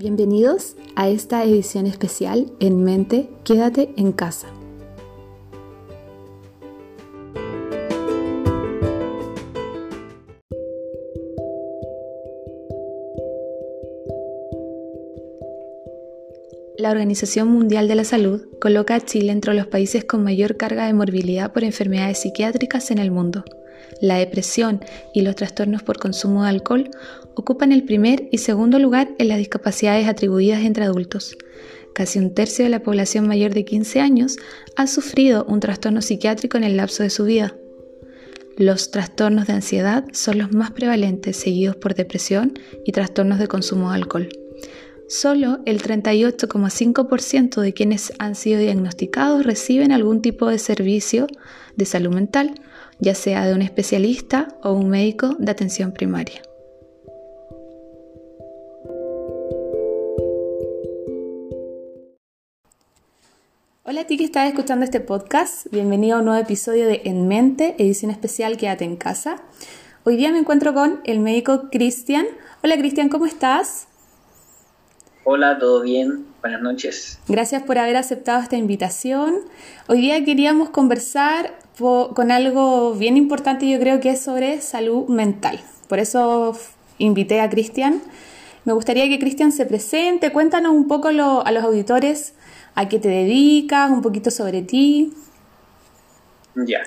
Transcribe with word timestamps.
Bienvenidos 0.00 0.76
a 0.94 1.08
esta 1.08 1.42
edición 1.42 1.88
especial 1.88 2.52
En 2.60 2.84
Mente, 2.84 3.28
Quédate 3.42 3.90
en 3.96 4.12
casa. 4.12 4.46
La 16.78 16.92
Organización 16.92 17.48
Mundial 17.48 17.88
de 17.88 17.96
la 17.96 18.04
Salud 18.04 18.46
coloca 18.60 18.94
a 18.94 19.00
Chile 19.00 19.32
entre 19.32 19.54
los 19.54 19.66
países 19.66 20.04
con 20.04 20.22
mayor 20.22 20.56
carga 20.56 20.86
de 20.86 20.92
morbilidad 20.92 21.52
por 21.52 21.64
enfermedades 21.64 22.22
psiquiátricas 22.22 22.92
en 22.92 22.98
el 22.98 23.10
mundo. 23.10 23.42
La 24.00 24.16
depresión 24.16 24.84
y 25.14 25.22
los 25.22 25.36
trastornos 25.36 25.82
por 25.82 25.98
consumo 25.98 26.44
de 26.44 26.50
alcohol 26.50 26.90
ocupan 27.34 27.72
el 27.72 27.84
primer 27.84 28.28
y 28.30 28.38
segundo 28.38 28.78
lugar 28.78 29.10
en 29.18 29.28
las 29.28 29.38
discapacidades 29.38 30.08
atribuidas 30.08 30.62
entre 30.62 30.84
adultos. 30.84 31.36
Casi 31.94 32.18
un 32.18 32.34
tercio 32.34 32.64
de 32.64 32.70
la 32.70 32.82
población 32.82 33.26
mayor 33.26 33.54
de 33.54 33.64
15 33.64 34.00
años 34.00 34.36
ha 34.76 34.86
sufrido 34.86 35.44
un 35.48 35.60
trastorno 35.60 36.02
psiquiátrico 36.02 36.56
en 36.56 36.64
el 36.64 36.76
lapso 36.76 37.02
de 37.02 37.10
su 37.10 37.24
vida. 37.24 37.54
Los 38.56 38.90
trastornos 38.90 39.46
de 39.46 39.52
ansiedad 39.54 40.04
son 40.12 40.38
los 40.38 40.52
más 40.52 40.72
prevalentes, 40.72 41.36
seguidos 41.36 41.76
por 41.76 41.94
depresión 41.94 42.58
y 42.84 42.92
trastornos 42.92 43.38
de 43.38 43.46
consumo 43.48 43.90
de 43.90 43.96
alcohol. 43.96 44.28
Solo 45.08 45.60
el 45.64 45.80
38,5% 45.80 47.60
de 47.62 47.72
quienes 47.72 48.12
han 48.18 48.34
sido 48.34 48.60
diagnosticados 48.60 49.46
reciben 49.46 49.90
algún 49.90 50.22
tipo 50.22 50.48
de 50.48 50.58
servicio 50.58 51.26
de 51.76 51.84
salud 51.84 52.14
mental, 52.14 52.54
ya 53.00 53.14
sea 53.14 53.46
de 53.46 53.54
un 53.54 53.62
especialista 53.62 54.48
o 54.62 54.72
un 54.72 54.88
médico 54.88 55.36
de 55.38 55.50
atención 55.50 55.92
primaria. 55.92 56.42
Hola 63.84 64.02
a 64.02 64.06
ti 64.06 64.18
que 64.18 64.24
estás 64.24 64.48
escuchando 64.48 64.84
este 64.84 65.00
podcast, 65.00 65.66
bienvenido 65.70 66.16
a 66.16 66.18
un 66.18 66.26
nuevo 66.26 66.42
episodio 66.42 66.86
de 66.86 67.02
En 67.04 67.26
Mente, 67.26 67.74
edición 67.78 68.10
especial 68.10 68.58
Quédate 68.58 68.84
en 68.84 68.96
casa. 68.96 69.42
Hoy 70.04 70.16
día 70.16 70.30
me 70.30 70.38
encuentro 70.38 70.74
con 70.74 71.00
el 71.04 71.20
médico 71.20 71.70
Cristian. 71.70 72.26
Hola 72.62 72.76
Cristian, 72.76 73.08
¿cómo 73.08 73.24
estás? 73.24 73.86
Hola, 75.24 75.58
¿todo 75.58 75.82
bien? 75.82 76.26
Buenas 76.40 76.60
noches. 76.62 77.18
Gracias 77.28 77.62
por 77.62 77.78
haber 77.78 77.96
aceptado 77.96 78.42
esta 78.42 78.56
invitación. 78.56 79.40
Hoy 79.86 80.00
día 80.00 80.24
queríamos 80.24 80.70
conversar 80.70 81.58
con 81.78 82.30
algo 82.30 82.94
bien 82.94 83.16
importante, 83.16 83.68
yo 83.68 83.78
creo 83.78 84.00
que 84.00 84.10
es 84.10 84.20
sobre 84.20 84.60
salud 84.60 85.06
mental. 85.08 85.60
Por 85.88 85.98
eso 85.98 86.56
invité 86.98 87.40
a 87.40 87.48
Cristian. 87.48 88.02
Me 88.64 88.72
gustaría 88.72 89.08
que 89.08 89.18
Cristian 89.18 89.52
se 89.52 89.64
presente, 89.64 90.32
cuéntanos 90.32 90.72
un 90.72 90.88
poco 90.88 91.08
a 91.08 91.12
los 91.52 91.64
auditores 91.64 92.34
a 92.74 92.88
qué 92.88 92.98
te 92.98 93.08
dedicas, 93.08 93.90
un 93.90 94.02
poquito 94.02 94.30
sobre 94.30 94.62
ti. 94.62 95.12
Ya. 96.54 96.82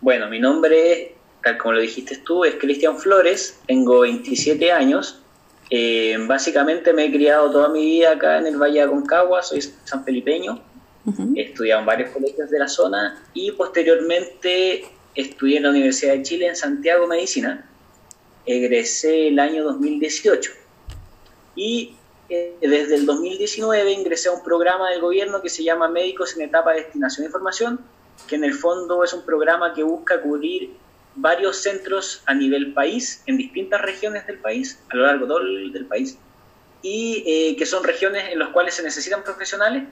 Bueno, 0.00 0.28
mi 0.28 0.40
nombre, 0.40 1.14
tal 1.42 1.58
como 1.58 1.74
lo 1.74 1.80
dijiste 1.80 2.16
tú, 2.18 2.44
es 2.44 2.56
Cristian 2.56 2.98
Flores, 2.98 3.60
tengo 3.66 4.00
27 4.00 4.72
años. 4.72 5.22
Eh, 5.70 6.16
básicamente 6.26 6.92
me 6.92 7.06
he 7.06 7.12
criado 7.12 7.50
toda 7.50 7.68
mi 7.68 7.84
vida 7.84 8.12
acá 8.12 8.38
en 8.38 8.46
el 8.46 8.56
Valle 8.56 8.80
de 8.80 8.82
Aconcagua, 8.82 9.42
soy 9.42 9.62
sanfelipeño. 9.84 10.71
He 11.34 11.42
estudiado 11.42 11.80
en 11.80 11.86
varios 11.86 12.10
colegios 12.10 12.50
de 12.50 12.58
la 12.58 12.68
zona 12.68 13.24
y 13.34 13.50
posteriormente 13.52 14.84
estudié 15.14 15.56
en 15.56 15.64
la 15.64 15.70
Universidad 15.70 16.14
de 16.14 16.22
Chile 16.22 16.46
en 16.46 16.56
Santiago 16.56 17.06
Medicina. 17.06 17.68
Egresé 18.46 19.28
el 19.28 19.38
año 19.38 19.64
2018 19.64 20.52
y 21.56 21.96
desde 22.28 22.94
el 22.94 23.06
2019 23.06 23.92
ingresé 23.92 24.28
a 24.28 24.32
un 24.32 24.42
programa 24.42 24.90
del 24.90 25.00
gobierno 25.00 25.42
que 25.42 25.48
se 25.48 25.64
llama 25.64 25.88
Médicos 25.88 26.36
en 26.36 26.42
Etapa 26.42 26.72
de 26.72 26.82
Destinación 26.82 27.24
de 27.24 27.26
Información, 27.26 27.80
que 28.26 28.36
en 28.36 28.44
el 28.44 28.54
fondo 28.54 29.04
es 29.04 29.12
un 29.12 29.24
programa 29.24 29.74
que 29.74 29.82
busca 29.82 30.20
cubrir 30.20 30.70
varios 31.14 31.58
centros 31.58 32.22
a 32.26 32.34
nivel 32.34 32.72
país, 32.72 33.22
en 33.26 33.36
distintas 33.36 33.82
regiones 33.82 34.26
del 34.26 34.38
país, 34.38 34.80
a 34.90 34.96
lo 34.96 35.04
largo 35.04 35.26
todo 35.26 35.40
del 35.40 35.86
país, 35.86 36.16
y 36.80 37.22
eh, 37.26 37.56
que 37.56 37.66
son 37.66 37.84
regiones 37.84 38.30
en 38.30 38.38
las 38.38 38.48
cuales 38.48 38.74
se 38.74 38.82
necesitan 38.82 39.22
profesionales, 39.22 39.84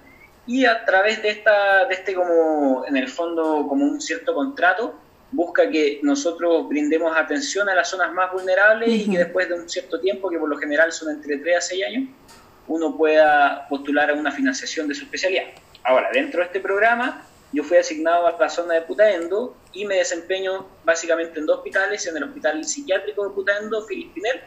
y 0.50 0.66
a 0.66 0.84
través 0.84 1.22
de, 1.22 1.30
esta, 1.30 1.84
de 1.86 1.94
este 1.94 2.12
como, 2.12 2.84
en 2.84 2.96
el 2.96 3.06
fondo, 3.06 3.68
como 3.68 3.84
un 3.84 4.00
cierto 4.00 4.34
contrato, 4.34 4.98
busca 5.30 5.70
que 5.70 6.00
nosotros 6.02 6.68
brindemos 6.68 7.16
atención 7.16 7.68
a 7.68 7.74
las 7.76 7.88
zonas 7.88 8.12
más 8.12 8.32
vulnerables 8.32 8.88
y 8.88 9.08
que 9.08 9.18
después 9.18 9.48
de 9.48 9.54
un 9.54 9.68
cierto 9.68 10.00
tiempo, 10.00 10.28
que 10.28 10.40
por 10.40 10.48
lo 10.48 10.58
general 10.58 10.90
son 10.90 11.10
entre 11.10 11.36
3 11.36 11.56
a 11.56 11.60
6 11.60 11.84
años, 11.86 12.08
uno 12.66 12.96
pueda 12.96 13.68
postular 13.68 14.10
a 14.10 14.14
una 14.14 14.32
financiación 14.32 14.88
de 14.88 14.96
su 14.96 15.04
especialidad. 15.04 15.44
Ahora, 15.84 16.10
dentro 16.12 16.40
de 16.40 16.46
este 16.46 16.58
programa, 16.58 17.24
yo 17.52 17.62
fui 17.62 17.76
asignado 17.76 18.26
a 18.26 18.36
la 18.36 18.48
zona 18.48 18.74
de 18.74 18.80
Putaendo 18.80 19.56
y 19.72 19.84
me 19.84 19.98
desempeño 19.98 20.66
básicamente 20.84 21.38
en 21.38 21.46
dos 21.46 21.58
hospitales, 21.58 22.04
en 22.08 22.16
el 22.16 22.24
Hospital 22.24 22.64
Psiquiátrico 22.64 23.28
de 23.28 23.32
Putaendo, 23.36 23.86
Filipiner, 23.86 24.42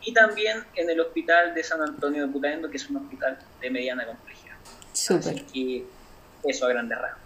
y 0.00 0.14
también 0.14 0.62
en 0.76 0.90
el 0.90 1.00
Hospital 1.00 1.54
de 1.54 1.64
San 1.64 1.82
Antonio 1.82 2.24
de 2.24 2.32
Putaendo, 2.32 2.70
que 2.70 2.76
es 2.76 2.88
un 2.88 2.98
hospital 2.98 3.36
de 3.60 3.68
mediana 3.68 4.06
complejidad. 4.06 4.49
Súper. 4.92 5.44
Y 5.52 5.84
eso 6.44 6.66
a 6.66 6.68
grandes 6.68 6.98
rasgos. 6.98 7.20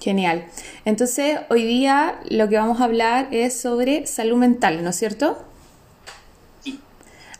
Genial. 0.00 0.46
Entonces, 0.84 1.40
hoy 1.50 1.64
día 1.64 2.20
lo 2.30 2.48
que 2.48 2.56
vamos 2.56 2.80
a 2.80 2.84
hablar 2.84 3.28
es 3.32 3.60
sobre 3.60 4.06
salud 4.06 4.38
mental, 4.38 4.82
¿no 4.82 4.90
es 4.90 4.96
cierto? 4.96 5.44
Sí. 6.64 6.80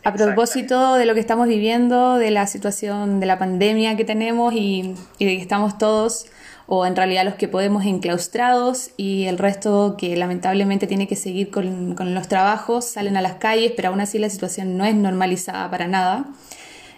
A 0.03 0.13
propósito 0.13 0.93
de 0.93 1.05
lo 1.05 1.15
que 1.15 1.19
estamos 1.19 1.47
viviendo, 1.47 2.17
de 2.17 2.29
la 2.29 2.45
situación 2.45 3.19
de 3.19 3.25
la 3.25 3.39
pandemia 3.39 3.97
que 3.97 4.05
tenemos 4.05 4.53
y, 4.53 4.93
y, 5.17 5.25
de 5.25 5.37
que 5.37 5.41
estamos 5.41 5.79
todos, 5.79 6.27
o 6.67 6.85
en 6.85 6.95
realidad 6.95 7.25
los 7.25 7.33
que 7.33 7.47
podemos, 7.47 7.83
enclaustrados 7.83 8.91
y 8.95 9.25
el 9.25 9.39
resto 9.39 9.95
que 9.97 10.15
lamentablemente 10.15 10.85
tiene 10.85 11.07
que 11.07 11.15
seguir 11.15 11.49
con, 11.49 11.95
con 11.95 12.13
los 12.13 12.27
trabajos, 12.27 12.85
salen 12.85 13.17
a 13.17 13.21
las 13.21 13.35
calles, 13.35 13.73
pero 13.75 13.89
aún 13.89 14.01
así 14.01 14.19
la 14.19 14.29
situación 14.29 14.77
no 14.77 14.85
es 14.85 14.93
normalizada 14.93 15.69
para 15.71 15.87
nada. 15.87 16.25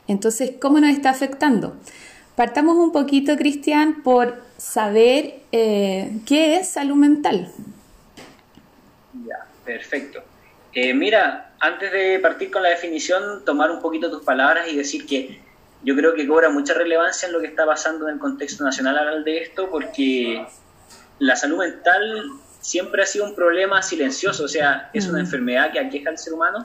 Entonces, 0.09 0.51
¿cómo 0.59 0.81
nos 0.81 0.89
está 0.89 1.09
afectando? 1.09 1.77
Partamos 2.35 2.77
un 2.77 2.91
poquito, 2.91 3.35
Cristian, 3.37 4.01
por 4.01 4.41
saber 4.57 5.41
eh, 5.51 6.17
qué 6.25 6.57
es 6.57 6.69
salud 6.69 6.95
mental. 6.95 7.51
Ya, 9.25 9.45
perfecto. 9.63 10.23
Eh, 10.73 10.93
mira, 10.95 11.53
antes 11.59 11.91
de 11.91 12.19
partir 12.19 12.49
con 12.49 12.63
la 12.63 12.69
definición, 12.69 13.45
tomar 13.45 13.69
un 13.69 13.81
poquito 13.81 14.09
tus 14.09 14.23
palabras 14.23 14.67
y 14.67 14.75
decir 14.75 15.05
que 15.05 15.39
yo 15.83 15.95
creo 15.95 16.15
que 16.15 16.27
cobra 16.27 16.49
mucha 16.49 16.73
relevancia 16.73 17.27
en 17.27 17.33
lo 17.33 17.39
que 17.39 17.47
está 17.47 17.65
pasando 17.65 18.07
en 18.07 18.15
el 18.15 18.19
contexto 18.19 18.63
nacional 18.63 18.97
al 18.97 19.23
de 19.23 19.43
esto, 19.43 19.69
porque 19.69 20.43
la 21.19 21.35
salud 21.35 21.59
mental 21.59 22.31
siempre 22.61 23.03
ha 23.03 23.05
sido 23.05 23.25
un 23.25 23.35
problema 23.35 23.81
silencioso, 23.83 24.45
o 24.45 24.47
sea, 24.47 24.89
es 24.93 25.07
una 25.07 25.19
enfermedad 25.19 25.71
que 25.71 25.79
aqueja 25.79 26.09
al 26.09 26.17
ser 26.17 26.33
humano, 26.33 26.63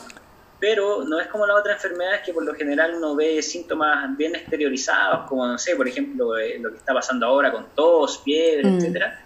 pero 0.60 1.04
no 1.04 1.20
es 1.20 1.28
como 1.28 1.46
las 1.46 1.58
otras 1.58 1.76
enfermedades 1.76 2.22
que 2.24 2.32
por 2.32 2.44
lo 2.44 2.54
general 2.54 2.94
uno 2.96 3.14
ve 3.14 3.40
síntomas 3.42 4.16
bien 4.16 4.34
exteriorizados, 4.34 5.28
como, 5.28 5.46
no 5.46 5.58
sé, 5.58 5.76
por 5.76 5.86
ejemplo, 5.86 6.36
eh, 6.36 6.58
lo 6.58 6.70
que 6.70 6.78
está 6.78 6.92
pasando 6.92 7.26
ahora 7.26 7.52
con 7.52 7.66
tos, 7.74 8.22
fiebre, 8.24 8.68
etcétera. 8.68 9.24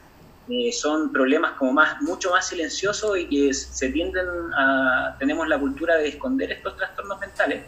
Eh, 0.49 0.73
son 0.73 1.13
problemas 1.13 1.53
como 1.53 1.73
más, 1.73 2.03
mucho 2.03 2.31
más 2.31 2.49
silenciosos 2.49 3.17
y 3.17 3.29
que 3.29 3.55
se 3.55 3.89
tienden 3.91 4.27
a, 4.55 5.17
tenemos 5.19 5.49
la 5.49 5.59
cultura 5.59 5.97
de 5.97 6.09
esconder 6.09 6.53
estos 6.53 6.77
trastornos 6.77 7.19
mentales 7.21 7.63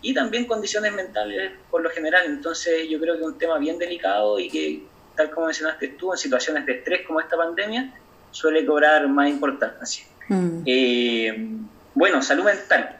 y 0.00 0.14
también 0.14 0.46
condiciones 0.46 0.92
mentales 0.94 1.52
por 1.70 1.82
lo 1.82 1.90
general. 1.90 2.24
Entonces 2.26 2.88
yo 2.88 2.98
creo 3.00 3.14
que 3.14 3.20
es 3.20 3.26
un 3.26 3.38
tema 3.38 3.58
bien 3.58 3.78
delicado 3.78 4.38
y 4.38 4.48
que, 4.48 4.86
tal 5.16 5.30
como 5.30 5.46
mencionaste 5.46 5.88
tú, 5.88 6.12
en 6.12 6.18
situaciones 6.18 6.64
de 6.64 6.74
estrés 6.74 7.06
como 7.06 7.20
esta 7.20 7.36
pandemia, 7.36 7.92
suele 8.30 8.64
cobrar 8.64 9.06
más 9.08 9.28
importancia. 9.28 10.06
Mm. 10.28 10.62
Eh, 10.64 11.48
bueno, 11.96 12.20
salud 12.20 12.44
mental. 12.44 12.94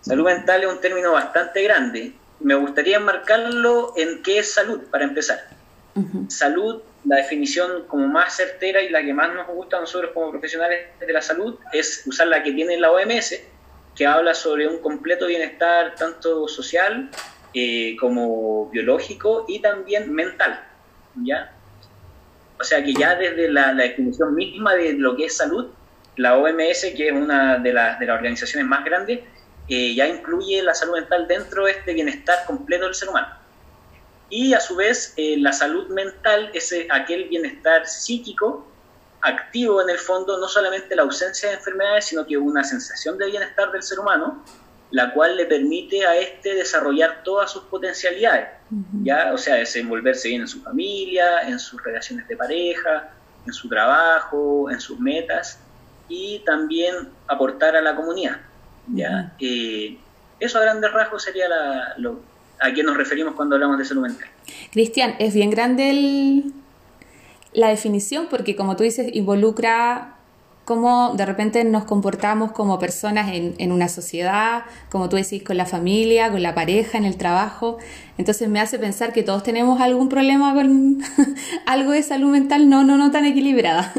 Salud 0.00 0.24
mental 0.24 0.64
es 0.64 0.68
un 0.68 0.80
término 0.80 1.12
bastante 1.12 1.62
grande. 1.62 2.12
Me 2.40 2.56
gustaría 2.56 2.96
enmarcarlo 2.96 3.92
en 3.96 4.20
qué 4.24 4.40
es 4.40 4.52
salud, 4.52 4.80
para 4.90 5.04
empezar. 5.04 5.46
Salud, 6.26 6.82
la 7.04 7.18
definición 7.18 7.86
como 7.86 8.08
más 8.08 8.34
certera 8.34 8.82
y 8.82 8.88
la 8.88 9.00
que 9.00 9.14
más 9.14 9.32
nos 9.32 9.46
gusta 9.46 9.76
a 9.76 9.80
nosotros 9.80 10.10
como 10.12 10.32
profesionales 10.32 10.88
de 10.98 11.12
la 11.12 11.22
salud, 11.22 11.56
es 11.72 12.02
usar 12.04 12.26
la 12.26 12.42
que 12.42 12.50
tiene 12.50 12.76
la 12.78 12.90
OMS, 12.90 13.40
que 13.94 14.06
habla 14.06 14.34
sobre 14.34 14.66
un 14.66 14.78
completo 14.78 15.28
bienestar 15.28 15.94
tanto 15.94 16.48
social 16.48 17.10
eh, 17.54 17.96
como 18.00 18.70
biológico 18.70 19.44
y 19.46 19.60
también 19.60 20.12
mental. 20.12 20.64
¿ya? 21.22 21.52
O 22.58 22.64
sea 22.64 22.82
que 22.82 22.92
ya 22.92 23.14
desde 23.14 23.52
la, 23.52 23.72
la 23.72 23.84
definición 23.84 24.34
misma 24.34 24.74
de 24.74 24.94
lo 24.94 25.14
que 25.14 25.26
es 25.26 25.36
salud, 25.36 25.70
la 26.16 26.36
OMS, 26.36 26.86
que 26.96 27.08
es 27.08 27.12
una 27.12 27.58
de, 27.58 27.72
las 27.72 27.98
de 27.98 28.06
las 28.06 28.16
organizaciones 28.16 28.68
más 28.68 28.84
grandes, 28.84 29.20
eh, 29.68 29.94
ya 29.94 30.06
incluye 30.06 30.62
la 30.62 30.74
salud 30.74 30.94
mental 30.94 31.26
dentro 31.26 31.64
de 31.64 31.72
este 31.72 31.94
bienestar 31.94 32.44
completo 32.46 32.84
del 32.84 32.94
ser 32.94 33.08
humano. 33.08 33.28
Y 34.28 34.54
a 34.54 34.60
su 34.60 34.76
vez, 34.76 35.14
eh, 35.16 35.36
la 35.38 35.52
salud 35.52 35.88
mental 35.88 36.50
es 36.54 36.74
aquel 36.90 37.28
bienestar 37.28 37.86
psíquico 37.86 38.66
activo 39.20 39.80
en 39.82 39.90
el 39.90 39.98
fondo, 39.98 40.38
no 40.38 40.48
solamente 40.48 40.96
la 40.96 41.02
ausencia 41.02 41.50
de 41.50 41.54
enfermedades, 41.56 42.06
sino 42.06 42.26
que 42.26 42.36
una 42.36 42.64
sensación 42.64 43.18
de 43.18 43.26
bienestar 43.26 43.70
del 43.70 43.82
ser 43.82 44.00
humano 44.00 44.42
la 44.92 45.12
cual 45.14 45.36
le 45.36 45.46
permite 45.46 46.06
a 46.06 46.16
este 46.16 46.54
desarrollar 46.54 47.22
todas 47.24 47.50
sus 47.50 47.62
potencialidades, 47.64 48.48
¿ya? 49.02 49.32
O 49.32 49.38
sea, 49.38 49.54
desenvolverse 49.54 50.28
bien 50.28 50.42
en 50.42 50.48
su 50.48 50.62
familia, 50.62 51.40
en 51.48 51.58
sus 51.58 51.82
relaciones 51.82 52.28
de 52.28 52.36
pareja, 52.36 53.10
en 53.46 53.52
su 53.54 53.70
trabajo, 53.70 54.70
en 54.70 54.78
sus 54.78 55.00
metas 55.00 55.58
y 56.08 56.40
también 56.40 56.94
aportar 57.26 57.76
a 57.76 57.82
la 57.82 57.94
comunidad, 57.94 58.40
¿ya? 58.88 59.34
Eh, 59.40 59.98
eso 60.40 60.58
a 60.58 60.62
grandes 60.62 60.92
rasgos 60.92 61.22
sería 61.22 61.46
lo, 61.98 62.20
a 62.60 62.72
qué 62.72 62.82
nos 62.82 62.96
referimos 62.96 63.34
cuando 63.34 63.56
hablamos 63.56 63.78
de 63.78 63.84
salud 63.84 64.02
mental. 64.02 64.28
Cristian, 64.72 65.14
es 65.18 65.34
bien 65.34 65.50
grande 65.50 66.42
la 67.52 67.68
definición 67.68 68.26
porque 68.30 68.56
como 68.56 68.76
tú 68.76 68.84
dices, 68.84 69.14
involucra 69.14 70.16
cómo 70.64 71.14
de 71.16 71.26
repente 71.26 71.64
nos 71.64 71.84
comportamos 71.84 72.52
como 72.52 72.78
personas 72.78 73.30
en, 73.32 73.72
una 73.72 73.88
sociedad, 73.88 74.64
como 74.90 75.08
tú 75.08 75.16
decís, 75.16 75.42
con 75.42 75.56
la 75.56 75.66
familia, 75.66 76.30
con 76.30 76.42
la 76.42 76.54
pareja, 76.54 76.98
en 76.98 77.04
el 77.04 77.16
trabajo. 77.16 77.78
Entonces 78.16 78.48
me 78.48 78.60
hace 78.60 78.78
pensar 78.78 79.12
que 79.12 79.22
todos 79.22 79.42
tenemos 79.42 79.80
algún 79.80 80.08
problema 80.08 80.54
con 80.54 81.02
algo 81.66 81.90
de 81.92 82.02
salud 82.02 82.30
mental 82.30 82.68
no, 82.68 82.84
no, 82.84 82.96
no 82.96 83.10
tan 83.10 83.24
equilibrada. 83.24 83.92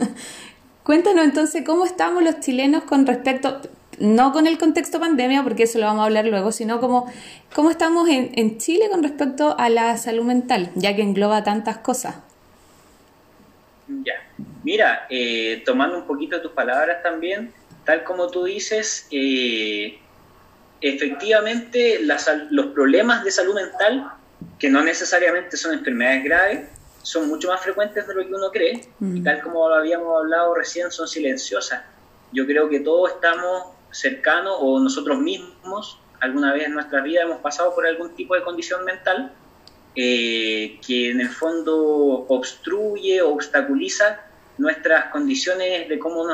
Cuéntanos 0.83 1.23
entonces 1.23 1.63
cómo 1.65 1.85
estamos 1.85 2.23
los 2.23 2.39
chilenos 2.39 2.83
con 2.83 3.05
respecto, 3.05 3.61
no 3.99 4.33
con 4.33 4.47
el 4.47 4.57
contexto 4.57 4.99
pandemia, 4.99 5.43
porque 5.43 5.63
eso 5.63 5.79
lo 5.79 5.85
vamos 5.85 6.01
a 6.01 6.05
hablar 6.05 6.25
luego, 6.25 6.51
sino 6.51 6.81
como 6.81 7.11
cómo 7.53 7.71
estamos 7.71 8.09
en, 8.09 8.31
en 8.35 8.57
Chile 8.57 8.89
con 8.91 9.01
respecto 9.01 9.55
a 9.57 9.69
la 9.69 9.97
salud 9.97 10.25
mental, 10.25 10.71
ya 10.75 10.95
que 10.95 11.01
engloba 11.01 11.43
tantas 11.43 11.77
cosas. 11.77 12.15
Ya. 13.87 14.13
Mira, 14.63 15.07
eh, 15.09 15.61
tomando 15.65 15.97
un 15.97 16.07
poquito 16.07 16.41
tus 16.41 16.51
palabras 16.51 17.03
también, 17.03 17.53
tal 17.85 18.03
como 18.03 18.29
tú 18.29 18.45
dices, 18.45 19.07
eh, 19.11 19.99
efectivamente 20.81 21.99
los 22.49 22.67
problemas 22.67 23.23
de 23.23 23.31
salud 23.31 23.55
mental, 23.55 24.11
que 24.59 24.69
no 24.69 24.83
necesariamente 24.83 25.57
son 25.57 25.73
enfermedades 25.73 26.23
graves, 26.23 26.69
son 27.03 27.29
mucho 27.29 27.49
más 27.49 27.61
frecuentes 27.61 28.07
de 28.07 28.15
lo 28.15 28.21
que 28.25 28.33
uno 28.33 28.49
cree, 28.51 28.89
y 28.99 29.05
mm. 29.05 29.23
tal 29.23 29.41
como 29.41 29.69
lo 29.69 29.75
habíamos 29.75 30.17
hablado 30.17 30.55
recién, 30.55 30.91
son 30.91 31.07
silenciosas. 31.07 31.83
Yo 32.31 32.47
creo 32.47 32.67
que 32.67 32.79
todos 32.79 33.11
estamos 33.11 33.65
cercanos 33.91 34.55
o 34.59 34.79
nosotros 34.79 35.19
mismos 35.19 35.99
alguna 36.19 36.53
vez 36.53 36.65
en 36.65 36.73
nuestra 36.73 37.01
vida 37.01 37.23
hemos 37.23 37.41
pasado 37.41 37.75
por 37.75 37.85
algún 37.85 38.15
tipo 38.15 38.33
de 38.33 38.43
condición 38.43 38.83
mental 38.85 39.33
eh, 39.95 40.79
que 40.85 41.11
en 41.11 41.21
el 41.21 41.29
fondo 41.29 42.25
obstruye 42.29 43.21
o 43.21 43.33
obstaculiza 43.33 44.21
nuestras 44.57 45.11
condiciones 45.11 45.87
de 45.89 45.99
cómo 45.99 46.25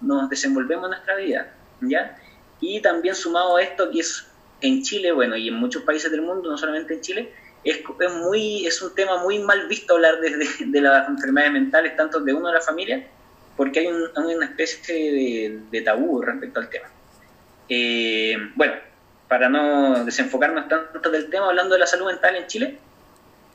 nos, 0.00 0.30
desenvolvemos 0.30 0.86
en 0.86 0.90
nuestra 0.90 1.16
vida, 1.16 1.54
¿ya? 1.82 2.18
Y 2.60 2.80
también 2.80 3.14
sumado 3.14 3.56
a 3.56 3.62
esto 3.62 3.90
que 3.90 4.00
es 4.00 4.26
en 4.60 4.82
Chile, 4.82 5.12
bueno, 5.12 5.36
y 5.36 5.48
en 5.48 5.54
muchos 5.54 5.82
países 5.82 6.10
del 6.10 6.22
mundo, 6.22 6.50
no 6.50 6.56
solamente 6.56 6.94
en 6.94 7.00
Chile, 7.02 7.32
es, 7.64 7.78
es, 7.98 8.12
muy, 8.12 8.66
es 8.66 8.80
un 8.82 8.94
tema 8.94 9.22
muy 9.22 9.38
mal 9.38 9.66
visto 9.66 9.94
hablar 9.94 10.20
de, 10.20 10.46
de, 10.66 10.80
las 10.80 11.08
enfermedades 11.08 11.52
mentales, 11.52 11.96
tanto 11.96 12.20
de 12.20 12.32
uno 12.32 12.48
de 12.48 12.54
la 12.54 12.60
familia, 12.60 13.06
porque 13.56 13.80
hay 13.80 13.86
una 13.86 14.46
especie 14.46 15.60
de, 15.70 15.80
tabú 15.82 16.20
respecto 16.20 16.60
al 16.60 16.68
tema. 16.68 16.88
Eh, 17.68 18.36
bueno, 18.54 18.74
para 19.28 19.48
no 19.48 20.04
desenfocarnos 20.04 20.68
tanto 20.68 21.10
del 21.10 21.30
tema, 21.30 21.48
hablando 21.48 21.74
de 21.74 21.80
la 21.80 21.86
salud 21.86 22.06
mental 22.06 22.36
en 22.36 22.46
Chile, 22.46 22.78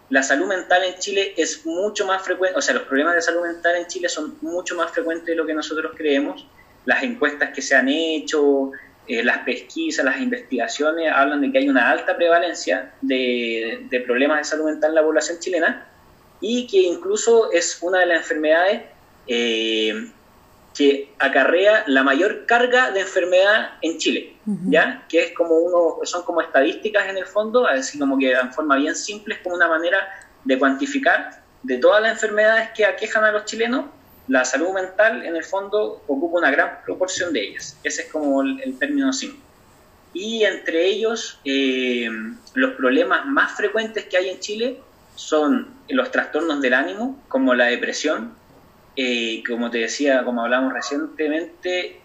la 0.09 0.23
salud 0.23 0.47
mental 0.47 0.83
en 0.83 0.95
Chile 0.95 1.33
es 1.37 1.65
mucho 1.65 2.07
más 2.07 2.23
frecuente, 2.23 2.57
o 2.57 2.61
sea, 2.61 2.73
los 2.73 2.83
problemas 2.83 3.13
de 3.13 3.21
salud 3.21 3.43
mental 3.43 3.75
en 3.75 3.85
Chile 3.85 4.09
son 4.09 4.37
mucho 4.41 4.75
más 4.75 4.91
frecuentes 4.91 5.27
de 5.27 5.35
lo 5.35 5.45
que 5.45 5.53
nosotros 5.53 5.93
creemos. 5.95 6.47
Las 6.85 7.03
encuestas 7.03 7.51
que 7.53 7.61
se 7.61 7.75
han 7.75 7.87
hecho, 7.89 8.71
eh, 9.09 9.23
las 9.23 9.39
pesquisas, 9.39 10.05
las 10.05 10.21
investigaciones 10.21 11.11
hablan 11.11 11.41
de 11.41 11.51
que 11.51 11.57
hay 11.57 11.67
una 11.67 11.89
alta 11.89 12.15
prevalencia 12.15 12.93
de, 13.01 13.87
problemas 14.05 14.37
de 14.37 14.43
salud 14.43 14.65
mental 14.65 14.91
en 14.91 14.95
la 14.95 15.01
población 15.01 15.39
chilena 15.39 15.89
y 16.39 16.67
que 16.67 16.77
incluso 16.77 17.51
es 17.51 17.79
una 17.81 18.01
de 18.01 18.05
las 18.05 18.17
enfermedades 18.19 18.83
eh, 19.25 20.11
que 20.75 21.11
acarrea 21.17 21.85
la 21.87 22.03
mayor 22.03 22.45
carga 22.45 22.91
de 22.91 22.99
enfermedad 22.99 23.71
en 23.81 23.97
Chile, 23.97 24.35
¿ya? 24.45 25.03
Que 25.09 25.23
es 25.23 25.31
como 25.33 25.55
uno, 25.55 26.05
son 26.05 26.21
como 26.21 26.41
estadísticas 26.41 27.09
en 27.09 27.17
el 27.17 27.25
fondo, 27.25 27.65
así 27.65 27.97
como 27.97 28.15
que 28.15 28.31
en 28.31 28.53
forma 28.53 28.77
bien 28.77 28.95
simple, 28.95 29.33
es 29.33 29.41
como 29.41 29.55
una 29.55 29.67
manera 29.67 30.07
de 30.45 30.59
cuantificar 30.59 31.43
de 31.63 31.77
todas 31.79 32.03
las 32.03 32.11
enfermedades 32.11 32.69
que 32.75 32.85
aquejan 32.85 33.23
a 33.23 33.31
los 33.31 33.45
chilenos, 33.45 33.85
la 34.29 34.45
salud 34.45 34.69
mental 34.73 35.25
en 35.25 35.35
el 35.35 35.43
fondo 35.43 36.03
ocupa 36.07 36.37
una 36.37 36.51
gran 36.51 36.83
proporción 36.85 37.33
de 37.33 37.49
ellas. 37.49 37.77
Ese 37.83 38.03
es 38.03 38.11
como 38.11 38.43
el, 38.43 38.77
término 38.77 39.11
simple. 39.11 39.41
Y 40.13 40.43
entre 40.43 40.85
ellos, 40.85 41.39
eh, 41.45 42.07
los 42.53 42.75
problemas 42.75 43.25
más 43.25 43.57
frecuentes 43.57 44.05
que 44.05 44.17
hay 44.17 44.29
en 44.29 44.39
Chile 44.39 44.79
son 45.15 45.73
los 45.89 46.11
trastornos 46.11 46.61
del 46.61 46.75
ánimo, 46.75 47.21
como 47.27 47.55
la 47.55 47.65
depresión, 47.65 48.35
eh, 48.95 49.43
como 49.47 49.71
te 49.71 49.79
decía, 49.79 50.23
como 50.23 50.43
hablamos 50.43 50.73
recientemente, 50.73 51.99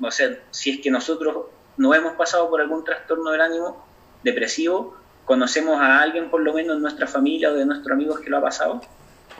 o 0.00 0.10
sea, 0.10 0.38
si 0.52 0.70
es 0.70 0.80
que 0.80 0.90
nosotros 0.90 1.46
no 1.76 1.94
hemos 1.94 2.14
pasado 2.14 2.48
por 2.48 2.60
algún 2.60 2.84
trastorno 2.84 3.32
del 3.32 3.40
ánimo 3.40 3.84
depresivo, 4.22 4.96
conocemos 5.24 5.80
a 5.80 6.00
alguien 6.00 6.30
por 6.30 6.42
lo 6.42 6.54
menos 6.54 6.76
en 6.76 6.82
nuestra 6.82 7.08
familia 7.08 7.50
o 7.50 7.54
de 7.54 7.66
nuestros 7.66 7.92
amigos 7.92 8.20
que 8.20 8.30
lo 8.30 8.38
ha 8.38 8.42
pasado. 8.42 8.80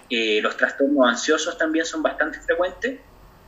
Eh, 0.08 0.40
los 0.42 0.56
trastornos 0.56 1.08
ansiosos 1.08 1.58
también 1.58 1.84
son 1.84 2.02
bastante 2.02 2.40
frecuentes 2.40 3.00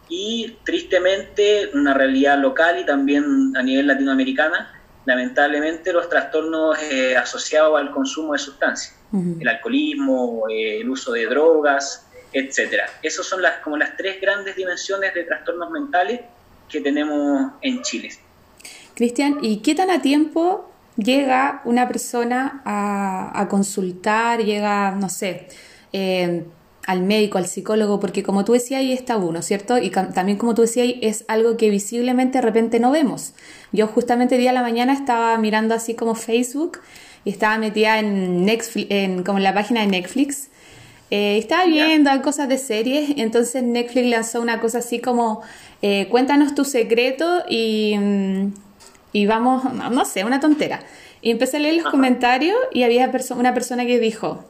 y 0.08 0.56
tristemente 0.64 1.70
una 1.74 1.94
realidad 1.94 2.38
local 2.38 2.80
y 2.80 2.86
también 2.86 3.52
a 3.56 3.62
nivel 3.62 3.86
latinoamericana, 3.86 4.74
lamentablemente 5.04 5.92
los 5.92 6.08
trastornos 6.08 6.78
eh, 6.90 7.16
asociados 7.16 7.78
al 7.78 7.90
consumo 7.92 8.32
de 8.32 8.38
sustancias, 8.38 8.94
el 9.12 9.46
alcoholismo, 9.46 10.44
el 10.50 10.88
uso 10.88 11.12
de 11.12 11.26
drogas, 11.26 12.06
etcétera. 12.32 12.86
Esas 13.02 13.26
son 13.26 13.42
las, 13.42 13.58
como 13.60 13.76
las 13.76 13.96
tres 13.96 14.20
grandes 14.20 14.56
dimensiones 14.56 15.14
de 15.14 15.24
trastornos 15.24 15.70
mentales 15.70 16.20
que 16.68 16.80
tenemos 16.80 17.52
en 17.62 17.82
Chile. 17.82 18.10
Cristian, 18.94 19.38
¿y 19.42 19.58
qué 19.58 19.74
tan 19.74 19.90
a 19.90 20.02
tiempo 20.02 20.70
llega 20.96 21.62
una 21.64 21.86
persona 21.86 22.62
a, 22.64 23.46
consultar, 23.48 24.40
llega, 24.44 24.90
no 24.90 25.08
sé, 25.08 25.48
eh, 25.92 26.44
al 26.86 27.02
médico, 27.02 27.38
al 27.38 27.46
psicólogo? 27.46 28.00
Porque 28.00 28.22
como 28.22 28.44
tú 28.44 28.52
decías, 28.52 28.80
ahí 28.80 28.92
está 28.92 29.16
uno, 29.16 29.42
¿cierto? 29.42 29.78
Y 29.78 29.90
también 29.90 30.38
como 30.38 30.54
tú 30.54 30.62
decías, 30.62 30.88
es 31.02 31.24
algo 31.28 31.56
que 31.56 31.70
visiblemente 31.70 32.38
de 32.38 32.42
repente 32.42 32.80
no 32.80 32.90
vemos. 32.90 33.34
Yo 33.72 33.86
justamente 33.86 34.38
día 34.38 34.50
a 34.50 34.54
la 34.54 34.62
mañana 34.62 34.92
estaba 34.92 35.36
mirando 35.38 35.74
así 35.74 35.94
como 35.94 36.14
Facebook 36.14 36.78
y 37.24 37.30
estaba 37.30 37.58
metida 37.58 37.98
en, 37.98 38.44
Netflix, 38.44 38.86
en 38.90 39.22
como 39.22 39.38
en 39.38 39.44
la 39.44 39.54
página 39.54 39.80
de 39.80 39.88
Netflix 39.88 40.48
eh, 41.10 41.38
estaba 41.38 41.64
viendo 41.64 42.10
cosas 42.22 42.48
de 42.48 42.58
series, 42.58 43.14
entonces 43.16 43.62
Netflix 43.62 44.06
lanzó 44.08 44.42
una 44.42 44.60
cosa 44.60 44.78
así 44.78 45.00
como, 45.00 45.40
eh, 45.80 46.06
cuéntanos 46.10 46.54
tu 46.54 46.66
secreto 46.66 47.44
y, 47.48 47.96
mm, 47.98 48.52
y, 49.14 49.26
vamos, 49.26 49.64
no 49.72 50.04
sé, 50.04 50.24
una 50.24 50.38
tontera. 50.38 50.80
Y 51.22 51.30
empecé 51.30 51.56
a 51.56 51.60
leer 51.60 51.82
los 51.82 51.90
comentarios 51.90 52.56
y 52.72 52.82
había 52.82 53.10
una 53.36 53.54
persona 53.54 53.86
que 53.86 53.98
dijo, 53.98 54.44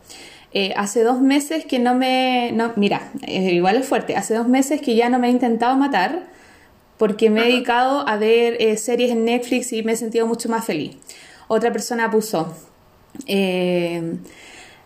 eh, 0.52 0.72
hace 0.76 1.02
dos 1.02 1.20
meses 1.20 1.64
que 1.64 1.78
no 1.78 1.94
me, 1.94 2.52
no, 2.52 2.72
mira, 2.76 3.10
igual 3.26 3.76
es 3.76 3.86
fuerte, 3.86 4.16
hace 4.16 4.34
dos 4.34 4.48
meses 4.48 4.80
que 4.80 4.96
ya 4.96 5.08
no 5.08 5.18
me 5.18 5.28
he 5.28 5.30
intentado 5.30 5.76
matar 5.76 6.22
porque 6.96 7.30
me 7.30 7.42
he 7.42 7.52
dedicado 7.52 8.08
a 8.08 8.16
ver 8.16 8.76
series 8.76 9.12
en 9.12 9.24
Netflix 9.24 9.72
y 9.72 9.82
me 9.82 9.92
he 9.92 9.96
sentido 9.96 10.26
mucho 10.26 10.48
más 10.48 10.64
feliz. 10.64 10.96
Otra 11.46 11.70
persona 11.70 12.10
puso, 12.10 12.52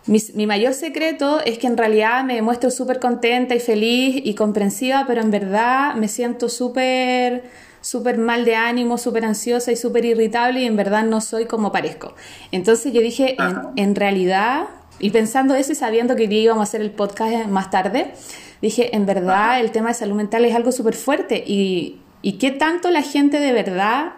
mi, 0.05 0.47
mayor 0.47 0.73
secreto 0.73 1.39
es 1.45 1.57
que 1.57 1.67
en 1.67 1.77
realidad 1.77 2.25
me 2.25 2.41
muestro 2.41 2.69
súper 2.71 2.99
contenta 2.99 3.55
y 3.55 3.59
feliz 3.59 4.21
y 4.23 4.35
comprensiva, 4.35 5.05
pero 5.07 5.21
en 5.21 5.31
verdad 5.31 5.95
me 5.95 6.07
siento 6.07 6.49
súper 6.49 7.43
súper 7.79 8.17
mal 8.17 8.45
de 8.45 8.55
ánimo, 8.55 8.97
súper 8.97 9.25
ansiosa 9.25 9.71
y 9.71 9.75
súper 9.75 10.05
irritable 10.05 10.61
y 10.61 10.65
en 10.65 10.77
verdad 10.77 11.03
no 11.03 11.19
soy 11.19 11.45
como 11.45 11.71
parezco. 11.71 12.15
Entonces 12.51 12.93
yo 12.93 13.01
dije, 13.01 13.35
en, 13.75 13.95
realidad, 13.95 14.67
y 14.99 15.09
pensando 15.09 15.55
eso 15.55 15.71
y 15.71 15.75
sabiendo 15.75 16.15
que 16.15 16.23
íbamos 16.25 16.61
a 16.61 16.63
hacer 16.63 16.81
el 16.81 16.91
podcast 16.91 17.47
más 17.47 17.69
tarde, 17.69 18.13
dije, 18.61 18.95
en 18.95 19.05
verdad 19.05 19.59
el 19.59 19.71
tema 19.71 19.89
de 19.89 19.95
salud 19.95 20.15
mental 20.15 20.45
es 20.45 20.55
algo 20.55 20.71
súper 20.71 20.95
fuerte 20.95 21.43
y, 21.45 21.99
y 22.21 22.33
qué 22.33 22.51
tanto 22.51 22.89
la 22.89 23.01
gente 23.01 23.39
de 23.39 23.51
verdad 23.51 24.13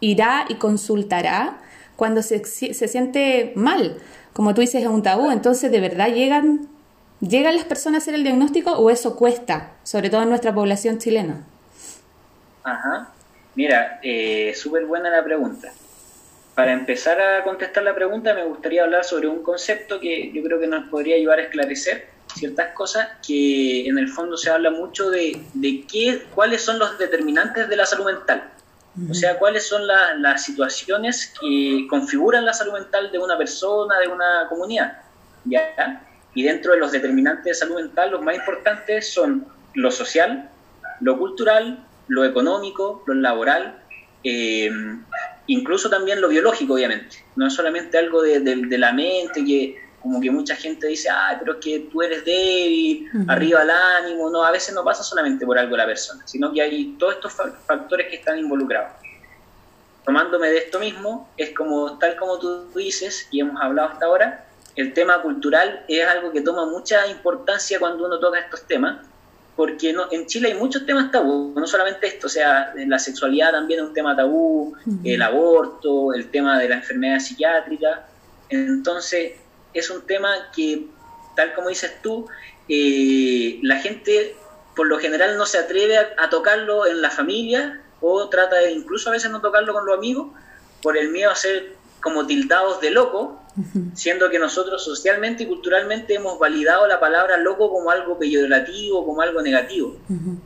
irá 0.00 0.44
y 0.48 0.54
consultará 0.56 1.58
cuando 1.96 2.22
se, 2.22 2.44
se 2.44 2.88
siente 2.88 3.52
mal 3.56 3.98
como 4.38 4.54
tú 4.54 4.60
dices, 4.60 4.82
es 4.82 4.88
un 4.88 5.02
tabú. 5.02 5.32
Entonces, 5.32 5.68
¿de 5.68 5.80
verdad 5.80 6.14
llegan, 6.14 6.68
llegan 7.20 7.56
las 7.56 7.64
personas 7.64 7.96
a 7.96 8.02
hacer 8.04 8.14
el 8.14 8.22
diagnóstico 8.22 8.70
o 8.70 8.88
eso 8.88 9.16
cuesta, 9.16 9.72
sobre 9.82 10.10
todo 10.10 10.22
en 10.22 10.28
nuestra 10.28 10.54
población 10.54 10.98
chilena? 10.98 11.44
Ajá. 12.62 13.08
Mira, 13.56 13.98
eh, 14.00 14.54
súper 14.54 14.86
buena 14.86 15.10
la 15.10 15.24
pregunta. 15.24 15.72
Para 16.58 16.72
empezar 16.72 17.20
a 17.20 17.44
contestar 17.44 17.84
la 17.84 17.94
pregunta, 17.94 18.34
me 18.34 18.42
gustaría 18.42 18.82
hablar 18.82 19.04
sobre 19.04 19.28
un 19.28 19.44
concepto 19.44 20.00
que 20.00 20.32
yo 20.32 20.42
creo 20.42 20.58
que 20.58 20.66
nos 20.66 20.88
podría 20.88 21.14
ayudar 21.14 21.38
a 21.38 21.42
esclarecer 21.42 22.08
ciertas 22.34 22.72
cosas, 22.74 23.10
que 23.24 23.86
en 23.86 23.96
el 23.96 24.08
fondo 24.08 24.36
se 24.36 24.50
habla 24.50 24.72
mucho 24.72 25.08
de, 25.08 25.40
de 25.54 25.84
qué, 25.86 26.24
cuáles 26.34 26.62
son 26.62 26.80
los 26.80 26.98
determinantes 26.98 27.68
de 27.68 27.76
la 27.76 27.86
salud 27.86 28.06
mental. 28.06 28.50
O 29.08 29.14
sea, 29.14 29.38
cuáles 29.38 29.68
son 29.68 29.86
las 29.86 30.42
situaciones 30.42 31.32
que 31.40 31.86
configuran 31.88 32.44
la 32.44 32.52
salud 32.52 32.72
mental 32.72 33.12
de 33.12 33.20
una 33.20 33.38
persona, 33.38 34.00
de 34.00 34.08
una 34.08 34.48
comunidad. 34.48 34.98
¿ya? 35.44 36.04
Y 36.34 36.42
dentro 36.42 36.72
de 36.72 36.80
los 36.80 36.90
determinantes 36.90 37.44
de 37.44 37.54
salud 37.54 37.76
mental, 37.76 38.10
los 38.10 38.22
más 38.22 38.34
importantes 38.34 39.12
son 39.12 39.46
lo 39.74 39.92
social, 39.92 40.50
lo 41.02 41.18
cultural, 41.18 41.86
lo 42.08 42.24
económico, 42.24 43.04
lo 43.06 43.14
laboral, 43.14 43.78
eh, 44.24 44.68
incluso 45.48 45.90
también 45.90 46.20
lo 46.20 46.28
biológico, 46.28 46.74
obviamente. 46.74 47.24
No 47.34 47.46
es 47.46 47.54
solamente 47.54 47.98
algo 47.98 48.22
de, 48.22 48.78
la 48.78 48.92
mente 48.92 49.44
que 49.44 49.76
como 50.00 50.20
que 50.20 50.30
mucha 50.30 50.54
gente 50.54 50.86
dice, 50.86 51.08
ay, 51.10 51.36
pero 51.40 51.54
es 51.54 51.58
que 51.58 51.88
tú 51.90 52.02
eres 52.02 52.24
débil, 52.24 53.10
arriba 53.26 53.62
el 53.62 53.70
ánimo, 53.70 54.30
no, 54.30 54.44
a 54.44 54.52
veces 54.52 54.72
no 54.72 54.84
pasa 54.84 55.02
solamente 55.02 55.44
por 55.44 55.58
algo 55.58 55.76
la 55.76 55.86
persona, 55.86 56.24
sino 56.24 56.52
que 56.52 56.62
hay 56.62 56.94
todos 56.98 57.14
estos 57.14 57.32
factores 57.66 58.06
que 58.08 58.16
están 58.16 58.38
involucrados. 58.38 58.92
Tomándome 60.04 60.50
de 60.50 60.58
esto 60.58 60.78
mismo, 60.78 61.28
es 61.36 61.50
como, 61.50 61.98
tal 61.98 62.16
como 62.16 62.38
tú 62.38 62.70
dices, 62.76 63.26
y 63.32 63.40
hemos 63.40 63.60
hablado 63.60 63.88
hasta 63.88 64.06
ahora, 64.06 64.46
el 64.76 64.92
tema 64.94 65.20
cultural 65.20 65.84
es 65.88 66.06
algo 66.06 66.30
que 66.30 66.42
toma 66.42 66.64
mucha 66.64 67.06
importancia 67.08 67.80
cuando 67.80 68.06
uno 68.06 68.20
toca 68.20 68.38
estos 68.38 68.62
temas, 68.66 69.04
porque 69.58 69.92
no, 69.92 70.06
en 70.12 70.24
Chile 70.26 70.52
hay 70.52 70.54
muchos 70.54 70.86
temas 70.86 71.10
tabú, 71.10 71.52
no 71.56 71.66
solamente 71.66 72.06
esto, 72.06 72.28
o 72.28 72.30
sea, 72.30 72.72
la 72.76 72.96
sexualidad 72.96 73.50
también 73.50 73.80
es 73.80 73.86
un 73.86 73.92
tema 73.92 74.14
tabú, 74.14 74.76
el 75.02 75.20
aborto, 75.20 76.12
el 76.14 76.30
tema 76.30 76.60
de 76.60 76.68
la 76.68 76.76
enfermedad 76.76 77.18
psiquiátrica, 77.18 78.06
entonces 78.50 79.32
es 79.74 79.90
un 79.90 80.06
tema 80.06 80.30
que, 80.54 80.86
tal 81.34 81.54
como 81.54 81.70
dices 81.70 81.92
tú, 82.04 82.28
eh, 82.68 83.58
la 83.64 83.80
gente 83.80 84.36
por 84.76 84.86
lo 84.86 84.96
general 85.00 85.36
no 85.36 85.44
se 85.44 85.58
atreve 85.58 85.98
a, 85.98 86.30
tocarlo 86.30 86.86
en 86.86 87.02
la 87.02 87.10
familia 87.10 87.82
o 88.00 88.28
trata 88.28 88.58
de 88.58 88.70
incluso 88.70 89.08
a 89.08 89.12
veces 89.12 89.28
no 89.28 89.40
tocarlo 89.40 89.72
con 89.72 89.84
los 89.84 89.98
amigos 89.98 90.28
por 90.82 90.96
el 90.96 91.08
miedo 91.08 91.32
a 91.32 91.34
ser 91.34 91.74
como 92.00 92.28
tildados 92.28 92.80
de 92.80 92.92
loco, 92.92 93.42
siendo 93.94 94.30
que 94.30 94.38
nosotros 94.38 94.84
socialmente 94.84 95.44
y 95.44 95.46
culturalmente 95.46 96.14
hemos 96.14 96.38
validado 96.38 96.86
la 96.86 97.00
palabra 97.00 97.36
loco 97.36 97.70
como 97.70 97.90
algo 97.90 98.18
peyorativo, 98.18 99.04
como 99.04 99.20
algo 99.22 99.42
negativo. 99.42 99.96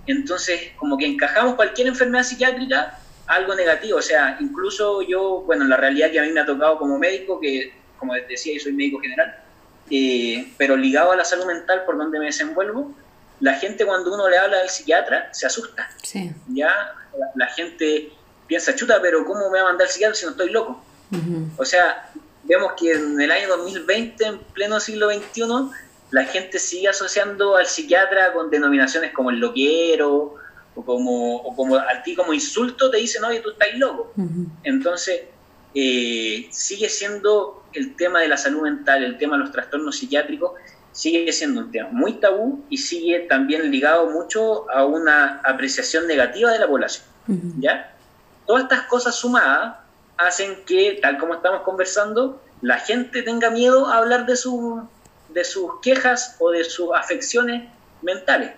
Entonces, 0.07 0.73
como 0.77 0.97
que 0.97 1.07
encajamos 1.07 1.55
cualquier 1.55 1.89
enfermedad 1.89 2.25
psiquiátrica 2.25 2.99
algo 3.27 3.55
negativo, 3.55 3.99
o 3.99 4.03
sea, 4.03 4.37
incluso 4.41 5.03
yo, 5.03 5.43
bueno, 5.47 5.65
la 5.65 5.77
realidad 5.77 6.11
que 6.11 6.19
a 6.19 6.23
mí 6.23 6.33
me 6.33 6.41
ha 6.41 6.47
tocado 6.47 6.79
como 6.79 6.99
médico, 6.99 7.41
que 7.41 7.73
como 7.99 8.15
decía, 8.15 8.53
yo 8.55 8.61
soy 8.61 8.73
médico 8.73 8.99
general, 8.99 9.37
eh, 9.91 10.53
pero 10.59 10.77
ligado 10.77 11.13
a 11.13 11.17
la 11.17 11.25
salud 11.25 11.47
mental 11.47 11.85
por 11.87 11.97
donde 11.97 12.19
me 12.19 12.27
desenvuelvo, 12.27 12.95
la 13.41 13.55
gente 13.55 13.87
cuando 13.87 14.13
uno 14.15 14.29
le 14.29 14.39
habla 14.39 14.59
del 14.59 14.69
psiquiatra 14.69 15.29
se 15.33 15.47
asusta. 15.47 15.89
Ya 16.49 16.95
la, 17.35 17.47
gente 17.49 18.13
piensa, 18.47 18.75
chuta, 18.75 19.01
pero 19.01 19.25
¿cómo 19.25 19.51
me 19.51 19.59
va 19.59 19.69
a 19.69 19.69
mandar 19.71 19.87
el 19.87 19.93
psiquiatra 19.93 20.15
si 20.15 20.25
no 20.25 20.33
estoy 20.33 20.51
loco? 20.51 20.85
O 21.57 21.65
sea, 21.65 22.11
vemos 22.55 22.73
que 22.79 22.93
en 22.93 23.21
el 23.21 23.31
año 23.31 23.49
2020, 23.49 24.25
en 24.25 24.39
pleno 24.53 24.81
siglo 24.81 25.11
XXI, 25.11 25.43
la 26.11 26.25
gente 26.25 26.59
sigue 26.59 26.89
asociando 26.89 27.57
al 27.57 27.67
psiquiatra 27.67 28.33
con 28.33 28.51
denominaciones 28.51 29.13
como 29.13 29.31
el 29.31 29.39
loquero 29.39 30.35
o 30.75 30.85
como, 30.85 31.37
o 31.37 31.57
como 31.57 31.77
a 31.77 32.03
ti 32.03 32.15
como 32.15 32.33
insulto 32.33 32.91
te 32.91 32.99
dicen, 32.99 33.25
oye, 33.25 33.41
tú 33.41 33.51
estás 33.51 33.69
loco. 33.77 34.13
Entonces, 34.63 35.23
eh, 35.75 36.49
sigue 36.51 36.89
siendo 36.89 37.65
el 37.73 37.97
tema 37.97 38.21
de 38.21 38.29
la 38.29 38.37
salud 38.37 38.63
mental, 38.63 39.03
el 39.03 39.17
tema 39.17 39.37
de 39.37 39.45
los 39.45 39.53
trastornos 39.53 39.97
psiquiátricos, 39.97 40.53
sigue 40.93 41.33
siendo 41.33 41.63
un 41.63 41.73
tema 41.73 41.89
muy 41.91 42.15
tabú 42.15 42.65
y 42.69 42.77
sigue 42.77 43.21
también 43.21 43.71
ligado 43.71 44.11
mucho 44.11 44.71
a 44.71 44.85
una 44.85 45.41
apreciación 45.45 46.07
negativa 46.07 46.51
de 46.53 46.59
la 46.59 46.67
población. 46.67 47.07
¿ya? 47.59 47.95
Todas 48.47 48.65
estas 48.65 48.83
cosas 48.83 49.15
sumadas 49.15 49.77
hacen 50.27 50.65
que, 50.65 50.99
tal 51.01 51.19
como 51.19 51.35
estamos 51.35 51.63
conversando, 51.63 52.43
la 52.61 52.79
gente 52.79 53.23
tenga 53.23 53.51
miedo 53.51 53.87
a 53.87 53.99
hablar 53.99 54.27
de, 54.27 54.37
su, 54.37 54.89
de 55.29 55.45
sus 55.45 55.81
quejas 55.81 56.37
o 56.39 56.51
de 56.51 56.65
sus 56.65 56.91
afecciones 56.95 57.69
mentales. 58.03 58.53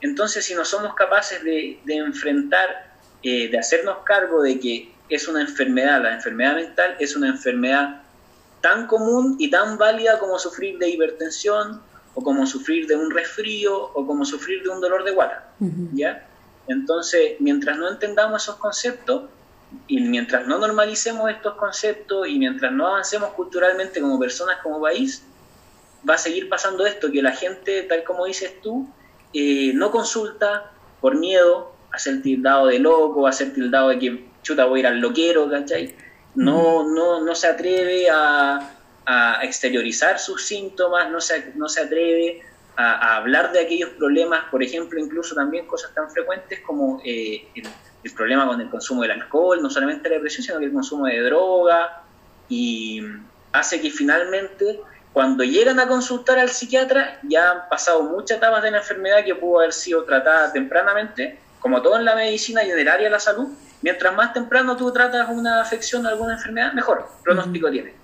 Entonces, 0.00 0.44
si 0.44 0.54
no 0.54 0.64
somos 0.64 0.94
capaces 0.94 1.42
de, 1.42 1.80
enfrentar, 1.86 2.94
eh, 3.22 3.48
de 3.50 3.58
hacernos 3.58 3.98
cargo 4.04 4.42
de 4.42 4.60
que 4.60 4.92
es 5.08 5.26
una 5.28 5.40
enfermedad, 5.40 6.02
la 6.02 6.14
enfermedad 6.14 6.56
mental 6.56 6.96
es 6.98 7.16
una 7.16 7.28
enfermedad 7.28 8.02
tan 8.60 8.86
común 8.86 9.36
y 9.38 9.50
tan 9.50 9.78
válida 9.78 10.18
como 10.18 10.38
sufrir 10.38 10.78
de 10.78 10.88
hipertensión 10.88 11.80
o 12.14 12.22
como 12.22 12.46
sufrir 12.46 12.86
de 12.86 12.96
un 12.96 13.10
resfrío 13.10 13.74
o 13.76 14.06
como 14.06 14.24
sufrir 14.24 14.62
de 14.62 14.70
un 14.70 14.80
dolor 14.80 15.04
de 15.04 15.12
guata, 15.12 15.50
¿ya? 15.92 16.26
Entonces, 16.66 17.36
mientras 17.38 17.78
no 17.78 17.88
entendamos 17.88 18.42
esos 18.42 18.56
conceptos, 18.56 19.30
y 19.88 20.00
mientras 20.00 20.46
no 20.46 20.58
normalicemos 20.58 21.30
estos 21.30 21.54
conceptos 21.54 22.28
y 22.28 22.38
mientras 22.38 22.72
no 22.72 22.86
avancemos 22.86 23.30
culturalmente 23.30 24.00
como 24.00 24.18
personas, 24.18 24.58
como 24.62 24.80
país, 24.80 25.24
va 26.08 26.14
a 26.14 26.18
seguir 26.18 26.48
pasando 26.48 26.86
esto, 26.86 27.10
que 27.10 27.22
la 27.22 27.32
gente, 27.32 27.82
tal 27.82 28.04
como 28.04 28.26
dices 28.26 28.60
tú, 28.62 28.88
eh, 29.32 29.72
no 29.74 29.90
consulta 29.90 30.72
por 31.00 31.16
miedo 31.16 31.72
a 31.92 31.98
ser 31.98 32.22
tildado 32.22 32.66
de 32.68 32.78
loco, 32.78 33.26
a 33.26 33.32
ser 33.32 33.52
tildado 33.52 33.88
de 33.88 33.98
que 33.98 34.26
chuta 34.42 34.64
voy 34.64 34.78
a 34.78 34.80
ir 34.80 34.86
al 34.86 35.00
loquero, 35.00 35.50
¿cachai? 35.50 35.94
No, 36.34 36.84
no, 36.88 37.24
no 37.24 37.34
se 37.34 37.48
atreve 37.48 38.08
a, 38.10 38.72
exteriorizar 39.42 40.18
sus 40.18 40.46
síntomas, 40.46 41.08
no 41.10 41.20
se, 41.20 41.52
no 41.54 41.68
se 41.68 41.80
atreve 41.80 42.42
a, 42.76 43.16
hablar 43.16 43.52
de 43.52 43.60
aquellos 43.60 43.90
problemas, 43.90 44.44
por 44.50 44.62
ejemplo, 44.62 44.98
incluso 44.98 45.34
también 45.34 45.66
cosas 45.66 45.94
tan 45.94 46.10
frecuentes 46.10 46.60
como 46.60 47.00
eh, 47.04 47.46
el 47.54 47.68
el 48.06 48.14
problema 48.14 48.46
con 48.46 48.60
el 48.60 48.70
consumo 48.70 49.02
del 49.02 49.12
alcohol, 49.12 49.62
no 49.62 49.70
solamente 49.70 50.08
la 50.08 50.16
depresión, 50.16 50.44
sino 50.44 50.58
que 50.58 50.66
el 50.66 50.72
consumo 50.72 51.06
de 51.06 51.20
droga, 51.20 52.02
y 52.48 53.02
hace 53.52 53.80
que 53.80 53.90
finalmente 53.90 54.80
cuando 55.12 55.44
llegan 55.44 55.80
a 55.80 55.88
consultar 55.88 56.38
al 56.38 56.50
psiquiatra 56.50 57.18
ya 57.22 57.50
han 57.50 57.68
pasado 57.68 58.02
muchas 58.02 58.38
etapas 58.38 58.62
de 58.62 58.70
la 58.70 58.78
enfermedad 58.78 59.24
que 59.24 59.34
pudo 59.34 59.60
haber 59.60 59.72
sido 59.72 60.04
tratada 60.04 60.52
tempranamente, 60.52 61.38
como 61.58 61.80
todo 61.80 61.96
en 61.96 62.04
la 62.04 62.14
medicina 62.14 62.62
y 62.62 62.70
en 62.70 62.78
el 62.78 62.88
área 62.88 63.04
de 63.04 63.10
la 63.10 63.18
salud, 63.18 63.48
mientras 63.82 64.14
más 64.14 64.32
temprano 64.32 64.76
tú 64.76 64.92
tratas 64.92 65.28
una 65.30 65.60
afección 65.60 66.04
o 66.04 66.08
alguna 66.08 66.34
enfermedad, 66.34 66.72
mejor 66.74 67.08
pronóstico 67.24 67.70
tiene. 67.70 67.94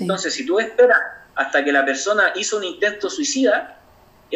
Entonces, 0.00 0.32
si 0.32 0.46
tú 0.46 0.58
esperas 0.58 0.98
hasta 1.34 1.62
que 1.62 1.70
la 1.70 1.84
persona 1.84 2.32
hizo 2.34 2.56
un 2.56 2.64
intento 2.64 3.10
suicida, 3.10 3.78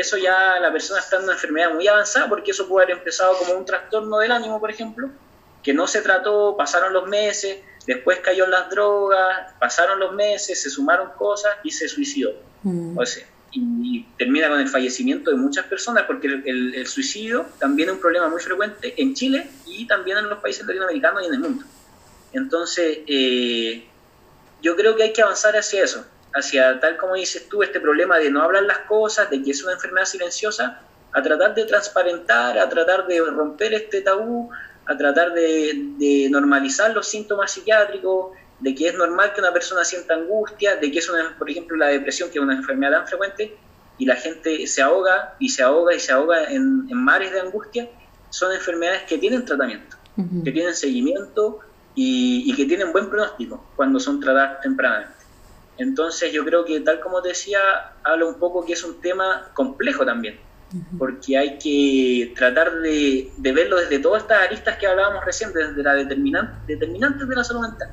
eso 0.00 0.16
ya 0.16 0.58
la 0.60 0.70
persona 0.70 1.00
está 1.00 1.16
en 1.16 1.24
una 1.24 1.32
enfermedad 1.32 1.72
muy 1.72 1.86
avanzada, 1.88 2.28
porque 2.28 2.50
eso 2.50 2.68
puede 2.68 2.84
haber 2.84 2.98
empezado 2.98 3.36
como 3.38 3.54
un 3.54 3.64
trastorno 3.64 4.18
del 4.18 4.32
ánimo, 4.32 4.60
por 4.60 4.70
ejemplo, 4.70 5.10
que 5.62 5.72
no 5.72 5.86
se 5.86 6.02
trató, 6.02 6.56
pasaron 6.56 6.92
los 6.92 7.06
meses, 7.08 7.58
después 7.86 8.18
cayó 8.20 8.44
en 8.44 8.50
las 8.50 8.70
drogas, 8.70 9.54
pasaron 9.58 9.98
los 9.98 10.12
meses, 10.14 10.60
se 10.60 10.70
sumaron 10.70 11.10
cosas 11.16 11.52
y 11.64 11.70
se 11.70 11.88
suicidó. 11.88 12.32
Mm. 12.62 12.98
O 12.98 13.06
sea, 13.06 13.26
y, 13.50 14.06
termina 14.18 14.48
con 14.48 14.60
el 14.60 14.68
fallecimiento 14.68 15.30
de 15.30 15.36
muchas 15.36 15.66
personas, 15.66 16.04
porque 16.04 16.26
el, 16.44 16.86
suicidio 16.86 17.46
también 17.58 17.88
es 17.88 17.94
un 17.94 18.00
problema 18.00 18.28
muy 18.28 18.40
frecuente 18.40 18.94
en 19.00 19.14
Chile 19.14 19.50
y 19.66 19.86
también 19.86 20.18
en 20.18 20.28
los 20.28 20.38
países 20.40 20.66
latinoamericanos 20.66 21.22
y 21.22 21.26
en 21.26 21.34
el 21.34 21.40
mundo. 21.40 21.64
Entonces, 22.32 22.98
eh, 23.06 23.88
yo 24.60 24.76
creo 24.76 24.96
que 24.96 25.04
hay 25.04 25.12
que 25.12 25.22
avanzar 25.22 25.56
hacia 25.56 25.82
eso 25.82 26.04
hacia, 26.38 26.80
tal 26.80 26.96
como 26.96 27.14
dices 27.14 27.48
tú, 27.48 27.62
este 27.62 27.80
problema 27.80 28.18
de 28.18 28.30
no 28.30 28.42
hablar 28.42 28.64
las 28.64 28.78
cosas, 28.80 29.30
de 29.30 29.42
que 29.42 29.50
es 29.50 29.62
una 29.62 29.72
enfermedad 29.74 30.06
silenciosa, 30.06 30.80
a 31.12 31.22
tratar 31.22 31.54
de 31.54 31.64
transparentar, 31.64 32.58
a 32.58 32.68
tratar 32.68 33.06
de 33.06 33.20
romper 33.20 33.74
este 33.74 34.02
tabú, 34.02 34.50
a 34.86 34.96
tratar 34.96 35.32
de, 35.32 36.28
normalizar 36.30 36.94
los 36.94 37.06
síntomas 37.06 37.52
psiquiátricos, 37.52 38.36
de 38.60 38.74
que 38.74 38.88
es 38.88 38.94
normal 38.94 39.32
que 39.32 39.40
una 39.40 39.52
persona 39.52 39.84
sienta 39.84 40.14
angustia, 40.14 40.76
de 40.76 40.90
que 40.90 40.98
es 40.98 41.08
una, 41.08 41.36
por 41.38 41.48
ejemplo, 41.48 41.76
la 41.76 41.88
depresión, 41.88 42.30
que 42.30 42.38
es 42.38 42.44
una 42.44 42.54
enfermedad 42.54 42.98
tan 42.98 43.06
frecuente, 43.06 43.56
y 43.98 44.06
la 44.06 44.16
gente 44.16 44.66
se 44.66 44.82
ahoga 44.82 45.34
y 45.38 45.48
se 45.48 45.62
ahoga 45.62 45.94
y 45.94 46.00
se 46.00 46.12
ahoga 46.12 46.44
en, 46.44 46.86
mares 46.92 47.32
de 47.32 47.40
angustia, 47.40 47.88
son 48.30 48.52
enfermedades 48.52 49.02
que 49.04 49.18
tienen 49.18 49.44
tratamiento, 49.44 49.96
que 50.44 50.52
tienen 50.52 50.74
seguimiento 50.74 51.60
y, 51.94 52.44
y 52.50 52.56
que 52.56 52.64
tienen 52.64 52.92
buen 52.92 53.08
pronóstico 53.08 53.64
cuando 53.76 53.98
son 53.98 54.20
tratadas 54.20 54.60
tempranamente. 54.60 55.17
Entonces 55.78 56.32
yo 56.32 56.44
creo 56.44 56.64
que 56.64 56.80
tal 56.80 57.00
como 57.00 57.22
te 57.22 57.28
decía, 57.28 57.60
habla 58.02 58.26
un 58.26 58.38
poco 58.38 58.64
que 58.64 58.72
es 58.72 58.82
un 58.82 59.00
tema 59.00 59.50
complejo 59.54 60.04
también, 60.04 60.38
porque 60.98 61.38
hay 61.38 61.56
que 61.58 62.34
tratar 62.36 62.80
de, 62.80 63.30
verlo 63.38 63.78
desde 63.78 64.00
todas 64.00 64.22
estas 64.22 64.42
aristas 64.42 64.76
que 64.76 64.88
hablábamos 64.88 65.24
recién, 65.24 65.52
desde 65.52 65.80
la 65.82 65.94
determinante, 65.94 66.74
determinantes 66.74 67.28
de 67.28 67.34
la 67.34 67.44
salud 67.44 67.62
mental, 67.62 67.90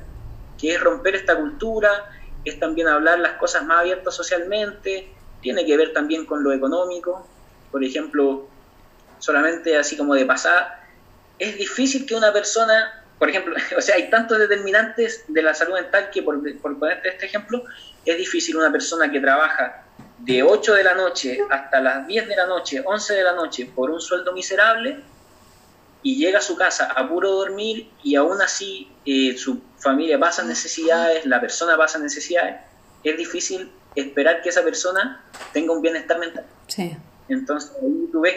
que 0.58 0.74
es 0.74 0.80
romper 0.80 1.14
esta 1.14 1.36
cultura, 1.36 2.10
es 2.44 2.58
también 2.58 2.88
hablar 2.88 3.20
las 3.20 3.32
cosas 3.34 3.64
más 3.64 3.78
abiertas 3.78 4.14
socialmente, 4.14 5.08
tiene 5.40 5.64
que 5.64 5.76
ver 5.76 5.92
también 5.92 6.26
con 6.26 6.42
lo 6.42 6.52
económico, 6.52 7.28
por 7.70 7.84
ejemplo, 7.84 8.48
solamente 9.20 9.76
así 9.76 9.96
como 9.96 10.14
de 10.14 10.26
pasar, 10.26 10.84
es 11.38 11.56
difícil 11.56 12.04
que 12.04 12.16
una 12.16 12.32
persona 12.32 13.04
por 13.18 13.30
ejemplo, 13.30 13.54
o 13.76 13.80
sea, 13.80 13.96
hay 13.96 14.10
tantos 14.10 14.38
determinantes 14.38 15.24
de 15.28 15.42
la 15.42 15.54
salud 15.54 15.74
mental 15.74 16.10
que, 16.10 16.22
por, 16.22 16.40
por 16.58 16.78
ponerte 16.78 17.08
este 17.08 17.26
ejemplo, 17.26 17.64
es 18.04 18.16
difícil 18.16 18.56
una 18.56 18.70
persona 18.70 19.10
que 19.10 19.20
trabaja 19.20 19.84
de 20.18 20.42
8 20.42 20.74
de 20.74 20.84
la 20.84 20.94
noche 20.94 21.38
hasta 21.50 21.80
las 21.80 22.06
10 22.06 22.28
de 22.28 22.36
la 22.36 22.46
noche, 22.46 22.82
11 22.84 23.14
de 23.14 23.22
la 23.22 23.32
noche, 23.32 23.70
por 23.74 23.90
un 23.90 24.00
sueldo 24.00 24.32
miserable, 24.32 25.02
y 26.02 26.16
llega 26.16 26.38
a 26.38 26.42
su 26.42 26.56
casa 26.56 26.92
a 26.94 27.08
puro 27.08 27.32
dormir 27.32 27.90
y 28.02 28.14
aún 28.14 28.40
así 28.40 28.92
eh, 29.04 29.36
su 29.36 29.60
familia 29.78 30.18
pasa 30.18 30.44
necesidades, 30.44 31.26
la 31.26 31.40
persona 31.40 31.76
pasa 31.76 31.98
necesidades, 31.98 32.60
es 33.02 33.16
difícil 33.16 33.72
esperar 33.94 34.40
que 34.42 34.50
esa 34.50 34.62
persona 34.62 35.24
tenga 35.52 35.72
un 35.72 35.82
bienestar 35.82 36.18
mental. 36.18 36.44
Sí. 36.68 36.96
Entonces 37.28 37.72
ahí 37.82 38.08
tú 38.12 38.20
ves 38.20 38.36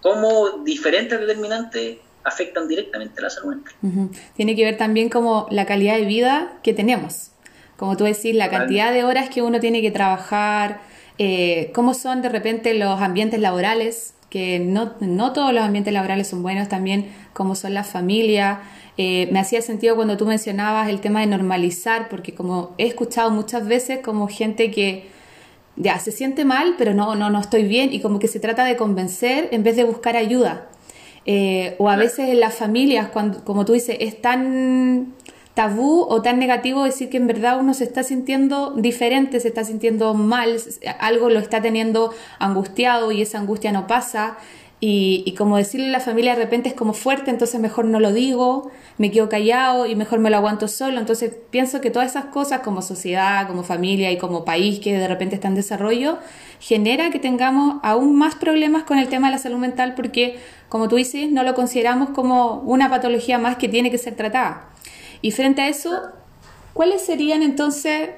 cómo 0.00 0.62
diferentes 0.64 1.20
determinantes 1.20 1.98
afectan 2.24 2.68
directamente 2.68 3.20
a 3.20 3.22
la 3.22 3.30
salud 3.30 3.56
mental. 3.56 4.10
Tiene 4.36 4.56
que 4.56 4.64
ver 4.64 4.76
también 4.76 5.08
como 5.08 5.46
la 5.50 5.66
calidad 5.66 5.96
de 5.96 6.04
vida 6.04 6.58
que 6.62 6.72
tenemos. 6.72 7.30
Como 7.76 7.96
tú 7.96 8.04
decís, 8.04 8.34
la 8.34 8.48
cantidad 8.48 8.92
de 8.92 9.04
horas 9.04 9.28
que 9.28 9.42
uno 9.42 9.58
tiene 9.58 9.82
que 9.82 9.90
trabajar, 9.90 10.80
eh, 11.18 11.70
cómo 11.74 11.94
son 11.94 12.22
de 12.22 12.28
repente 12.28 12.74
los 12.74 13.00
ambientes 13.00 13.40
laborales, 13.40 14.14
que 14.30 14.60
no, 14.60 14.94
no 15.00 15.32
todos 15.32 15.52
los 15.52 15.62
ambientes 15.62 15.92
laborales 15.92 16.28
son 16.28 16.42
buenos, 16.42 16.68
también 16.68 17.12
cómo 17.32 17.54
son 17.54 17.74
las 17.74 17.88
familias. 17.88 18.60
Eh, 18.96 19.28
me 19.32 19.40
hacía 19.40 19.62
sentido 19.62 19.96
cuando 19.96 20.16
tú 20.16 20.26
mencionabas 20.26 20.88
el 20.88 21.00
tema 21.00 21.20
de 21.20 21.26
normalizar, 21.26 22.08
porque 22.08 22.34
como 22.34 22.74
he 22.78 22.86
escuchado 22.86 23.30
muchas 23.30 23.66
veces 23.66 23.98
como 23.98 24.28
gente 24.28 24.70
que 24.70 25.08
ya 25.76 25.98
se 25.98 26.12
siente 26.12 26.44
mal, 26.44 26.76
pero 26.78 26.94
no, 26.94 27.14
no, 27.14 27.30
no 27.30 27.40
estoy 27.40 27.64
bien, 27.64 27.92
y 27.92 28.00
como 28.00 28.18
que 28.18 28.28
se 28.28 28.40
trata 28.40 28.64
de 28.64 28.76
convencer 28.76 29.48
en 29.52 29.62
vez 29.62 29.76
de 29.76 29.84
buscar 29.84 30.16
ayuda. 30.16 30.68
Eh, 31.24 31.76
o 31.78 31.88
a 31.88 31.96
veces 31.96 32.30
en 32.30 32.40
las 32.40 32.54
familias, 32.54 33.08
cuando, 33.08 33.44
como 33.44 33.64
tú 33.64 33.72
dices, 33.72 33.96
es 34.00 34.20
tan 34.20 35.14
tabú 35.54 36.06
o 36.08 36.22
tan 36.22 36.38
negativo 36.38 36.84
decir 36.84 37.10
que 37.10 37.18
en 37.18 37.26
verdad 37.26 37.60
uno 37.60 37.74
se 37.74 37.84
está 37.84 38.02
sintiendo 38.02 38.72
diferente, 38.72 39.38
se 39.38 39.48
está 39.48 39.64
sintiendo 39.64 40.14
mal, 40.14 40.56
algo 40.98 41.28
lo 41.28 41.38
está 41.38 41.60
teniendo 41.60 42.12
angustiado 42.38 43.12
y 43.12 43.22
esa 43.22 43.38
angustia 43.38 43.72
no 43.72 43.86
pasa. 43.86 44.38
Y, 44.84 45.36
como 45.38 45.58
decirle 45.58 45.86
a 45.86 45.92
la 45.92 46.00
familia 46.00 46.34
de 46.34 46.42
repente 46.42 46.68
es 46.68 46.74
como 46.74 46.92
fuerte, 46.92 47.30
entonces 47.30 47.60
mejor 47.60 47.84
no 47.84 48.00
lo 48.00 48.12
digo, 48.12 48.72
me 48.98 49.12
quedo 49.12 49.28
callado 49.28 49.86
y 49.86 49.94
mejor 49.94 50.18
me 50.18 50.28
lo 50.28 50.38
aguanto 50.38 50.66
solo. 50.66 50.98
Entonces 50.98 51.32
pienso 51.50 51.80
que 51.80 51.92
todas 51.92 52.10
esas 52.10 52.24
cosas 52.24 52.62
como 52.62 52.82
sociedad, 52.82 53.46
como 53.46 53.62
familia 53.62 54.10
y 54.10 54.18
como 54.18 54.44
país 54.44 54.80
que 54.80 54.98
de 54.98 55.06
repente 55.06 55.36
está 55.36 55.46
en 55.46 55.54
desarrollo, 55.54 56.18
genera 56.58 57.10
que 57.10 57.20
tengamos 57.20 57.76
aún 57.84 58.16
más 58.16 58.34
problemas 58.34 58.82
con 58.82 58.98
el 58.98 59.06
tema 59.06 59.28
de 59.28 59.34
la 59.34 59.38
salud 59.38 59.58
mental 59.58 59.94
porque, 59.94 60.40
como 60.72 60.88
tú 60.88 60.96
dices, 60.96 61.30
no 61.30 61.42
lo 61.42 61.54
consideramos 61.54 62.08
como 62.14 62.60
una 62.60 62.88
patología 62.88 63.36
más 63.36 63.56
que 63.56 63.68
tiene 63.68 63.90
que 63.90 63.98
ser 63.98 64.16
tratada. 64.16 64.70
Y 65.20 65.30
frente 65.30 65.60
a 65.60 65.68
eso, 65.68 66.00
¿cuáles 66.72 67.04
serían 67.04 67.42
entonces, 67.42 68.08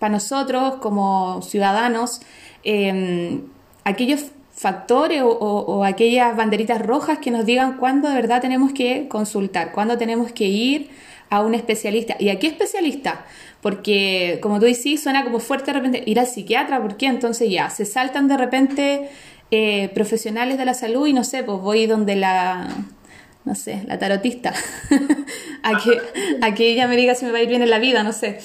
para 0.00 0.12
nosotros 0.12 0.74
como 0.80 1.40
ciudadanos, 1.40 2.20
em, 2.64 3.42
aquellos 3.84 4.24
factores 4.50 5.22
o, 5.24 5.84
aquellas 5.84 6.36
banderitas 6.36 6.84
rojas 6.84 7.18
que 7.18 7.30
nos 7.30 7.46
digan 7.46 7.76
cuándo 7.76 8.08
de 8.08 8.16
verdad 8.16 8.40
tenemos 8.40 8.72
que 8.72 9.06
consultar, 9.06 9.70
cuándo 9.70 9.96
tenemos 9.96 10.32
que 10.32 10.46
ir 10.46 10.90
a 11.30 11.42
un 11.42 11.54
especialista. 11.54 12.16
¿Y 12.18 12.30
a 12.30 12.40
qué 12.40 12.48
especialista? 12.48 13.24
Porque, 13.60 14.40
como 14.42 14.58
tú 14.58 14.66
dices, 14.66 15.00
suena 15.00 15.22
como 15.22 15.38
fuerte 15.38 15.66
de 15.66 15.78
repente 15.78 16.02
ir 16.06 16.18
al 16.18 16.26
psiquiatra, 16.26 16.82
¿por 16.82 16.96
qué? 16.96 17.06
Entonces 17.06 17.48
ya, 17.48 17.70
se 17.70 17.84
saltan 17.84 18.26
de 18.26 18.36
repente 18.36 19.10
eh, 19.50 19.90
profesionales 19.94 20.58
de 20.58 20.64
la 20.64 20.74
salud 20.74 21.06
y 21.06 21.12
no 21.12 21.24
sé, 21.24 21.42
pues 21.42 21.58
voy 21.58 21.86
donde 21.86 22.16
la, 22.16 22.68
no 23.44 23.54
sé, 23.54 23.84
la 23.86 23.98
tarotista, 23.98 24.52
a, 25.62 25.78
que, 25.82 26.00
a 26.42 26.54
que 26.54 26.70
ella 26.70 26.86
me 26.86 26.96
diga 26.96 27.14
si 27.14 27.24
me 27.24 27.32
va 27.32 27.38
a 27.38 27.42
ir 27.42 27.48
bien 27.48 27.62
en 27.62 27.70
la 27.70 27.78
vida, 27.78 28.02
no 28.02 28.12
sé 28.12 28.38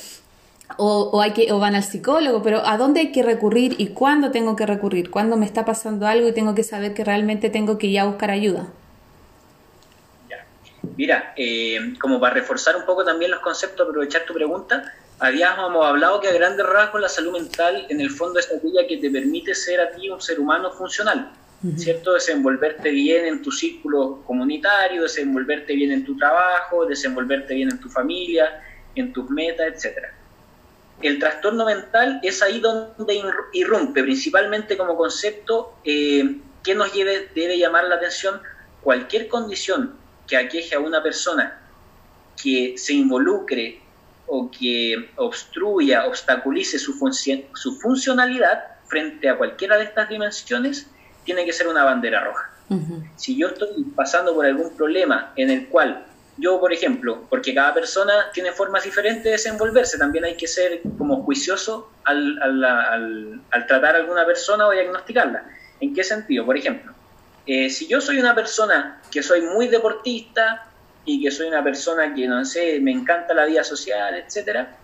o, 0.77 1.21
hay 1.21 1.31
que, 1.31 1.51
o 1.51 1.59
van 1.59 1.75
al 1.75 1.83
psicólogo, 1.83 2.41
pero 2.41 2.65
¿a 2.65 2.77
dónde 2.77 3.01
hay 3.01 3.11
que 3.11 3.23
recurrir 3.23 3.75
y 3.77 3.87
cuándo 3.89 4.31
tengo 4.31 4.55
que 4.55 4.65
recurrir? 4.65 5.09
¿Cuándo 5.09 5.37
me 5.37 5.45
está 5.45 5.65
pasando 5.65 6.07
algo 6.07 6.27
y 6.27 6.33
tengo 6.33 6.55
que 6.55 6.63
saber 6.63 6.93
que 6.93 7.03
realmente 7.03 7.49
tengo 7.49 7.77
que 7.77 7.87
ir 7.87 7.99
a 7.99 8.05
buscar 8.05 8.31
ayuda? 8.31 8.67
Mira, 10.97 11.33
eh, 11.37 11.93
como 11.99 12.19
para 12.19 12.33
reforzar 12.35 12.75
un 12.75 12.85
poco 12.85 13.05
también 13.05 13.31
los 13.31 13.39
conceptos, 13.39 13.87
aprovechar 13.87 14.25
tu 14.25 14.33
pregunta, 14.33 14.93
habíamos 15.19 15.85
hablado 15.85 16.19
que 16.19 16.27
a 16.27 16.33
grandes 16.33 16.65
rasgos 16.65 17.01
la 17.01 17.09
salud 17.09 17.33
mental 17.33 17.85
en 17.89 18.01
el 18.01 18.09
fondo 18.09 18.39
es 18.39 18.51
aquella 18.51 18.87
que 18.87 18.97
te 18.97 19.09
permite 19.09 19.55
ser 19.55 19.79
a 19.79 19.91
ti 19.91 20.09
un 20.09 20.21
ser 20.21 20.39
humano 20.39 20.71
funcional, 20.71 21.31
¿cierto? 21.77 22.13
Desenvolverte 22.13 22.89
bien 22.91 23.25
en 23.25 23.41
tu 23.41 23.51
círculo 23.51 24.21
comunitario, 24.25 25.03
desenvolverte 25.03 25.73
bien 25.73 25.91
en 25.91 26.05
tu 26.05 26.17
trabajo, 26.17 26.85
desenvolverte 26.85 27.53
bien 27.53 27.69
en 27.71 27.79
tu 27.79 27.89
familia, 27.89 28.61
en 28.95 29.13
tus 29.13 29.29
metas, 29.29 29.67
etcétera 29.73 30.13
el 31.03 31.19
trastorno 31.19 31.65
mental 31.65 32.19
es 32.23 32.41
ahí 32.41 32.59
donde 32.59 33.21
irrumpe, 33.53 34.03
principalmente 34.03 34.77
como 34.77 34.95
concepto 34.95 35.75
eh, 35.83 36.37
que 36.63 36.75
nos 36.75 36.93
lleve, 36.93 37.29
debe 37.35 37.57
llamar 37.57 37.85
la 37.85 37.95
atención 37.95 38.41
cualquier 38.81 39.27
condición 39.27 39.95
que 40.27 40.37
aqueje 40.37 40.75
a 40.75 40.79
una 40.79 41.03
persona 41.03 41.59
que 42.41 42.75
se 42.77 42.93
involucre 42.93 43.81
o 44.27 44.49
que 44.49 45.09
obstruya, 45.15 46.05
obstaculice 46.05 46.79
su, 46.79 46.93
su 47.53 47.79
funcionalidad 47.79 48.63
frente 48.85 49.29
a 49.29 49.37
cualquiera 49.37 49.77
de 49.77 49.85
estas 49.85 50.09
dimensiones, 50.09 50.87
tiene 51.23 51.45
que 51.45 51.53
ser 51.53 51.67
una 51.67 51.83
bandera 51.83 52.23
roja. 52.23 52.49
Si 53.17 53.37
yo 53.37 53.49
estoy 53.49 53.83
pasando 53.95 54.33
por 54.33 54.45
algún 54.45 54.75
problema 54.75 55.31
en 55.35 55.51
el 55.51 55.67
cual 55.67 56.05
yo, 56.37 56.59
por 56.59 56.73
ejemplo, 56.73 57.23
porque 57.29 57.53
cada 57.53 57.73
persona 57.73 58.13
tiene 58.33 58.51
formas 58.51 58.83
diferentes 58.83 59.23
de 59.23 59.31
desenvolverse, 59.31 59.97
también 59.97 60.25
hay 60.25 60.35
que 60.35 60.47
ser 60.47 60.81
como 60.97 61.21
juicioso 61.23 61.91
al, 62.05 63.41
tratar 63.67 63.95
a 63.95 63.99
alguna 63.99 64.25
persona 64.25 64.67
o 64.67 64.71
diagnosticarla. 64.71 65.45
¿En 65.79 65.93
qué 65.93 66.03
sentido? 66.03 66.45
Por 66.45 66.57
ejemplo, 66.57 66.93
eh, 67.45 67.69
si 67.69 67.87
yo 67.87 68.01
soy 68.01 68.19
una 68.19 68.33
persona 68.33 69.01
que 69.11 69.21
soy 69.21 69.41
muy 69.41 69.67
deportista 69.67 70.65
y 71.05 71.21
que 71.21 71.31
soy 71.31 71.47
una 71.47 71.63
persona 71.63 72.13
que, 72.13 72.27
no 72.27 72.43
sé, 72.45 72.79
me 72.79 72.91
encanta 72.91 73.33
la 73.33 73.45
vida 73.45 73.63
social, 73.63 74.15
etcétera, 74.15 74.77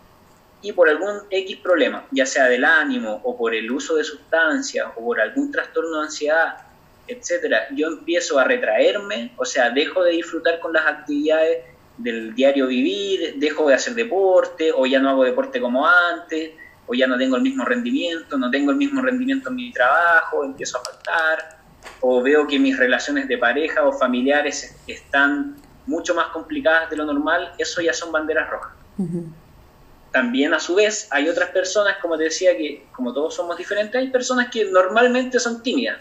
y 0.62 0.73
por 0.73 0.89
algún 0.89 1.21
X 1.29 1.58
problema, 1.58 2.05
ya 2.12 2.25
sea 2.25 2.45
del 2.49 2.65
ánimo 2.65 3.21
o 3.23 3.38
por 3.38 3.55
el 3.55 3.71
uso 3.71 3.95
de 3.95 4.03
sustancias 4.03 4.88
o 4.95 5.05
por 5.05 5.21
algún 5.21 5.51
trastorno 5.51 5.99
de 5.99 6.05
ansiedad, 6.05 6.58
etcétera, 7.08 7.67
yo 7.73 7.88
empiezo 7.88 8.38
a 8.38 8.43
retraerme, 8.43 9.34
o 9.38 9.45
sea, 9.45 9.69
dejo 9.69 10.03
de 10.03 10.12
disfrutar 10.12 10.60
con 10.60 10.73
las 10.73 10.86
actividades 10.86 11.63
del 11.97 12.36
diario 12.36 12.67
vivir, 12.67 13.36
dejo 13.38 13.67
de 13.69 13.75
hacer 13.75 13.93
deporte, 13.93 14.71
o 14.71 14.86
ya 14.86 14.99
no 14.99 15.10
hago 15.10 15.23
deporte 15.23 15.60
como 15.60 15.88
antes, 15.88 16.51
o 16.88 16.93
ya 16.93 17.08
no 17.08 17.17
tengo 17.17 17.36
el 17.36 17.41
mismo 17.41 17.65
rendimiento, 17.65 18.38
no 18.38 18.49
tengo 18.49 18.71
el 18.71 18.77
mismo 18.77 19.01
rendimiento 19.01 19.49
en 19.49 19.55
mi 19.55 19.71
trabajo, 19.71 20.43
empiezo 20.43 20.77
a 20.79 20.84
faltar, 20.84 21.60
o 22.01 22.21
veo 22.21 22.47
que 22.47 22.60
mis 22.60 22.77
relaciones 22.77 23.27
de 23.27 23.38
pareja 23.38 23.86
o 23.86 23.91
familiares 23.91 24.75
están 24.88 25.55
mucho 25.85 26.13
más 26.15 26.27
complicadas 26.27 26.89
de 26.89 26.97
lo 26.97 27.05
normal, 27.05 27.53
eso 27.57 27.81
ya 27.81 27.93
son 27.93 28.11
banderas 28.11 28.49
rojas. 28.49 28.73
También 30.11 30.53
a 30.53 30.59
su 30.59 30.75
vez 30.75 31.07
hay 31.11 31.29
otras 31.29 31.49
personas, 31.49 31.97
como 32.01 32.17
te 32.17 32.25
decía, 32.25 32.57
que 32.57 32.87
como 32.91 33.13
todos 33.13 33.35
somos 33.35 33.57
diferentes, 33.57 33.95
hay 33.95 34.09
personas 34.09 34.49
que 34.49 34.65
normalmente 34.65 35.39
son 35.39 35.61
tímidas, 35.61 35.97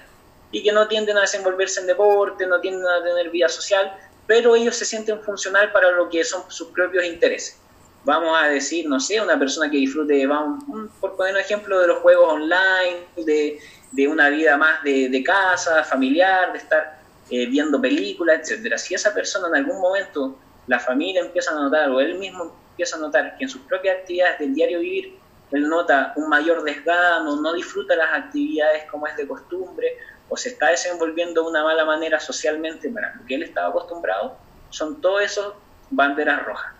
y 0.51 0.63
que 0.63 0.73
no 0.73 0.89
tienden 0.89 1.17
a 1.19 1.23
desenvolverse 1.23 1.81
en 1.81 1.87
deporte, 1.87 2.47
no 2.47 2.61
tienden 2.61 2.87
a 2.87 3.03
tener 3.03 3.31
vida 3.31 3.49
social, 3.49 3.93
pero 4.27 4.55
ellos 4.55 4.77
se 4.77 4.85
sienten 4.85 5.21
funcional 5.23 5.73
para 5.73 5.91
lo 5.93 6.09
que 6.09 6.25
son 6.25 6.43
sus 6.51 6.69
propios 6.69 7.05
intereses. 7.05 7.61
Vamos 8.05 8.39
a 8.41 8.47
decir, 8.49 8.89
no 8.89 9.01
sé, 9.01 9.21
una 9.21 9.39
persona 9.39 9.71
que 9.71 9.77
disfrute, 9.77 10.27
vamos, 10.27 10.65
por 11.01 11.17
poner 11.17 11.35
un 11.35 11.41
ejemplo, 11.41 11.81
de 11.81 11.89
los 11.89 11.99
juegos 11.99 12.33
online, 12.33 13.07
de, 13.17 13.59
de 13.93 14.09
una 14.09 14.29
vida 14.31 14.57
más 14.57 14.83
de, 14.83 15.09
de, 15.09 15.23
casa, 15.23 15.85
familiar, 15.85 16.53
de 16.53 16.59
estar 16.59 16.98
eh, 17.31 17.47
viendo 17.47 17.81
películas, 17.81 18.41
etcétera. 18.41 18.79
Si 18.79 18.95
esa 18.95 19.13
persona 19.13 19.49
en 19.49 19.57
algún 19.57 19.81
momento 19.81 20.37
la 20.67 20.79
familia 20.79 21.23
empieza 21.23 21.51
a 21.51 21.55
notar 21.55 21.91
o 21.91 22.01
él 22.01 22.19
mismo 22.19 22.55
empieza 22.71 22.97
a 22.97 23.01
notar 23.01 23.37
que 23.37 23.45
en 23.45 23.51
sus 23.51 23.63
propias 23.63 23.97
actividades 23.99 24.39
del 24.39 24.55
diario 24.55 24.81
vivir 24.81 25.19
él 25.51 25.69
nota 25.69 26.13
un 26.17 26.29
mayor 26.29 26.63
desgano, 26.63 27.41
no 27.41 27.53
disfruta 27.55 27.97
las 27.97 28.13
actividades 28.13 28.85
como 28.91 29.07
es 29.07 29.17
de 29.17 29.27
costumbre, 29.27 29.97
o 30.29 30.37
se 30.37 30.51
está 30.51 30.69
desenvolviendo 30.69 31.43
de 31.43 31.49
una 31.49 31.65
mala 31.65 31.85
manera 31.85 32.21
socialmente 32.21 32.91
para 32.91 33.15
lo 33.15 33.25
que 33.25 33.37
él 33.37 33.43
estaba 33.43 33.69
acostumbrado, 33.69 34.37
son 34.71 35.01
todos 35.01 35.23
esos 35.23 35.55
banderas 35.91 36.45
rojas. 36.45 36.75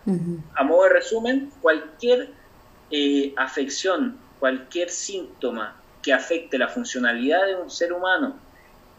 A 0.55 0.63
modo 0.63 0.83
de 0.83 0.89
resumen, 0.89 1.51
cualquier 1.61 2.29
eh, 2.91 3.33
afección, 3.37 4.19
cualquier 4.39 4.89
síntoma 4.89 5.75
que 6.03 6.13
afecte 6.13 6.57
la 6.59 6.67
funcionalidad 6.67 7.47
de 7.47 7.55
un 7.55 7.71
ser 7.71 7.91
humano 7.91 8.37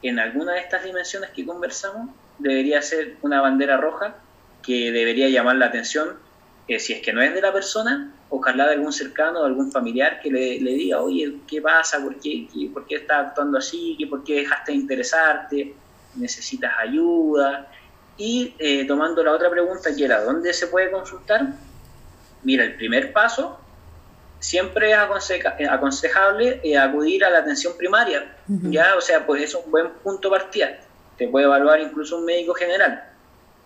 en 0.02 0.18
alguna 0.18 0.54
de 0.54 0.60
estas 0.60 0.84
dimensiones 0.84 1.30
que 1.30 1.44
conversamos, 1.44 2.10
debería 2.38 2.80
ser 2.82 3.16
una 3.22 3.40
bandera 3.40 3.76
roja 3.76 4.16
que 4.62 4.90
debería 4.92 5.28
llamar 5.28 5.56
la 5.56 5.66
atención 5.66 6.18
eh, 6.70 6.78
si 6.78 6.92
es 6.92 7.02
que 7.02 7.12
no 7.12 7.20
es 7.20 7.34
de 7.34 7.40
la 7.40 7.52
persona, 7.52 8.12
ojalá 8.28 8.68
de 8.68 8.74
algún 8.74 8.92
cercano 8.92 9.40
o 9.40 9.44
algún 9.44 9.72
familiar 9.72 10.20
que 10.20 10.30
le, 10.30 10.58
diga, 10.60 11.00
oye, 11.00 11.38
¿qué 11.48 11.60
pasa? 11.60 12.00
¿Por 12.00 12.20
qué, 12.20 12.46
¿Por 12.72 12.86
qué 12.86 12.94
estás 12.94 13.26
actuando 13.26 13.58
así? 13.58 13.98
¿Por 14.08 14.22
qué 14.22 14.36
dejaste 14.36 14.70
de 14.70 14.78
interesarte? 14.78 15.74
¿Necesitas 16.14 16.72
ayuda? 16.78 17.68
Y 18.16 18.54
eh, 18.60 18.84
tomando 18.86 19.24
la 19.24 19.32
otra 19.32 19.50
pregunta 19.50 19.90
que 19.96 20.04
era, 20.04 20.22
¿dónde 20.22 20.52
se 20.52 20.68
puede 20.68 20.92
consultar? 20.92 21.48
Mira, 22.44 22.62
el 22.62 22.76
primer 22.76 23.12
paso 23.12 23.58
siempre 24.40 24.92
es 24.92 25.68
aconsejable 25.70 26.60
eh, 26.64 26.76
acudir 26.76 27.24
a 27.24 27.30
la 27.30 27.38
atención 27.38 27.74
primaria, 27.76 28.36
¿ya? 28.48 28.96
O 28.96 29.00
sea, 29.00 29.24
pues 29.26 29.42
es 29.42 29.54
un 29.54 29.70
buen 29.70 29.90
punto 30.02 30.28
de 30.28 30.38
partida. 30.38 30.80
te 31.16 31.28
puede 31.28 31.44
evaluar 31.44 31.80
incluso 31.80 32.16
un 32.16 32.24
médico 32.24 32.54
general, 32.54 33.04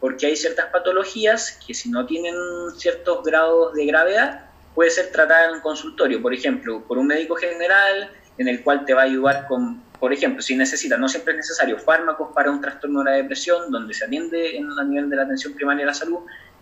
porque 0.00 0.26
hay 0.26 0.36
ciertas 0.36 0.66
patologías 0.66 1.58
que 1.64 1.72
si 1.72 1.90
no 1.90 2.04
tienen 2.04 2.34
ciertos 2.76 3.22
grados 3.22 3.72
de 3.74 3.86
gravedad, 3.86 4.46
puede 4.74 4.90
ser 4.90 5.12
tratada 5.12 5.46
en 5.46 5.54
un 5.54 5.60
consultorio, 5.60 6.20
por 6.20 6.34
ejemplo, 6.34 6.82
por 6.86 6.98
un 6.98 7.06
médico 7.06 7.36
general 7.36 8.10
en 8.36 8.48
el 8.48 8.62
cual 8.64 8.84
te 8.84 8.92
va 8.92 9.02
a 9.02 9.04
ayudar 9.04 9.46
con, 9.46 9.80
por 10.00 10.12
ejemplo, 10.12 10.42
si 10.42 10.56
necesita, 10.56 10.96
no 10.96 11.08
siempre 11.08 11.34
es 11.34 11.38
necesario, 11.38 11.78
fármacos 11.78 12.30
para 12.34 12.50
un 12.50 12.60
trastorno 12.60 13.04
de 13.04 13.10
la 13.10 13.16
depresión, 13.18 13.70
donde 13.70 13.94
se 13.94 14.04
atiende 14.04 14.56
en, 14.56 14.68
a 14.76 14.82
nivel 14.82 15.08
de 15.08 15.16
la 15.16 15.22
atención 15.22 15.54
primaria 15.54 15.82
de 15.82 15.86
la 15.86 15.94
salud, 15.94 16.18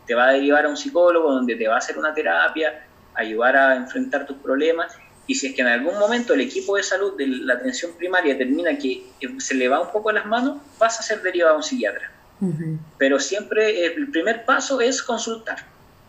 te 0.06 0.14
va 0.14 0.28
a 0.28 0.32
derivar 0.32 0.66
a 0.66 0.68
un 0.68 0.76
psicólogo 0.76 1.32
donde 1.32 1.56
te 1.56 1.66
va 1.66 1.76
a 1.76 1.78
hacer 1.78 1.96
una 1.96 2.12
terapia, 2.12 2.86
ayudar 3.14 3.56
a 3.56 3.76
enfrentar 3.76 4.26
tus 4.26 4.36
problemas. 4.38 4.96
Y 5.26 5.34
si 5.34 5.48
es 5.48 5.54
que 5.54 5.62
en 5.62 5.68
algún 5.68 5.98
momento 5.98 6.34
el 6.34 6.40
equipo 6.40 6.76
de 6.76 6.82
salud 6.82 7.16
de 7.16 7.26
la 7.26 7.54
atención 7.54 7.92
primaria 7.96 8.34
determina 8.34 8.76
que 8.76 9.06
se 9.38 9.54
le 9.54 9.68
va 9.68 9.80
un 9.80 9.92
poco 9.92 10.10
las 10.12 10.26
manos, 10.26 10.60
vas 10.78 10.98
a 10.98 11.02
ser 11.02 11.22
derivado 11.22 11.54
a 11.54 11.56
un 11.58 11.62
psiquiatra. 11.62 12.10
Pero 12.98 13.20
siempre 13.20 13.86
el 13.86 14.10
primer 14.10 14.44
paso 14.44 14.80
es 14.80 15.00
consultar, 15.00 15.58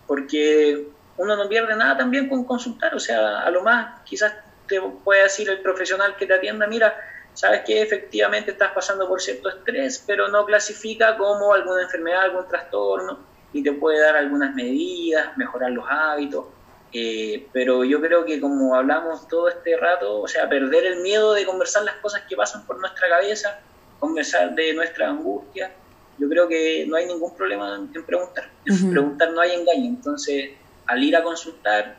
porque 0.08 0.88
uno 1.18 1.36
no 1.36 1.48
pierde 1.48 1.76
nada 1.76 1.96
también 1.96 2.28
con 2.28 2.44
consultar, 2.44 2.96
o 2.96 3.00
sea, 3.00 3.42
a 3.42 3.52
lo 3.52 3.62
más 3.62 4.02
quizás 4.04 4.34
te 4.68 4.82
puede 4.82 5.24
decir 5.24 5.48
el 5.50 5.60
profesional 5.60 6.16
que 6.16 6.26
te 6.26 6.34
atienda, 6.34 6.66
mira, 6.66 6.96
sabes 7.36 7.62
que 7.62 7.82
efectivamente 7.82 8.52
estás 8.52 8.72
pasando 8.72 9.08
por 9.08 9.22
cierto 9.22 9.50
estrés, 9.50 10.04
pero 10.08 10.28
no 10.28 10.44
clasifica 10.46 11.18
como 11.18 11.54
alguna 11.54 11.84
enfermedad, 11.84 12.24
algún 12.24 12.48
trastorno, 12.48 13.20
y 13.54 13.62
te 13.62 13.72
puede 13.74 14.00
dar 14.02 14.16
algunas 14.16 14.54
medidas, 14.56 15.38
mejorar 15.38 15.72
los 15.72 15.86
hábitos. 15.88 16.46
Eh, 16.93 17.47
pero 17.51 17.84
yo 17.84 17.99
creo 17.99 18.23
que 18.23 18.39
como 18.39 18.75
hablamos 18.75 19.27
todo 19.27 19.49
este 19.49 19.75
rato, 19.77 20.21
o 20.21 20.27
sea, 20.27 20.47
perder 20.47 20.86
el 20.86 21.01
miedo 21.01 21.34
de 21.34 21.43
conversar 21.43 21.84
las 21.84 21.95
cosas 21.95 22.21
que 22.29 22.36
pasan 22.36 22.65
por 22.67 22.79
nuestra 22.79 23.10
cabeza, 23.10 23.60
conversar 23.99 24.53
de 24.53 24.73
nuestra 24.73 25.10
angustia, 25.10 25.71
yo 26.19 26.29
creo 26.29 26.47
que 26.47 26.86
no 26.88 26.95
hay 26.95 27.08
ningún 27.08 27.36
problema 27.36 27.75
en 27.75 28.06
preguntar. 28.06 28.49
En 28.65 28.91
preguntar 28.91 29.32
no 29.32 29.41
hay 29.41 29.53
engaño. 29.53 29.86
Entonces, 29.86 30.51
al 30.86 31.01
ir 31.01 31.15
a 31.15 31.23
consultar, 31.23 31.95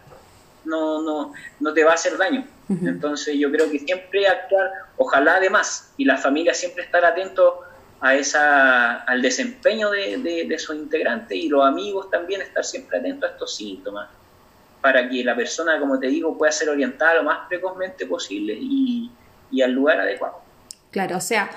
no, 0.64 1.02
no, 1.02 1.33
no 1.59 1.74
te 1.74 1.83
va 1.83 1.90
a 1.90 1.94
hacer 1.94 2.16
daño. 2.16 2.46
Entonces 2.68 3.37
yo 3.37 3.50
creo 3.50 3.70
que 3.70 3.78
siempre 3.80 4.26
actuar, 4.26 4.70
ojalá 4.96 5.37
además, 5.37 5.92
y 5.96 6.04
la 6.04 6.16
familia 6.16 6.54
siempre 6.54 6.85
estar 6.85 7.04
atento 7.04 7.61
a 8.00 8.14
esa, 8.14 9.02
al 9.02 9.20
desempeño 9.20 9.90
de, 9.90 10.46
de, 10.48 10.59
sus 10.59 10.76
integrantes 10.76 11.37
y 11.37 11.48
los 11.48 11.64
amigos 11.64 12.11
también 12.11 12.40
estar 12.40 12.64
siempre 12.64 12.98
atentos 12.98 13.28
a 13.28 13.33
estos 13.33 13.57
síntomas 13.57 14.09
para 14.85 15.09
que 15.09 15.25
la 15.25 15.35
persona, 15.35 15.81
como 15.81 15.99
te 15.99 16.09
digo, 16.09 16.37
pueda 16.37 16.53
ser 16.53 16.68
orientada 16.68 17.14
lo 17.14 17.23
más 17.23 17.49
precozmente 17.49 18.05
posible 18.05 18.53
y, 18.55 19.11
al 19.64 19.73
lugar 19.73 19.99
adecuado. 19.99 20.42
Claro, 20.90 21.16
o 21.16 21.23
sea, 21.23 21.49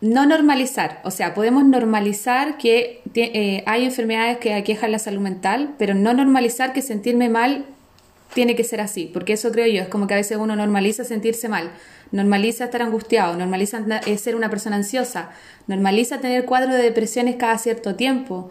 no 0.00 0.26
normalizar, 0.26 1.00
o 1.04 1.12
sea, 1.12 1.32
podemos 1.32 1.64
normalizar 1.64 2.58
que 2.58 3.02
eh, 3.14 3.62
hay 3.66 3.84
enfermedades 3.84 4.38
que 4.38 4.54
aquejan 4.54 4.90
la 4.90 4.98
salud 4.98 5.20
mental, 5.20 5.76
pero 5.78 5.94
no 5.94 6.12
normalizar 6.12 6.72
que 6.72 6.82
sentirme 6.82 7.28
mal 7.28 7.66
tiene 8.34 8.56
que 8.56 8.64
ser 8.64 8.80
así, 8.80 9.08
porque 9.14 9.34
eso 9.34 9.52
creo 9.52 9.68
yo, 9.68 9.82
es 9.82 9.88
como 9.88 10.08
que 10.08 10.14
a 10.14 10.16
veces 10.16 10.38
uno 10.38 10.56
normaliza 10.56 11.04
sentirse 11.04 11.48
mal, 11.48 11.70
normaliza 12.10 12.64
estar 12.64 12.82
angustiado, 12.82 13.36
normaliza 13.36 13.80
eh, 14.06 14.18
ser 14.18 14.34
una 14.34 14.50
persona 14.50 14.74
ansiosa, 14.74 15.30
normaliza 15.68 16.18
tener 16.18 16.46
cuadros 16.46 16.72
de 16.72 16.82
depresiones 16.82 17.36
cada 17.36 17.58
cierto 17.58 17.94
tiempo. 17.94 18.50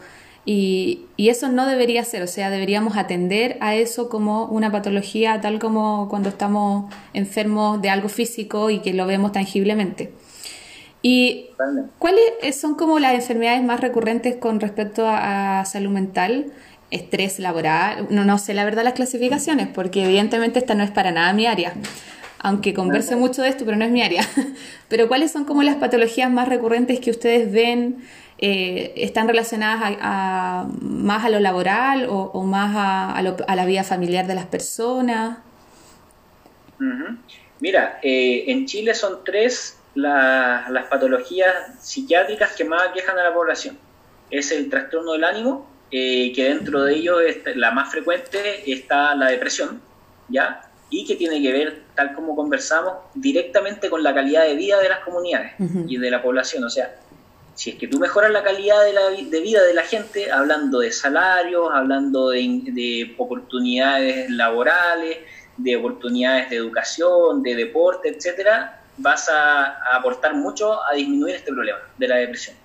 Y, 0.50 1.02
y, 1.18 1.28
eso 1.28 1.50
no 1.50 1.68
debería 1.68 2.06
ser, 2.06 2.24
o 2.24 2.28
sea, 2.28 2.50
deberíamos 2.50 2.96
atender 2.96 3.58
a 3.60 3.76
eso 3.76 4.08
como 4.08 4.46
una 4.46 4.72
patología, 4.72 5.42
tal 5.42 5.60
como 5.60 6.08
cuando 6.08 6.30
estamos 6.30 6.90
enfermos 7.14 7.82
de 7.82 7.90
algo 7.90 8.08
físico 8.08 8.70
y 8.70 8.80
que 8.80 8.94
lo 8.94 9.06
vemos 9.06 9.34
tangiblemente. 9.34 10.14
¿Y 11.02 11.48
cuáles 12.00 12.56
son 12.60 12.76
como 12.76 12.98
las 13.00 13.14
enfermedades 13.14 13.62
más 13.62 13.82
recurrentes 13.82 14.38
con 14.38 14.62
respecto 14.62 15.06
a 15.06 15.66
salud 15.66 15.92
mental? 15.92 16.54
estrés 16.92 17.40
laboral, 17.40 18.08
no, 18.10 18.24
no 18.24 18.38
sé 18.38 18.54
la 18.54 18.64
verdad 18.64 18.84
las 18.84 18.94
clasificaciones, 18.94 19.68
porque 19.68 20.06
evidentemente 20.06 20.60
esta 20.60 20.74
no 20.76 20.84
es 20.84 20.92
para 20.92 21.12
nada 21.12 21.34
mi 21.34 21.46
área, 21.46 21.74
aunque 22.40 22.74
converse 22.74 23.16
mucho 23.16 23.42
de 23.42 23.50
esto, 23.50 23.66
pero 23.66 23.78
no 23.78 23.86
es 23.86 23.92
mi 23.92 24.02
área. 24.02 24.24
Pero 24.88 25.10
¿cuáles 25.10 25.32
son 25.32 25.44
como 25.44 25.64
las 25.64 25.76
patologías 25.76 26.32
más 26.32 26.48
recurrentes 26.48 27.02
que 27.02 27.12
ustedes 27.12 27.52
ven? 27.52 27.98
Eh, 28.40 28.94
¿Están 28.98 29.28
relacionadas 29.28 29.98
a, 30.00 30.68
más 30.80 31.26
a 31.26 31.30
lo 31.30 31.40
laboral 31.40 32.06
o, 32.10 32.44
más 32.44 32.74
a, 32.76 33.56
la 33.56 33.66
vida 33.66 33.84
familiar 33.84 34.28
de 34.28 34.36
las 34.36 34.46
personas? 34.46 35.40
Mira, 37.60 38.00
eh, 38.04 38.46
en 38.48 38.68
Chile 38.68 38.94
son 38.94 39.24
tres 39.24 39.80
las 39.96 40.86
patologías 40.90 41.52
psiquiátricas 41.80 42.54
que 42.56 42.64
más 42.64 42.84
aquejan 42.90 43.18
a 43.18 43.24
la 43.24 43.34
población. 43.34 43.78
Es 44.30 44.52
el 44.52 44.70
trastorno 44.70 45.14
del 45.14 45.24
ánimo, 45.24 45.68
eh, 45.90 46.32
que 46.36 46.44
dentro 46.44 46.84
de 46.84 46.96
ello 46.96 47.18
la 47.56 47.72
más 47.72 47.90
frecuente 47.90 48.72
está 48.72 49.16
la 49.16 49.28
depresión, 49.28 49.82
¿ya? 50.30 50.70
Y 50.92 51.06
que 51.06 51.16
tiene 51.16 51.42
que 51.42 51.52
ver, 51.52 51.82
tal 51.96 52.14
como 52.14 52.36
conversamos, 52.36 52.94
directamente 53.16 53.90
con 53.90 54.04
la 54.04 54.14
calidad 54.14 54.44
de 54.44 54.56
vida 54.56 54.80
de 54.80 54.90
las 54.90 55.00
comunidades 55.00 55.54
y 55.88 55.98
de 55.98 56.12
la 56.12 56.22
población. 56.22 56.64
O 56.64 56.70
sea, 56.70 56.96
si 57.58 57.72
es 57.72 57.78
que 57.78 57.88
tú 57.88 57.98
mejoras 57.98 58.30
la 58.30 58.44
calidad 58.44 58.84
de, 58.86 58.94
la, 58.94 59.10
de 59.10 59.42
vida 59.42 59.64
de 59.64 59.74
la 59.74 59.82
gente, 59.82 60.32
hablando 60.32 60.78
de 60.78 60.92
salarios, 60.92 61.68
hablando 61.74 62.30
de, 62.30 63.16
oportunidades 63.18 64.30
laborales, 64.30 65.18
de 65.58 65.76
oportunidades 65.76 66.52
de 66.52 66.58
educación, 66.58 67.42
de 67.42 67.56
deporte, 67.56 68.10
etcétera, 68.10 68.84
vas 68.98 69.28
a 69.28 69.96
aportar 69.96 70.36
mucho 70.36 70.86
a 70.86 70.94
disminuir 70.94 71.34
este 71.34 71.52
problema 71.52 71.80
de 71.98 72.08
la 72.08 72.18
depresión. 72.18 72.56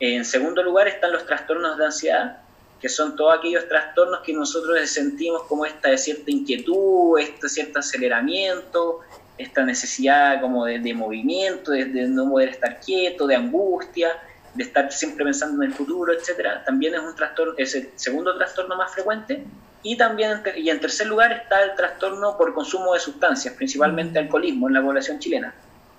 En 0.00 0.24
segundo 0.24 0.60
lugar 0.60 0.88
están 0.88 1.12
los 1.12 1.24
trastornos 1.24 1.78
de 1.78 1.84
ansiedad, 1.84 2.38
que 2.80 2.88
son 2.88 3.14
todos 3.14 3.38
aquellos 3.38 3.68
trastornos 3.68 4.22
que 4.22 4.32
nosotros 4.32 4.90
sentimos 4.90 5.44
como 5.44 5.64
esta 5.64 5.96
cierta 5.96 6.32
inquietud, 6.32 7.16
este 7.20 7.48
cierto 7.48 7.78
aceleramiento, 7.78 9.02
esta 9.38 9.64
necesidad 9.64 10.40
como 10.40 10.64
de, 10.64 10.94
movimiento, 10.94 11.72
de, 11.72 11.86
no 12.08 12.30
poder 12.30 12.50
estar 12.50 12.80
quieto, 12.80 13.26
de 13.26 13.36
angustia, 13.36 14.12
de 14.54 14.62
estar 14.62 14.90
siempre 14.92 15.24
pensando 15.24 15.62
en 15.62 15.70
el 15.70 15.76
futuro, 15.76 16.12
etcétera, 16.12 16.64
también 16.64 16.94
es 16.94 17.00
un 17.00 17.14
trastorno, 17.14 17.54
es 17.56 17.74
el 17.74 17.90
segundo 17.96 18.36
trastorno 18.36 18.76
más 18.76 18.92
frecuente. 18.92 19.44
Y 19.82 19.96
también, 19.96 20.42
y 20.56 20.68
en 20.70 20.80
tercer 20.80 21.06
lugar 21.06 21.30
está 21.32 21.62
el 21.62 21.76
trastorno 21.76 22.36
por 22.36 22.54
consumo 22.54 22.94
de 22.94 23.00
sustancias, 23.00 23.54
principalmente 23.54 24.18
alcoholismo 24.18 24.68
en 24.68 24.74
la 24.74 24.82
población 24.82 25.18
chilena. 25.20 25.54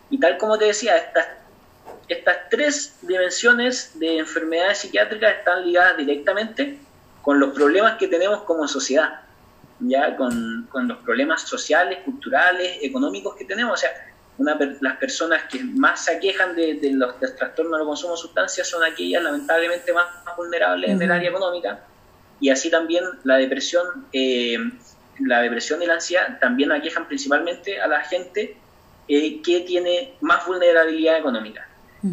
Y 0.10 0.19
tal 0.19 0.38
como 0.38 0.58
te 0.58 0.65
decía, 0.65 0.97
estas 0.97 1.26
estas 2.08 2.50
tres 2.50 2.97
dimensiones 3.02 4.00
de 4.00 4.19
enfermedades 4.19 4.80
psiquiátricas 4.80 5.38
están 5.39 5.65
ligadas 5.65 5.97
directamente 5.97 6.78
con 7.21 7.39
los 7.39 7.54
problemas 7.54 7.97
que 7.97 8.08
tenemos 8.08 8.43
como 8.43 8.67
sociedad, 8.67 9.21
ya 9.80 10.16
con, 10.16 10.68
los 10.88 10.98
problemas 11.00 11.42
sociales, 11.44 12.00
culturales, 12.04 12.80
económicos 12.82 13.36
que 13.36 13.46
tenemos. 13.46 13.74
O 13.74 13.78
sea, 13.78 13.92
las 14.38 14.98
personas 14.98 15.44
que 15.50 15.63
más 15.63 16.06
se 16.06 16.16
aquejan 16.16 16.56
de, 16.56 16.80
los 16.94 17.20
trastornos 17.20 17.80
del 17.80 17.88
consumo 17.88 18.13
de 18.13 18.18
sustancias 18.18 18.70
son 18.70 18.84
aquellas 18.84 19.24
lamentablemente 19.24 19.94
más, 19.94 20.08
vulnerables 20.36 20.92
en 20.92 21.02
el 21.02 21.12
área 21.12 21.30
económica. 21.30 21.80
Y 22.40 22.50
así 22.50 22.70
también 22.70 23.04
la 23.24 23.38
depresión, 23.38 24.06
eh, 24.13 24.58
la 25.20 25.42
depresión 25.42 25.82
y 25.82 25.88
la 25.88 25.96
ansiedad 25.96 26.38
también 26.40 26.72
aquejan 26.72 27.08
principalmente 27.08 27.82
a 27.82 27.88
la 27.88 28.02
gente 28.02 28.58
eh, 29.08 29.42
que 29.42 29.62
tiene 29.62 30.13
más 30.22 30.46
vulnerabilidad 30.46 31.18
económica. 31.18 31.68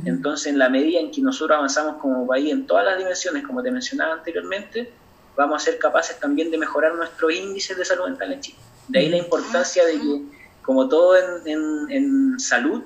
Entonces, 0.07 0.47
en 0.49 0.59
la 0.59 0.69
medida 0.71 0.99
en 0.99 1.11
que 1.11 1.21
nosotros 1.21 1.57
avanzamos 1.57 1.97
como 2.01 2.27
país 2.27 2.51
en 2.51 2.67
todas 2.67 2.85
las 2.85 2.99
dimensiones, 2.99 3.47
como 3.47 3.63
te 3.63 3.71
mencionaba 3.71 4.15
anteriormente, 4.15 4.91
vamos 5.37 5.63
a 5.63 5.65
ser 5.65 5.79
capaces 5.79 6.19
también 6.19 6.51
de 6.51 6.59
mejorar 6.59 6.95
nuestros 6.95 7.33
índices 7.33 7.77
de 7.77 7.85
salud 7.85 8.05
mental 8.05 8.33
en 8.33 8.41
Chile. 8.41 8.59
De 8.89 8.99
ahí 8.99 9.09
la 9.09 9.17
importancia 9.17 9.85
de 9.85 9.93
que, 9.93 10.23
como 10.63 10.89
todo 10.89 11.17
en, 11.17 12.39
salud, 12.39 12.83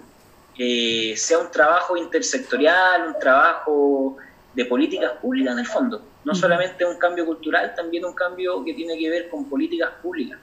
eh, 0.59 1.15
sea 1.17 1.39
un 1.39 1.51
trabajo 1.51 1.97
intersectorial, 1.97 3.09
un 3.09 3.19
trabajo 3.19 4.17
de 4.55 4.65
políticas 4.65 5.13
públicas 5.21 5.53
en 5.53 5.61
el 5.61 5.67
fondo. 5.67 6.03
No 6.25 6.35
solamente 6.35 6.85
un 6.85 6.99
cambio 6.99 7.25
cultural, 7.25 7.75
también 7.75 8.05
un 8.05 8.15
cambio 8.15 8.65
que 8.65 8.75
tiene 8.75 8.99
que 8.99 9.09
ver 9.09 9.29
con 9.29 9.49
políticas 9.49 9.91
públicas. 10.03 10.39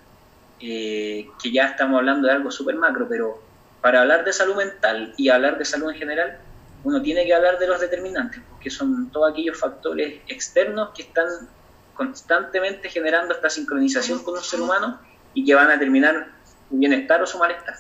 Eh, 0.60 1.28
que 1.42 1.52
ya 1.52 1.66
estamos 1.66 1.98
hablando 1.98 2.28
de 2.28 2.34
algo 2.34 2.50
súper 2.50 2.76
macro, 2.76 3.08
pero 3.10 3.42
para 3.82 4.02
hablar 4.02 4.24
de 4.24 4.32
salud 4.32 4.56
mental 4.56 5.14
y 5.18 5.30
hablar 5.30 5.58
de 5.58 5.66
salud 5.66 5.92
en 5.92 5.98
general, 5.98 6.40
uno 6.86 7.02
tiene 7.02 7.26
que 7.26 7.34
hablar 7.34 7.60
de 7.60 7.68
los 7.68 7.80
determinantes, 7.82 8.42
porque 8.50 8.70
son 8.70 9.10
todos 9.12 9.32
aquellos 9.32 9.60
factores 9.60 10.22
externos 10.28 10.92
que 10.96 11.02
están 11.02 11.28
constantemente 11.96 12.90
generando 12.90 13.34
esta 13.34 13.50
sincronización 13.50 14.24
con 14.24 14.36
un 14.36 14.44
ser 14.44 14.62
humano 14.62 15.00
y 15.34 15.44
que 15.44 15.56
van 15.56 15.70
a 15.70 15.74
determinar 15.74 16.28
su 16.70 16.78
bienestar 16.78 17.22
o 17.24 17.26
su 17.26 17.40
malestar. 17.40 17.76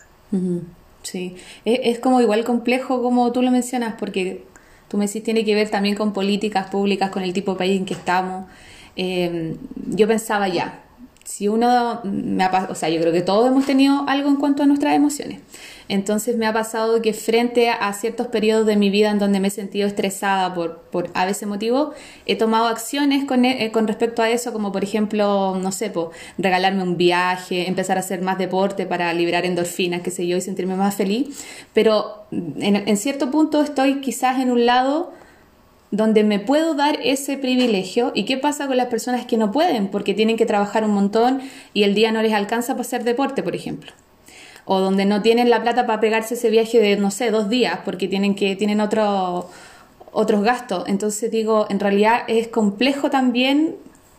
Sí, 1.03 1.35
es, 1.65 1.99
como 1.99 2.19
igual 2.19 2.43
complejo 2.43 3.03
como 3.03 3.31
tú 3.31 3.41
lo 3.41 3.51
mencionas, 3.51 3.95
porque 3.99 4.43
tú 4.87 4.97
me 4.97 5.05
decís 5.05 5.23
tiene 5.23 5.45
que 5.45 5.53
ver 5.53 5.69
también 5.69 5.95
con 5.95 6.13
políticas 6.13 6.69
públicas, 6.69 7.11
con 7.11 7.23
el 7.23 7.33
tipo 7.33 7.51
de 7.51 7.57
país 7.57 7.79
en 7.79 7.85
que 7.85 7.93
estamos. 7.93 8.49
Eh, 8.95 9.55
yo 9.87 10.07
pensaba 10.07 10.47
ya, 10.47 10.84
si 11.25 11.47
uno 11.47 12.01
me 12.03 12.43
ha, 12.43 12.67
o 12.69 12.75
sea, 12.75 12.87
yo 12.89 13.01
creo 13.01 13.11
que 13.11 13.21
todos 13.21 13.47
hemos 13.47 13.65
tenido 13.65 14.05
algo 14.07 14.29
en 14.29 14.35
cuanto 14.37 14.63
a 14.63 14.67
nuestras 14.67 14.95
emociones. 14.95 15.39
Entonces 15.87 16.37
me 16.37 16.47
ha 16.47 16.53
pasado 16.53 17.01
que 17.01 17.13
frente 17.13 17.69
a, 17.69 17.93
ciertos 17.93 18.27
periodos 18.27 18.65
de 18.65 18.75
mi 18.75 18.89
vida 18.89 19.11
en 19.11 19.19
donde 19.19 19.39
me 19.39 19.49
he 19.49 19.51
sentido 19.51 19.87
estresada 19.87 20.53
por, 20.53 20.81
por 20.91 21.09
a 21.13 21.25
veces 21.25 21.47
motivo, 21.47 21.93
he 22.25 22.35
tomado 22.35 22.67
acciones 22.67 23.25
con, 23.25 23.45
eh, 23.45 23.71
con 23.71 23.87
respecto 23.87 24.21
a 24.21 24.29
eso, 24.29 24.53
como 24.53 24.71
por 24.71 24.83
ejemplo, 24.83 25.55
no 25.61 25.71
sé, 25.71 25.91
regalarme 26.37 26.83
un 26.83 26.97
viaje, 26.97 27.67
empezar 27.67 27.97
a 27.97 27.99
hacer 28.01 28.21
más 28.21 28.37
deporte 28.37 28.85
para 28.85 29.13
liberar 29.13 29.45
endorfinas, 29.45 30.01
qué 30.01 30.11
sé 30.11 30.27
yo, 30.27 30.37
y 30.37 30.41
sentirme 30.41 30.75
más 30.75 30.95
feliz. 30.95 31.45
Pero 31.73 32.25
en 32.31 32.97
cierto 32.97 33.29
punto 33.31 33.61
estoy 33.61 34.01
quizás 34.01 34.39
en 34.39 34.51
un 34.51 34.65
lado 34.65 35.13
donde 35.95 36.23
me 36.23 36.39
puedo 36.39 36.73
dar 36.73 36.99
ese 37.03 37.37
privilegio 37.37 38.11
y 38.13 38.25
qué 38.25 38.37
pasa 38.37 38.67
con 38.67 38.75
las 38.75 38.87
personas 38.87 39.25
que 39.25 39.37
no 39.37 39.51
pueden 39.51 39.87
porque 39.87 40.13
tienen 40.13 40.35
que 40.35 40.45
trabajar 40.45 40.83
un 40.83 40.91
montón 40.91 41.41
y 41.73 41.83
el 41.83 41.95
día 41.95 42.11
no 42.11 42.21
les 42.21 42.33
alcanza 42.33 42.73
para 42.73 42.81
hacer 42.81 43.03
deporte, 43.03 43.43
por 43.43 43.55
ejemplo. 43.55 43.91
O 44.65 44.79
donde 44.79 45.05
no 45.05 45.21
tienen 45.21 45.49
la 45.49 45.61
plata 45.61 45.85
para 45.85 46.01
pegarse 46.01 46.33
ese 46.33 46.49
viaje 46.49 46.79
de, 46.79 46.97
no 46.97 47.11
sé, 47.11 47.31
dos 47.31 47.49
días 47.49 47.79
porque 47.85 48.07
tienen, 48.07 48.35
que, 48.35 48.55
tienen 48.55 48.81
otro, 48.81 49.49
otros 50.11 50.43
gastos. 50.43 50.83
Entonces 50.87 51.31
digo, 51.31 51.67
en 51.69 51.79
realidad 51.79 52.23
es 52.27 52.49
complejo 52.49 53.09
también 53.09 53.75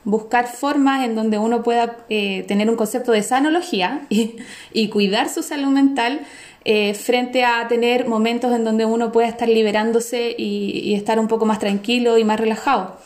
buscar 0.06 0.46
formas 0.46 1.04
en 1.04 1.16
donde 1.16 1.36
uno 1.36 1.64
pueda 1.64 1.96
eh, 2.08 2.44
tener 2.46 2.70
un 2.70 2.76
concepto 2.76 3.10
de 3.10 3.24
sanología 3.24 4.06
y, 4.08 4.88
cuidar 4.88 5.28
su 5.28 5.42
salud 5.42 5.68
mental 5.68 6.20
eh, 6.64 6.94
frente 6.94 7.44
a 7.44 7.66
tener 7.66 8.06
momentos 8.06 8.54
en 8.54 8.64
donde 8.64 8.84
uno 8.84 9.10
pueda 9.10 9.26
estar 9.26 9.48
liberándose 9.48 10.34
y, 10.38 10.94
estar 10.94 11.18
un 11.18 11.26
poco 11.26 11.44
más 11.44 11.58
tranquilo 11.58 12.18
y 12.18 12.24
más 12.24 12.38
relajado. 12.38 12.96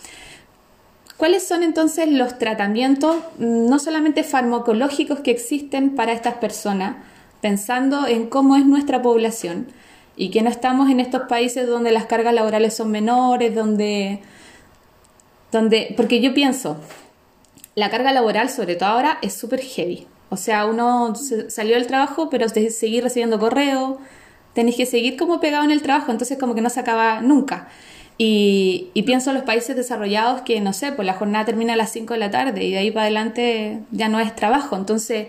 ¿Cuáles 1.16 1.46
son 1.48 1.62
entonces 1.62 2.06
los 2.06 2.38
tratamientos, 2.38 3.16
no 3.38 3.78
solamente 3.78 4.22
farmacológicos, 4.22 5.20
que 5.20 5.30
existen 5.30 5.94
para 5.94 6.12
estas 6.12 6.34
personas, 6.34 6.96
pensando 7.40 8.06
en 8.06 8.26
cómo 8.26 8.56
es 8.56 8.66
nuestra 8.66 9.00
población 9.00 9.68
y 10.16 10.30
que 10.30 10.42
no 10.42 10.50
estamos 10.50 10.90
en 10.90 11.00
estos 11.00 11.22
países 11.22 11.66
donde 11.66 11.92
las 11.92 12.04
cargas 12.04 12.34
laborales 12.34 12.74
son 12.76 12.90
menores, 12.90 13.54
donde, 13.54 14.20
donde 15.52 15.94
porque 15.96 16.20
yo 16.20 16.34
pienso, 16.34 16.76
la 17.74 17.90
carga 17.90 18.12
laboral, 18.12 18.50
sobre 18.50 18.76
todo 18.76 18.90
ahora, 18.90 19.18
es 19.22 19.34
súper 19.34 19.60
heavy. 19.60 20.06
O 20.28 20.36
sea, 20.36 20.66
uno 20.66 21.14
salió 21.48 21.74
del 21.74 21.86
trabajo, 21.86 22.30
pero 22.30 22.46
de 22.46 22.70
seguir 22.70 23.02
recibiendo 23.02 23.38
correo, 23.38 23.98
tenés 24.54 24.76
que 24.76 24.86
seguir 24.86 25.16
como 25.16 25.40
pegado 25.40 25.64
en 25.64 25.70
el 25.70 25.82
trabajo, 25.82 26.12
entonces 26.12 26.38
como 26.38 26.54
que 26.54 26.60
no 26.60 26.70
se 26.70 26.80
acaba 26.80 27.20
nunca. 27.20 27.68
Y, 28.16 28.92
pienso 29.06 29.30
en 29.30 29.36
los 29.36 29.44
países 29.44 29.74
desarrollados 29.74 30.42
que, 30.42 30.60
no 30.60 30.72
sé, 30.72 30.92
pues 30.92 31.06
la 31.06 31.14
jornada 31.14 31.46
termina 31.46 31.72
a 31.72 31.76
las 31.76 31.90
5 31.90 32.12
de 32.12 32.20
la 32.20 32.30
tarde 32.30 32.62
y 32.64 32.72
de 32.72 32.78
ahí 32.78 32.90
para 32.90 33.04
adelante 33.04 33.80
ya 33.90 34.08
no 34.08 34.20
es 34.20 34.36
trabajo. 34.36 34.76
Entonces, 34.76 35.28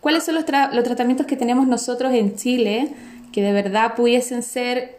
¿cuáles 0.00 0.24
son 0.24 0.36
los, 0.36 0.44
los 0.72 0.84
tratamientos 0.84 1.26
que 1.26 1.36
tenemos 1.36 1.66
nosotros 1.66 2.14
en 2.14 2.36
Chile 2.36 2.94
que 3.32 3.42
de 3.42 3.52
verdad 3.52 3.96
pudiesen 3.96 4.42
ser 4.42 4.98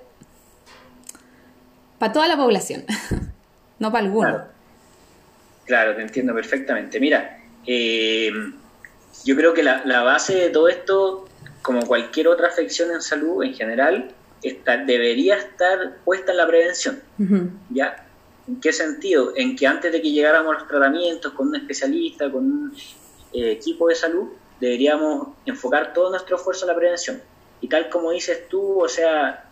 para 1.97 2.13
toda 2.13 2.28
la 2.28 2.38
población, 2.38 2.84
no 3.80 3.92
para 3.92 4.06
alguno? 4.06 4.30
Claro. 4.30 4.48
claro, 5.66 5.96
te 5.96 6.02
entiendo 6.02 6.34
perfectamente. 6.34 7.00
Mira, 7.00 7.40
eh, 7.66 8.32
yo 9.24 9.36
creo 9.36 9.54
que 9.54 9.63
la, 9.63 10.04
base 10.04 10.36
de 10.36 10.50
todo 10.50 10.68
esto, 10.70 11.28
como 11.62 11.86
cualquier 11.86 12.28
otra 12.28 12.48
afección 12.48 12.92
en 12.92 13.02
salud 13.02 13.44
en 13.44 13.54
general, 13.54 14.12
está, 14.42 14.78
debería 14.78 15.38
estar 15.38 15.98
puesta 16.06 16.32
en 16.32 16.38
la 16.38 16.48
prevención. 16.48 17.02
¿Ya? 17.70 18.06
¿En 18.48 18.62
qué 18.62 18.72
sentido? 18.72 19.34
En 19.36 19.56
que 19.56 19.68
antes 19.68 19.92
de 19.92 20.02
que 20.02 20.12
llegáramos 20.12 20.56
a 20.56 20.60
los 20.60 20.68
tratamientos 20.68 21.34
con 21.34 21.50
un 21.50 21.56
especialista, 21.56 22.32
con 22.32 22.46
un 22.46 22.78
eh, 23.34 23.52
equipo 23.52 23.90
de 23.90 23.96
salud, 23.96 24.30
deberíamos 24.60 25.30
enfocar 25.46 25.94
todo 25.94 26.10
nuestro 26.10 26.38
esfuerzo 26.38 26.66
en 26.66 26.70
la 26.70 26.76
prevención. 26.78 27.22
Y 27.60 27.68
tal 27.68 27.90
como 27.90 28.12
dices 28.12 28.48
tú, 28.48 28.82
o 28.82 28.88
sea, 28.88 29.47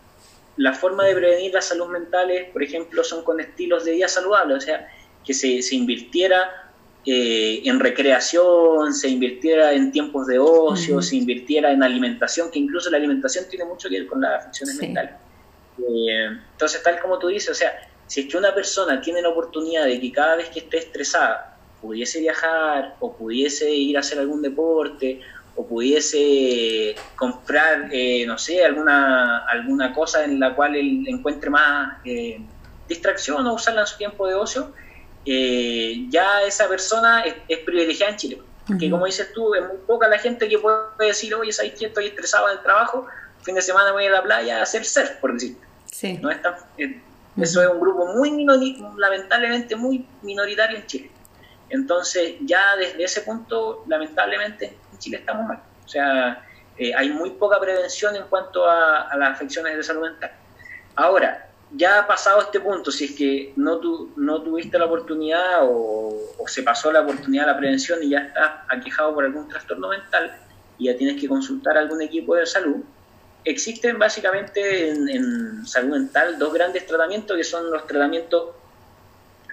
la 0.56 0.72
forma 0.72 1.04
de 1.04 1.14
prevenir 1.14 1.52
las 1.52 1.66
salud 1.66 1.88
mentales, 1.88 2.50
por 2.52 2.62
ejemplo, 2.62 3.04
son 3.04 3.24
con 3.24 3.40
estilos 3.40 3.84
de 3.84 3.92
vida 3.92 4.08
saludables, 4.08 4.58
o 4.58 4.60
sea, 4.60 4.88
que 5.24 5.34
se, 5.34 5.60
se 5.62 5.74
invirtiera 5.74 6.66
eh, 7.04 7.62
en 7.64 7.78
recreación, 7.78 8.92
se 8.92 9.08
invirtiera 9.08 9.72
en 9.72 9.92
tiempos 9.92 10.26
de 10.26 10.40
ocio, 10.40 11.00
se 11.00 11.16
invirtiera 11.16 11.70
en 11.70 11.82
alimentación, 11.82 12.50
que 12.50 12.58
incluso 12.58 12.90
la 12.90 12.96
alimentación 12.96 13.44
tiene 13.48 13.64
mucho 13.64 13.88
que 13.88 14.00
ver 14.00 14.08
con 14.08 14.20
las 14.20 14.42
afecciones 14.42 14.76
mentales. 14.76 15.12
Eh, 15.78 16.26
entonces, 16.52 16.82
tal 16.82 16.98
como 17.00 17.18
tú 17.18 17.28
dices, 17.28 17.50
o 17.50 17.54
sea, 17.54 17.88
si 18.06 18.22
es 18.22 18.26
que 18.26 18.36
una 18.36 18.54
persona 18.54 19.00
tiene 19.00 19.22
la 19.22 19.28
oportunidad 19.28 19.84
de 19.84 20.00
que 20.00 20.10
cada 20.10 20.36
vez 20.36 20.48
que 20.48 20.60
esté 20.60 20.78
estresada 20.78 21.56
pudiese 21.80 22.20
viajar 22.20 22.96
o 22.98 23.16
pudiese 23.16 23.70
ir 23.70 23.96
a 23.96 24.00
hacer 24.00 24.18
algún 24.18 24.42
deporte 24.42 25.20
o 25.56 25.66
pudiese 25.66 26.94
comprar, 27.16 27.88
eh, 27.90 28.24
no 28.26 28.38
sé, 28.38 28.64
alguna, 28.64 29.46
alguna 29.46 29.92
cosa 29.92 30.24
en 30.24 30.38
la 30.38 30.54
cual 30.54 30.76
él 30.76 31.04
encuentre 31.08 31.50
más 31.50 31.98
distracción 32.88 33.46
o 33.46 33.54
usarla 33.54 33.82
en 33.82 33.86
su 33.86 33.96
tiempo 33.96 34.26
de 34.26 34.34
ocio, 34.34 34.72
eh, 35.24 36.06
ya 36.08 36.42
esa 36.42 36.68
persona 36.68 37.24
es, 37.24 37.58
privilegiada 37.58 38.12
en 38.12 38.18
Chile. 38.18 38.42
Que 38.80 38.90
como 38.90 39.06
dices 39.06 39.32
tú, 39.32 39.54
es 39.54 39.64
muy 39.64 39.76
poca 39.86 40.08
la 40.08 40.18
gente 40.18 40.48
que 40.48 40.58
puede 40.58 40.76
decir, 40.98 41.32
oye, 41.36 41.52
¿sabes 41.52 41.74
que 41.74 41.86
estoy 41.86 42.06
estresado 42.06 42.48
en 42.48 42.56
el 42.56 42.62
trabajo? 42.64 43.06
Fin 43.42 43.54
de 43.54 43.62
semana 43.62 43.92
voy 43.92 44.06
a 44.06 44.10
la 44.10 44.22
playa 44.24 44.58
a 44.58 44.62
hacer 44.62 44.84
surf, 44.84 45.10
por 45.20 45.34
decir. 45.34 45.56
No 46.20 46.30
es 46.30 46.38
eh, 46.78 47.00
Eso 47.36 47.62
es 47.62 47.68
un 47.68 47.80
grupo 47.80 48.06
muy 48.14 48.32
minoritario, 48.32 48.92
lamentablemente 48.98 49.76
muy 49.76 50.08
minoritario 50.22 50.78
en 50.78 50.86
Chile. 50.86 51.10
Entonces, 51.68 52.34
ya 52.40 52.74
desde 52.76 53.04
ese 53.04 53.20
punto, 53.20 53.84
lamentablemente, 53.86 54.76
en 54.96 54.98
Chile 54.98 55.18
estamos 55.18 55.46
mal. 55.46 55.60
O 55.84 55.88
sea, 55.88 56.42
eh, 56.78 56.94
hay 56.94 57.10
muy 57.10 57.30
poca 57.30 57.60
prevención 57.60 58.16
en 58.16 58.24
cuanto 58.24 58.68
a, 58.68 59.14
las 59.16 59.32
afecciones 59.32 59.76
de 59.76 59.82
salud 59.82 60.02
mental. 60.02 60.32
Ahora, 60.94 61.48
ya 61.72 62.06
pasado 62.06 62.40
este 62.40 62.60
punto, 62.60 62.90
si 62.90 63.06
es 63.06 63.12
que 63.12 63.52
no, 63.56 63.78
tu, 63.78 64.12
no 64.16 64.42
tuviste 64.42 64.78
la 64.78 64.86
oportunidad 64.86 65.60
o, 65.62 66.14
se 66.46 66.62
pasó 66.62 66.92
la 66.92 67.00
oportunidad 67.00 67.44
de 67.44 67.52
la 67.52 67.58
prevención 67.58 68.02
y 68.02 68.10
ya 68.10 68.20
estás 68.20 68.50
aquejado 68.68 69.12
por 69.14 69.24
algún 69.24 69.48
trastorno 69.48 69.88
mental 69.88 70.32
y 70.78 70.86
ya 70.86 70.96
tienes 70.96 71.20
que 71.20 71.26
consultar 71.26 71.76
algún 71.76 72.00
equipo 72.02 72.36
de 72.36 72.46
salud, 72.46 72.76
existen 73.44 73.98
básicamente 73.98 74.90
en, 74.90 75.66
salud 75.66 75.90
mental 75.90 76.38
dos 76.38 76.54
grandes 76.54 76.86
tratamientos 76.86 77.36
que 77.36 77.42
son 77.42 77.68
los 77.70 77.84
tratamientos, 77.86 78.50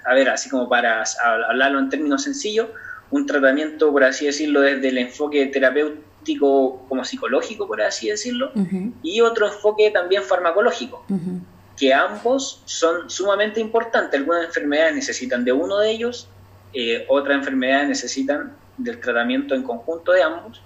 a 0.05 0.13
ver, 0.13 0.29
así 0.29 0.51
como 0.51 0.69
para 0.69 1.03
hablarlo 1.47 1.79
en 1.79 1.89
términos 1.89 2.23
sencillos, 2.23 2.69
un 3.13 3.25
tratamiento, 3.27 3.91
por 3.91 4.03
así 4.03 4.25
decirlo, 4.25 4.61
desde 4.61 4.89
el 4.89 4.97
enfoque 4.97 5.45
terapéutico 5.45 6.85
como 6.89 7.05
psicológico, 7.05 7.67
por 7.67 7.81
así 7.81 8.09
decirlo, 8.09 8.51
y 9.03 9.21
otro 9.21 9.47
enfoque 9.47 9.91
también 9.91 10.23
farmacológico 10.23 11.05
que 11.77 11.93
ambos 11.93 12.61
son 12.65 13.09
sumamente 13.09 13.59
importantes. 13.59 14.19
Algunas 14.19 14.45
enfermedades 14.45 14.95
necesitan 14.95 15.43
de 15.43 15.51
uno 15.51 15.79
de 15.79 15.91
ellos, 15.91 16.27
eh, 16.73 17.05
otras 17.07 17.37
enfermedades 17.37 17.87
necesitan 17.87 18.55
del 18.77 18.99
tratamiento 18.99 19.53
en 19.55 19.63
conjunto 19.63 20.11
de 20.11 20.23
ambos 20.23 20.61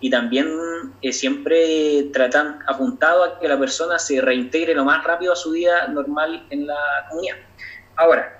y 0.00 0.10
también 0.10 0.48
eh, 1.02 1.12
siempre 1.12 2.10
tratan 2.12 2.60
apuntado 2.66 3.24
a 3.24 3.38
que 3.40 3.48
la 3.48 3.58
persona 3.58 3.98
se 3.98 4.20
reintegre 4.20 4.74
lo 4.74 4.84
más 4.84 5.02
rápido 5.04 5.32
a 5.32 5.36
su 5.36 5.50
vida 5.50 5.88
normal 5.88 6.46
en 6.50 6.66
la 6.66 6.78
comunidad. 7.08 7.36
Ahora, 7.96 8.37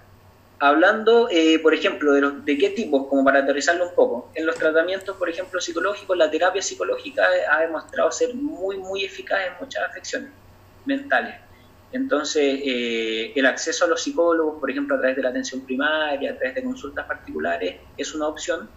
hablando, 0.60 1.28
eh, 1.30 1.58
por 1.60 1.74
ejemplo, 1.74 2.12
de, 2.12 2.20
los, 2.20 2.44
de 2.44 2.58
qué 2.58 2.70
tipos, 2.70 3.06
como 3.06 3.24
para 3.24 3.40
aterrizarlo 3.40 3.88
un 3.88 3.94
poco, 3.94 4.30
en 4.34 4.46
los 4.46 4.56
tratamientos, 4.56 5.16
por 5.16 5.28
ejemplo, 5.28 5.60
psicológicos, 5.60 6.16
la 6.16 6.30
terapia 6.30 6.62
psicológica 6.62 7.26
ha 7.50 7.60
demostrado 7.60 8.10
ser 8.10 8.34
muy, 8.34 8.76
muy 8.78 9.04
eficaz 9.04 9.38
en 9.46 9.52
muchas 9.60 9.88
afecciones 9.88 10.30
mentales. 10.84 11.34
Entonces, 11.92 12.60
eh, 12.64 13.32
el 13.34 13.46
acceso 13.46 13.84
a 13.84 13.88
los 13.88 14.02
psicólogos, 14.02 14.60
por 14.60 14.70
ejemplo, 14.70 14.96
a 14.96 14.98
través 14.98 15.16
de 15.16 15.22
la 15.22 15.30
atención 15.30 15.62
primaria, 15.62 16.32
a 16.32 16.36
través 16.36 16.54
de 16.56 16.62
consultas 16.62 17.06
particulares, 17.06 17.76
es 17.96 18.14
una 18.14 18.28
opción. 18.28 18.68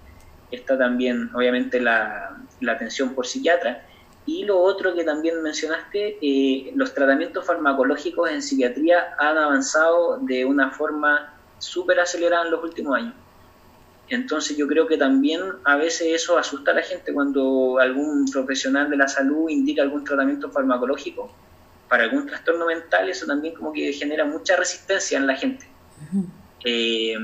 Está 0.50 0.78
también, 0.78 1.30
obviamente, 1.34 1.80
la, 1.82 2.38
atención 2.70 3.14
por 3.14 3.26
psiquiatra. 3.26 3.86
Y 4.26 4.46
lo 4.46 4.60
otro 4.60 4.94
que 4.96 5.04
también 5.04 5.42
mencionaste, 5.42 6.20
eh, 6.22 6.72
los 6.76 6.94
tratamientos 6.94 7.46
farmacológicos 7.46 8.30
en 8.30 8.42
psiquiatría 8.42 9.16
han 9.18 9.38
avanzado 9.38 10.20
de 10.22 10.46
una 10.46 10.72
forma 10.72 11.31
súper 11.62 12.00
acelerada 12.00 12.46
en 12.46 12.52
los 12.52 12.64
últimos 12.64 12.98
años. 12.98 13.14
Entonces 14.10 14.58
yo 14.58 14.68
creo 14.68 14.88
que 14.88 14.98
también 14.98 15.42
a 15.64 15.78
veces 15.78 16.08
eso 16.22 16.38
asusta 16.38 16.72
a 16.72 16.74
la 16.74 16.82
gente 16.82 17.14
cuando 17.14 17.80
algún 17.80 18.26
profesional 18.30 18.90
de 18.90 18.98
la 18.98 19.08
salud 19.08 19.48
indica 19.50 19.84
algún 19.84 20.04
tratamiento 20.04 20.52
farmacológico 20.52 21.34
para 21.88 22.04
algún 22.04 22.26
trastorno 22.26 22.66
mental 22.66 23.10
eso 23.10 23.26
también 23.26 23.54
como 23.54 23.72
que 23.72 23.94
genera 23.94 24.26
mucha 24.26 24.58
resistencia 24.58 25.18
en 25.18 25.28
la 25.28 25.36
gente. 25.36 25.66
Eh, 26.66 27.16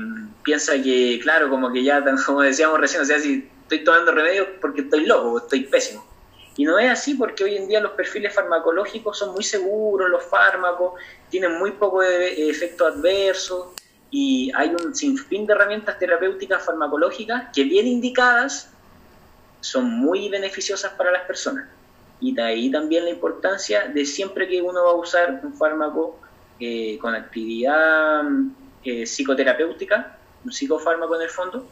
piensa 0.42 0.80
que, 0.82 1.18
claro, 1.22 1.50
como 1.50 1.70
que 1.72 1.82
ya, 1.82 2.02
como 2.26 2.40
decíamos 2.40 2.80
recién, 2.80 3.02
o 3.02 3.04
sea, 3.04 3.18
si 3.18 3.48
estoy 3.62 3.84
tomando 3.84 4.12
remedios 4.12 4.48
porque 4.60 4.82
estoy 4.82 5.04
loco, 5.04 5.38
estoy 5.38 5.64
pésimo. 5.64 6.06
Y 6.56 6.64
no 6.64 6.78
es 6.78 6.90
así 6.90 7.14
porque 7.14 7.44
hoy 7.44 7.56
en 7.56 7.68
día 7.68 7.80
los 7.80 7.92
perfiles 7.92 8.34
farmacológicos 8.34 9.18
son 9.18 9.32
muy 9.32 9.44
seguros, 9.44 10.08
los 10.08 10.24
fármacos 10.24 10.94
tienen 11.28 11.58
muy 11.58 11.72
poco 11.72 12.02
efecto 12.02 12.86
adverso 12.86 13.74
y 14.10 14.50
hay 14.54 14.70
un 14.70 14.94
sinfín 14.94 15.46
de 15.46 15.52
herramientas 15.52 15.98
terapéuticas 15.98 16.64
farmacológicas 16.64 17.48
que 17.54 17.64
bien 17.64 17.86
indicadas 17.86 18.70
son 19.60 19.90
muy 19.90 20.28
beneficiosas 20.28 20.92
para 20.92 21.10
las 21.10 21.22
personas. 21.22 21.68
Y 22.20 22.34
de 22.34 22.42
ahí 22.42 22.70
también 22.70 23.04
la 23.04 23.10
importancia 23.10 23.86
de 23.88 24.04
siempre 24.04 24.48
que 24.48 24.62
uno 24.62 24.84
va 24.84 24.90
a 24.90 24.94
usar 24.94 25.40
un 25.42 25.54
fármaco 25.54 26.18
eh, 26.58 26.98
con 27.00 27.14
actividad 27.14 28.22
eh, 28.82 29.04
psicoterapéutica, 29.06 30.18
un 30.44 30.52
psicofármaco 30.52 31.16
en 31.16 31.22
el 31.22 31.28
fondo, 31.28 31.66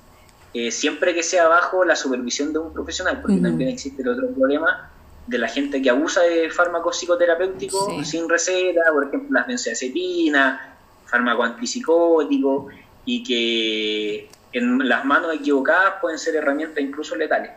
eh, 0.52 0.70
siempre 0.70 1.14
que 1.14 1.22
sea 1.22 1.48
bajo 1.48 1.84
la 1.84 1.96
supervisión 1.96 2.52
de 2.52 2.58
un 2.58 2.72
profesional, 2.72 3.20
porque 3.20 3.38
también 3.38 3.70
existe 3.70 4.02
el 4.02 4.08
otro 4.08 4.28
problema 4.30 4.90
de 5.26 5.38
la 5.38 5.48
gente 5.48 5.82
que 5.82 5.90
abusa 5.90 6.22
de 6.22 6.50
fármacos 6.50 6.98
psicoterapéuticos 6.98 8.06
sin 8.06 8.28
receta, 8.28 8.80
por 8.92 9.08
ejemplo 9.08 9.30
las 9.32 9.46
benzodiazepinas, 9.46 10.75
fármaco 11.06 11.42
antipsicótico, 11.42 12.68
y 13.04 13.22
que 13.22 14.28
en 14.52 14.88
las 14.88 15.04
manos 15.04 15.34
equivocadas 15.34 15.94
pueden 16.00 16.18
ser 16.18 16.36
herramientas 16.36 16.82
incluso 16.82 17.16
letales. 17.16 17.52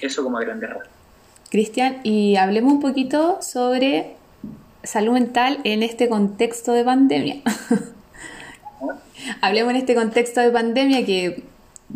Eso 0.00 0.22
como 0.22 0.38
a 0.38 0.40
grandes 0.42 0.68
rasgos. 0.68 0.88
Cristian, 1.50 2.00
y 2.02 2.36
hablemos 2.36 2.72
un 2.72 2.80
poquito 2.80 3.40
sobre 3.42 4.16
salud 4.82 5.12
mental 5.12 5.60
en 5.64 5.82
este 5.82 6.08
contexto 6.08 6.72
de 6.72 6.84
pandemia. 6.84 7.42
hablemos 9.40 9.70
en 9.72 9.76
este 9.76 9.94
contexto 9.94 10.40
de 10.40 10.50
pandemia 10.50 11.04
que, 11.04 11.44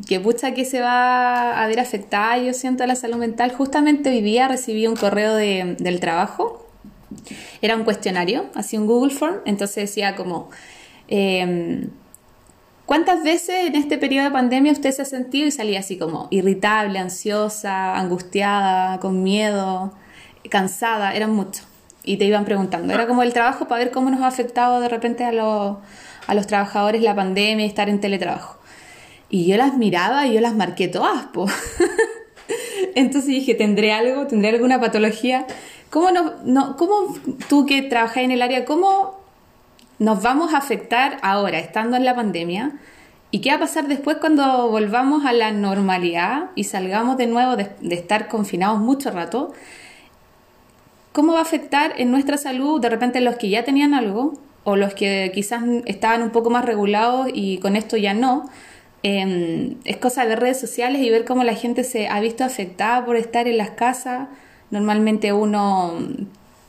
que 0.07 0.21
pucha 0.21 0.55
que 0.55 0.65
se 0.65 0.81
va 0.81 1.63
a 1.63 1.67
ver 1.69 1.81
afectada, 1.81 2.39
yo 2.39 2.53
siento, 2.53 2.87
la 2.87 2.97
salud 2.97 3.17
mental. 3.17 3.53
Justamente 3.53 4.11
hoy 4.11 4.21
día 4.21 4.47
recibí 4.49 4.87
un 4.87 4.97
correo 4.97 5.35
de, 5.35 5.77
del 5.79 6.01
trabajo, 6.01 6.66
era 7.63 7.77
un 7.77 7.85
cuestionario, 7.85 8.47
así 8.55 8.77
un 8.77 8.87
Google 8.87 9.15
Form, 9.15 9.37
entonces 9.45 9.77
decía 9.89 10.17
como... 10.17 10.51
Em, 11.09 11.91
¿Cuántas 12.87 13.25
veces 13.25 13.67
en 13.67 13.75
este 13.75 13.99
periodo 13.99 14.27
de 14.27 14.31
pandemia 14.31 14.71
usted 14.71 14.93
se 14.93 15.03
ha 15.03 15.05
sentido 15.05 15.49
y 15.49 15.51
salía 15.51 15.81
así 15.81 15.99
como 15.99 16.29
irritable, 16.31 17.01
ansiosa, 17.01 17.97
angustiada, 17.97 19.01
con 19.01 19.25
miedo, 19.25 19.93
cansada? 20.49 21.13
Eran 21.13 21.33
muchos. 21.33 21.67
Y 22.05 22.17
te 22.17 22.27
iban 22.27 22.45
preguntando. 22.45 22.95
Era 22.95 23.09
como 23.09 23.25
el 23.25 23.33
trabajo 23.33 23.67
para 23.67 23.83
ver 23.83 23.91
cómo 23.93 24.09
nos 24.11 24.21
ha 24.21 24.29
afectado 24.29 24.81
de 24.81 24.89
repente 24.89 25.25
a 25.25 25.33
los, 25.33 25.79
a 26.29 26.35
los 26.35 26.47
trabajadores 26.47 27.03
la 27.03 27.17
pandemia 27.17 27.67
y 27.67 27.69
estar 27.69 27.89
en 27.89 28.01
teletrabajo. 28.01 28.61
Y 29.29 29.47
yo 29.47 29.57
las 29.57 29.77
miraba 29.77 30.29
y 30.29 30.35
yo 30.35 30.41
las 30.41 30.55
marqué 30.55 30.87
todas, 30.87 31.25
po. 31.27 31.47
Entonces 32.95 33.27
dije, 33.27 33.57
¿tendré 33.57 33.93
algo? 33.93 34.29
¿Tendré 34.29 34.51
alguna 34.51 34.81
patología? 34.81 35.45
¿Cómo, 35.97 36.11
no, 36.11 36.35
no, 36.45 36.77
¿Cómo 36.77 37.17
tú 37.49 37.65
que 37.65 37.81
trabajas 37.81 38.19
en 38.19 38.31
el 38.31 38.43
área, 38.43 38.67
cómo 38.67 39.19
nos 39.99 40.23
vamos 40.23 40.53
a 40.53 40.59
afectar 40.59 41.17
ahora, 41.23 41.59
estando 41.59 41.97
en 41.97 42.05
la 42.05 42.15
pandemia? 42.15 42.73
¿Y 43.31 43.41
qué 43.41 43.49
va 43.49 43.57
a 43.57 43.61
pasar 43.61 43.89
después 43.89 44.19
cuando 44.19 44.69
volvamos 44.69 45.25
a 45.25 45.33
la 45.33 45.53
normalidad 45.53 46.51
y 46.55 46.65
salgamos 46.65 47.17
de 47.17 47.27
nuevo 47.29 47.57
de, 47.57 47.71
estar 47.93 48.29
confinados 48.29 48.79
mucho 48.79 49.11
rato? 49.11 49.55
¿Cómo 51.13 51.33
va 51.33 51.39
a 51.39 51.43
afectar 51.43 51.95
en 51.97 52.11
nuestra 52.11 52.37
salud 52.37 52.79
de 52.79 52.91
repente 52.91 53.23
los 53.23 53.37
que 53.37 53.49
ya 53.49 53.65
tenían 53.65 53.95
algo 53.95 54.35
o 54.65 54.77
los 54.77 54.93
que 54.93 55.33
quizás 55.35 55.63
estaban 55.87 56.23
un 56.23 56.29
poco 56.29 56.51
más 56.51 56.67
regulados 56.67 57.29
y 57.33 57.57
con 57.57 57.75
esto 57.75 57.97
ya 57.97 58.13
no? 58.13 58.51
Em, 59.03 59.77
es 59.87 59.97
cosa 59.97 60.27
de 60.27 60.37
redes 60.37 60.61
sociales 60.61 61.01
y 61.01 61.09
ver 61.09 61.25
cómo 61.25 61.43
la 61.43 61.55
gente 61.55 61.85
se 61.85 62.09
ha 62.09 62.21
visto 62.21 62.45
afectada 62.45 63.07
por 63.07 63.17
estar 63.17 63.49
en 63.49 63.57
las 63.57 63.71
casas. 63.71 64.29
Normalmente 64.71 65.33
uno 65.33 65.95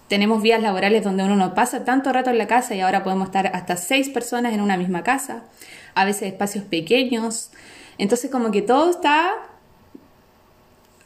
tenemos 0.08 0.42
vías 0.42 0.62
laborales 0.62 1.04
donde 1.04 1.24
uno 1.24 1.36
no 1.36 1.54
pasa 1.54 1.84
tanto 1.84 2.14
rato 2.14 2.30
en 2.30 2.38
la 2.38 2.48
casa 2.48 2.76
y 2.76 2.82
ahora 2.82 3.04
podemos 3.04 3.28
estar 3.28 3.48
hasta 3.48 3.76
seis 3.76 4.10
personas 4.10 4.54
en 4.54 4.62
una 4.62 4.78
misma 4.78 5.04
casa, 5.04 5.44
a 5.96 6.06
veces 6.06 6.32
espacios 6.32 6.64
pequeños. 6.64 7.52
Entonces 7.98 8.32
como 8.32 8.52
que 8.52 8.62
todo 8.62 8.92
está 8.92 9.34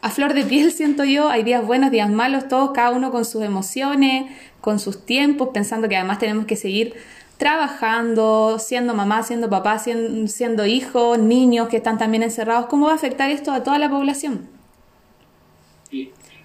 a 0.02 0.10
flor 0.10 0.34
de 0.34 0.44
piel, 0.44 0.72
siento 0.72 1.04
yo, 1.04 1.30
hay 1.30 1.44
días 1.44 1.66
buenos, 1.66 1.92
días 1.92 2.10
malos, 2.10 2.48
todos, 2.48 2.72
cada 2.72 2.92
uno 2.92 3.12
con 3.12 3.26
sus 3.26 3.44
emociones, 3.44 4.32
con 4.60 4.80
sus 4.80 5.06
tiempos, 5.06 5.50
pensando 5.54 5.90
que 5.90 5.98
además 5.98 6.20
tenemos 6.20 6.46
que 6.46 6.56
seguir 6.56 6.96
trabajando, 7.38 8.60
siendo 8.60 8.94
mamá, 8.94 9.24
siendo 9.24 9.50
papá, 9.50 9.80
siendo, 9.80 10.66
hijos, 10.68 11.18
niños 11.18 11.70
que 11.70 11.78
están 11.78 11.98
también 11.98 12.22
encerrados, 12.22 12.68
¿cómo 12.68 12.86
va 12.86 12.92
a 12.92 12.96
afectar 12.96 13.32
esto 13.32 13.52
a 13.52 13.64
toda 13.64 13.80
la 13.80 13.90
población? 13.90 14.48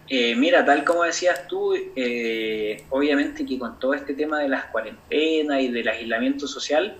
Eh, 0.09 0.37
mira, 0.37 0.65
tal 0.65 0.85
como 0.85 1.03
decías 1.03 1.49
tú, 1.49 1.75
eh, 1.75 2.85
obviamente 2.91 3.45
que 3.45 3.59
con 3.59 3.79
todo 3.79 3.95
este 3.95 4.15
tema 4.15 4.41
de 4.41 4.49
las 4.49 4.67
cuarentenas 4.67 5.61
y 5.61 5.69
del 5.69 5.89
aislamiento 5.89 6.47
social, 6.47 6.97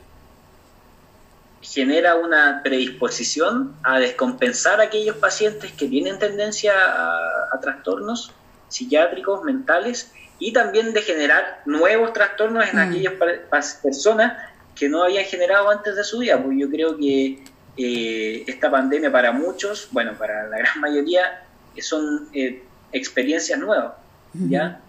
genera 1.63 2.17
una 2.17 2.61
predisposición 2.63 3.75
a 3.83 3.99
descompensar 3.99 4.81
a 4.81 4.85
aquellos 4.85 5.17
pacientes 5.17 5.73
que 5.73 5.89
tienen 5.89 6.19
tendencia 6.19 6.73
a 6.77 7.61
trastornos 7.61 8.33
psiquiátricos, 8.69 9.43
mentales, 9.43 10.13
y 10.39 10.53
también 10.53 10.93
de 10.93 11.03
generar 11.03 11.63
nuevos 11.65 12.13
trastornos 12.13 12.69
en 12.69 12.77
mm. 12.77 12.81
aquellas 12.81 13.79
personas 13.83 14.43
que 14.75 14.89
no 14.89 15.03
habían 15.03 15.25
generado 15.25 15.71
antes 15.71 15.97
de 15.97 16.05
su 16.05 16.19
vida. 16.19 16.43
Pues 16.43 16.57
yo 16.59 16.69
creo 16.69 16.97
que 16.97 17.43
eh, 17.77 18.45
esta 18.47 18.71
pandemia 18.71 19.11
para 19.11 19.33
muchos, 19.33 19.89
bueno, 19.93 20.13
para 20.19 20.47
la 20.49 20.59
gran 20.59 20.81
mayoría, 20.81 21.43
son 21.81 22.29
eh, 22.35 22.63
experiencias 22.93 23.59
nuevas, 23.59 23.93
¿ya? 24.35 24.81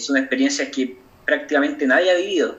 son 0.00 0.16
experiencias 0.16 0.68
que 0.68 0.96
prácticamente 1.24 1.86
nadie 1.86 2.10
ha 2.10 2.14
vivido. 2.14 2.58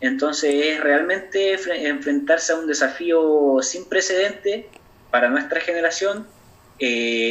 Entonces 0.00 0.54
es 0.54 0.80
realmente 0.80 1.54
enfrentarse 1.88 2.52
a 2.52 2.56
un 2.56 2.66
desafío 2.66 3.58
sin 3.62 3.86
precedente 3.86 4.68
para 5.10 5.28
nuestra 5.28 5.60
generación, 5.60 6.26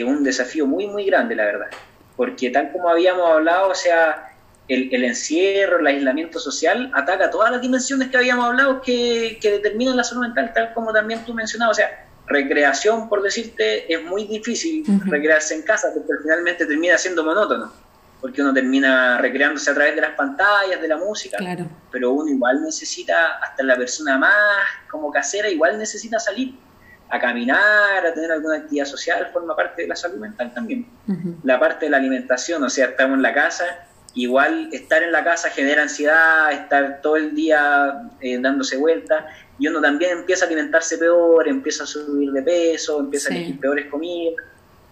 un 0.06 0.24
desafío 0.24 0.66
muy, 0.66 0.88
muy 0.88 1.06
grande, 1.06 1.36
la 1.36 1.46
verdad. 1.46 1.68
Porque 2.16 2.50
tal 2.50 2.72
como 2.72 2.90
habíamos 2.90 3.30
hablado, 3.30 3.70
o 3.70 3.76
sea, 3.76 4.36
el, 4.68 5.04
encierro, 5.04 5.80
el 5.80 5.88
aislamiento 5.88 6.40
social, 6.40 6.92
ataca 6.94 7.30
todas 7.30 7.52
las 7.52 7.62
dimensiones 7.62 8.10
que 8.10 8.18
habíamos 8.18 8.46
hablado 8.46 8.82
que, 8.82 9.38
determinan 9.42 9.98
la 9.98 10.04
salud 10.04 10.24
mental, 10.24 10.52
tal 10.54 10.74
como 10.74 10.92
también 10.92 11.24
tú 11.26 11.34
mencionabas. 11.34 11.78
O 11.78 11.80
sea, 11.80 12.05
recreación, 12.28 13.08
por 13.08 13.22
decirte, 13.22 13.92
es 13.94 14.04
muy 14.04 14.26
difícil 14.26 14.84
recrearse 15.06 15.56
en 15.56 15.62
casa 15.62 15.90
porque 15.94 16.12
finalmente 16.22 16.66
termina 16.66 16.98
siendo 16.98 17.24
monótono, 17.24 17.72
porque 18.22 18.42
uno 18.42 18.54
termina 18.54 19.18
recreándose 19.20 19.72
a 19.72 19.74
través 19.74 19.96
de 19.96 20.02
las 20.02 20.12
pantallas, 20.12 20.82
de 20.82 20.88
la 20.88 20.98
música, 20.98 21.38
pero 21.92 22.12
uno 22.12 22.30
igual 22.30 22.64
necesita, 22.64 23.38
hasta 23.42 23.64
la 23.64 23.76
persona 23.76 24.18
más 24.18 24.36
como 24.90 25.12
casera, 25.12 25.50
igual 25.50 25.78
necesita 25.78 26.20
salir 26.20 26.56
a 27.10 27.20
caminar, 27.20 28.06
a 28.06 28.14
tener 28.14 28.32
alguna 28.32 28.58
actividad 28.58 28.86
social, 28.86 29.30
forma 29.32 29.56
parte 29.56 29.84
de 29.84 29.88
la 29.88 29.96
salud 29.96 30.18
mental 30.18 30.52
también. 30.54 30.88
La 31.44 31.60
parte 31.60 31.86
de 31.86 31.92
la 31.92 31.98
alimentación, 31.98 32.64
o 32.64 32.70
sea, 32.70 32.88
estamos 32.88 33.18
en 33.18 33.22
la 33.22 33.34
casa 33.34 33.66
igual 34.16 34.70
estar 34.72 35.04
en 35.04 35.12
la 35.12 35.24
casa 35.24 35.50
genera 35.50 35.84
ansiedad, 35.84 36.52
estar 36.52 37.02
todo 37.02 37.18
el 37.18 37.36
día 37.36 38.10
eh, 38.22 38.40
dándose 38.40 38.78
vueltas, 38.78 39.26
y 39.58 39.68
uno 39.68 39.82
también 39.82 40.20
empieza 40.20 40.46
a 40.46 40.48
alimentarse 40.48 40.98
peor, 40.98 41.48
empieza 41.48 41.84
a 41.84 41.88
subir 41.88 42.32
de 42.32 42.42
peso, 42.42 43.00
empieza 43.00 43.32
a 43.32 43.36
elegir 43.36 43.60
peores 43.60 43.86
comidas, 43.90 44.44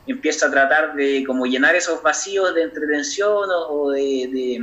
empieza 0.08 0.48
a 0.48 0.52
tratar 0.52 0.96
de 0.96 1.24
como 1.26 1.46
llenar 1.46 1.76
esos 1.76 2.02
vacíos 2.02 2.54
de 2.56 2.64
entretención 2.64 3.50
o, 3.70 3.92
de, 3.92 4.62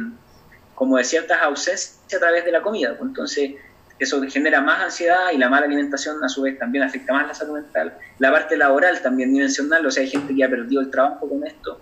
como 0.74 0.96
de 0.96 1.04
ciertas 1.04 1.42
ausencias 1.42 2.00
a 2.14 2.18
través 2.18 2.44
de 2.44 2.52
la 2.52 2.62
comida. 2.62 2.96
Pues 2.96 3.08
entonces, 3.08 3.52
eso 3.98 4.22
genera 4.22 4.62
más 4.62 4.80
ansiedad 4.80 5.30
y 5.34 5.38
la 5.38 5.50
mala 5.50 5.66
alimentación 5.66 6.22
a 6.24 6.28
su 6.28 6.42
vez 6.42 6.58
también 6.58 6.84
afecta 6.84 7.12
más 7.12 7.26
la 7.26 7.34
salud 7.34 7.54
mental. 7.54 7.96
La 8.18 8.32
parte 8.32 8.56
laboral 8.56 9.02
también 9.02 9.32
dimensional, 9.32 9.84
o 9.84 9.90
sea, 9.90 10.02
hay 10.02 10.08
gente 10.08 10.34
que 10.34 10.42
ha 10.42 10.48
perdido 10.48 10.80
el 10.80 10.90
trabajo 10.90 11.28
con 11.28 11.46
esto 11.46 11.80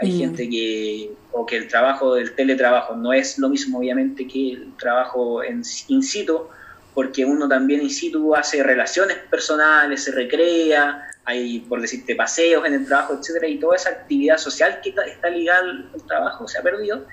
hay 0.00 0.12
mm. 0.12 0.18
gente 0.18 0.48
que, 0.48 1.12
o 1.32 1.44
que 1.44 1.56
el 1.56 1.68
trabajo 1.68 2.14
del 2.14 2.34
teletrabajo 2.34 2.96
no 2.96 3.12
es 3.12 3.38
lo 3.38 3.48
mismo 3.48 3.78
obviamente 3.78 4.26
que 4.26 4.52
el 4.52 4.76
trabajo 4.76 5.42
en 5.42 5.62
in 5.88 6.02
situ, 6.02 6.46
porque 6.94 7.24
uno 7.24 7.48
también 7.48 7.82
in 7.82 7.90
situ 7.90 8.34
hace 8.34 8.62
relaciones 8.62 9.18
personales, 9.30 10.04
se 10.04 10.12
recrea, 10.12 11.08
hay, 11.24 11.60
por 11.60 11.80
decirte, 11.80 12.14
paseos 12.16 12.64
en 12.66 12.74
el 12.74 12.86
trabajo, 12.86 13.14
etcétera, 13.14 13.46
y 13.48 13.58
toda 13.58 13.76
esa 13.76 13.90
actividad 13.90 14.38
social 14.38 14.80
que 14.82 14.94
está 15.06 15.30
ligada 15.30 15.60
al 15.60 16.02
trabajo 16.06 16.48
se 16.48 16.58
ha 16.58 16.62
perdido. 16.62 17.04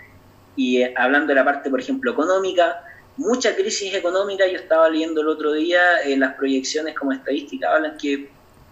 Y 0.56 0.82
eh, 0.82 0.94
hablando 0.98 1.28
de 1.28 1.36
la 1.36 1.46
parte, 1.46 1.70
por 1.70 1.80
ejemplo, 1.80 2.12
económica, 2.12 2.84
mucha 3.18 3.56
crisis 3.56 3.94
económica, 3.94 4.48
yo 4.48 4.58
estaba 4.58 4.90
leyendo 4.90 5.22
el 5.22 5.28
otro 5.28 5.54
día, 5.54 6.02
en 6.04 6.22
las 6.22 6.36
proyecciones 6.36 6.96
como 6.96 7.12
estadística 7.12 7.74
hablan 7.74 7.98
que 7.98 8.30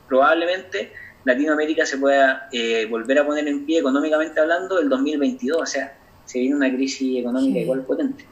probablemente 0.08 0.93
Latinoamérica 1.26 1.86
se 1.86 1.97
pueda 1.97 2.47
eh, 2.51 2.86
volver 2.89 3.20
a 3.20 3.26
poner 3.26 3.47
en 3.47 3.66
pie 3.66 3.80
económicamente 3.80 4.39
hablando 4.39 4.80
el 4.80 4.89
2022, 4.89 5.62
o 5.62 5.66
sea, 5.66 5.97
se 6.26 6.39
viene 6.39 6.56
una 6.56 6.74
crisis 6.74 7.20
económica 7.20 7.60
igual 7.60 7.82
potente. 7.82 8.26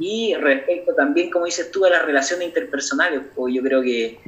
Y 0.00 0.34
respecto 0.34 0.94
también, 0.94 1.30
como 1.30 1.44
dices 1.44 1.70
tú, 1.70 1.84
a 1.84 1.90
las 1.90 2.04
relaciones 2.04 2.48
interpersonales, 2.48 3.20
pues 3.34 3.54
yo 3.54 3.62
creo 3.62 3.82
que, 3.82 4.20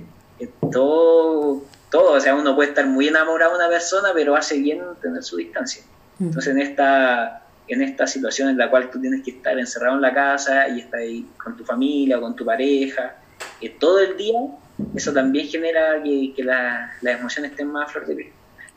todo, 0.71 1.63
todo, 1.91 2.13
o 2.13 2.21
sea, 2.21 2.35
uno 2.35 2.55
puede 2.55 2.71
estar 2.71 2.87
muy 2.87 3.09
enamorado 3.09 3.53
de 3.53 3.59
una 3.59 3.69
persona, 3.69 4.11
pero 4.15 4.37
hace 4.37 4.59
bien 4.59 4.81
tener 5.03 5.23
su 5.23 5.37
distancia. 5.37 5.83
Entonces, 6.21 6.53
en 6.53 6.61
esta, 6.61 7.43
en 7.67 7.83
esta 7.83 8.07
situación 8.07 8.51
en 8.51 8.59
la 8.59 8.71
cual 8.71 8.91
tú 8.91 9.01
tienes 9.01 9.25
que 9.25 9.33
estar 9.33 9.59
encerrado 9.59 9.97
en 9.97 10.03
la 10.03 10.15
casa 10.15 10.69
y 10.69 10.81
estar 10.81 11.01
ahí 11.01 11.27
con 11.43 11.57
tu 11.57 11.65
familia 11.65 12.19
o 12.19 12.21
con 12.21 12.37
tu 12.37 12.45
pareja, 12.45 13.17
eh, 13.61 13.71
todo 13.79 14.01
el 14.01 14.17
día, 14.17 14.39
eso 14.95 15.13
también 15.13 15.49
genera 15.49 16.03
que, 16.03 16.45
las 16.45 17.19
emociones 17.19 17.53
estén 17.53 17.69
más 17.69 17.89
a 17.89 17.93
flor 17.93 18.07
de 18.07 18.15
piel. 18.15 18.33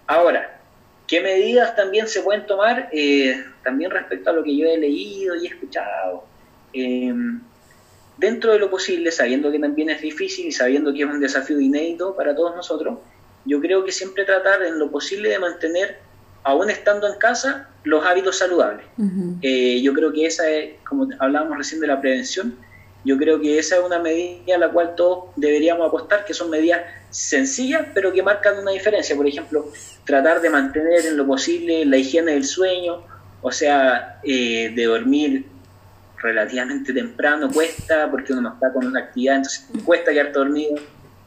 Ahora, 0.08 0.60
¿qué 1.05 1.22
medidas 1.22 1.76
también 1.76 2.08
se 2.08 2.22
pueden 2.22 2.45
tomar? 2.45 2.89
Eh, 2.91 3.43
también 3.64 3.91
respecto 3.91 4.30
a 4.30 4.34
lo 4.34 4.43
que 4.43 4.55
yo 4.55 4.68
he 4.68 4.78
leído 4.78 5.36
y 5.36 5.45
he 5.45 5.49
escuchado. 5.49 6.26
Em, 6.78 7.41
dentro 8.17 8.53
de 8.53 8.59
lo 8.59 8.69
posible, 8.69 9.11
sabiendo 9.11 9.51
que 9.51 9.59
también 9.59 9.89
es 9.89 10.01
difícil 10.01 10.47
y 10.47 10.51
sabiendo 10.51 10.93
que 10.93 11.03
es 11.03 11.09
un 11.09 11.19
desafío 11.19 11.59
inédito 11.59 12.15
para 12.15 12.36
todos 12.36 12.55
nosotros, 12.55 12.99
yo 13.45 13.59
creo 13.61 13.84
que 13.84 13.91
siempre 13.91 14.25
tratar 14.25 14.63
en 14.63 14.78
lo 14.78 14.91
posible 14.91 15.30
de 15.30 15.39
mantener, 15.39 15.99
aún 16.43 16.69
estando 16.69 17.07
en 17.11 17.17
casa, 17.19 17.69
los 17.84 18.05
hábitos 18.05 18.38
saludables. 18.38 18.86
Eh, 19.41 19.82
yo 19.82 19.93
creo 19.93 20.11
que 20.11 20.25
esa 20.25 20.49
es, 20.49 20.75
como 20.88 21.07
hablábamos 21.19 21.57
recién 21.57 21.80
de 21.82 21.88
la 21.88 21.99
prevención, 21.99 22.55
yo 23.05 23.17
creo 23.17 23.39
que 23.39 23.57
esa 23.57 23.78
es 23.78 23.84
una 23.84 23.99
medida 23.99 24.55
a 24.55 24.57
la 24.57 24.69
cual 24.69 24.95
todos 24.95 25.25
deberíamos 25.36 25.88
apostar, 25.88 26.25
que 26.25 26.34
son 26.34 26.49
medidas 26.49 26.82
sencillas, 27.09 27.88
pero 27.93 28.11
que 28.11 28.21
marcan 28.21 28.59
una 28.59 28.71
diferencia. 28.71 29.15
Por 29.15 29.28
ejemplo, 29.28 29.71
tratar 30.03 30.41
de 30.41 30.49
mantener 30.49 31.05
en 31.05 31.15
lo 31.15 31.25
posible 31.25 31.86
la 31.86 31.97
higiene 31.97 32.34
del 32.34 32.43
sueño, 32.43 33.03
o 33.41 33.51
sea, 33.51 34.19
eh, 34.23 34.73
de 34.75 34.84
dormir 34.86 35.45
relativamente 36.20 36.93
temprano 36.93 37.49
cuesta, 37.51 38.09
porque 38.09 38.34
uno 38.34 38.41
no 38.43 38.53
está 38.53 38.74
con 38.74 38.86
una 38.86 39.01
actividad, 39.01 39.38
entonces 39.38 39.68
cuesta 39.86 40.11
quedarte 40.11 40.39
dormido. 40.39 40.76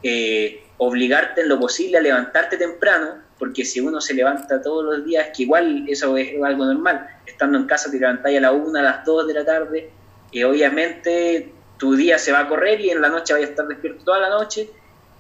Eh, 0.03 0.65
obligarte 0.83 1.43
en 1.43 1.49
lo 1.51 1.61
posible 1.61 1.99
a 1.99 2.01
levantarte 2.01 2.57
temprano, 2.57 3.19
porque 3.39 3.67
si 3.67 3.81
uno 3.81 4.01
se 4.01 4.15
levanta 4.15 4.63
todos 4.63 4.83
los 4.83 5.05
días, 5.05 5.29
que 5.37 5.43
igual 5.43 5.85
eso 5.87 6.17
es 6.17 6.43
algo 6.43 6.65
normal, 6.65 7.07
estando 7.27 7.59
en 7.59 7.67
casa 7.67 7.91
te 7.91 7.99
levantáis 8.01 8.39
a 8.39 8.41
la 8.41 8.53
una, 8.53 8.81
a 8.81 8.83
las 8.83 9.05
dos 9.05 9.27
de 9.27 9.35
la 9.35 9.45
tarde, 9.45 9.91
y 10.33 10.43
obviamente 10.43 11.53
tu 11.77 11.97
día 11.97 12.19
se 12.19 12.33
va 12.33 12.41
a 12.41 12.49
correr 12.49 12.81
y 12.81 12.91
en 12.91 13.03
la 13.03 13.11
noche 13.11 13.35
vas 13.35 13.43
a 13.43 13.45
estar 13.45 13.69
despierto 13.69 14.05
toda 14.05 14.21
la 14.21 14.31
noche, 14.31 14.71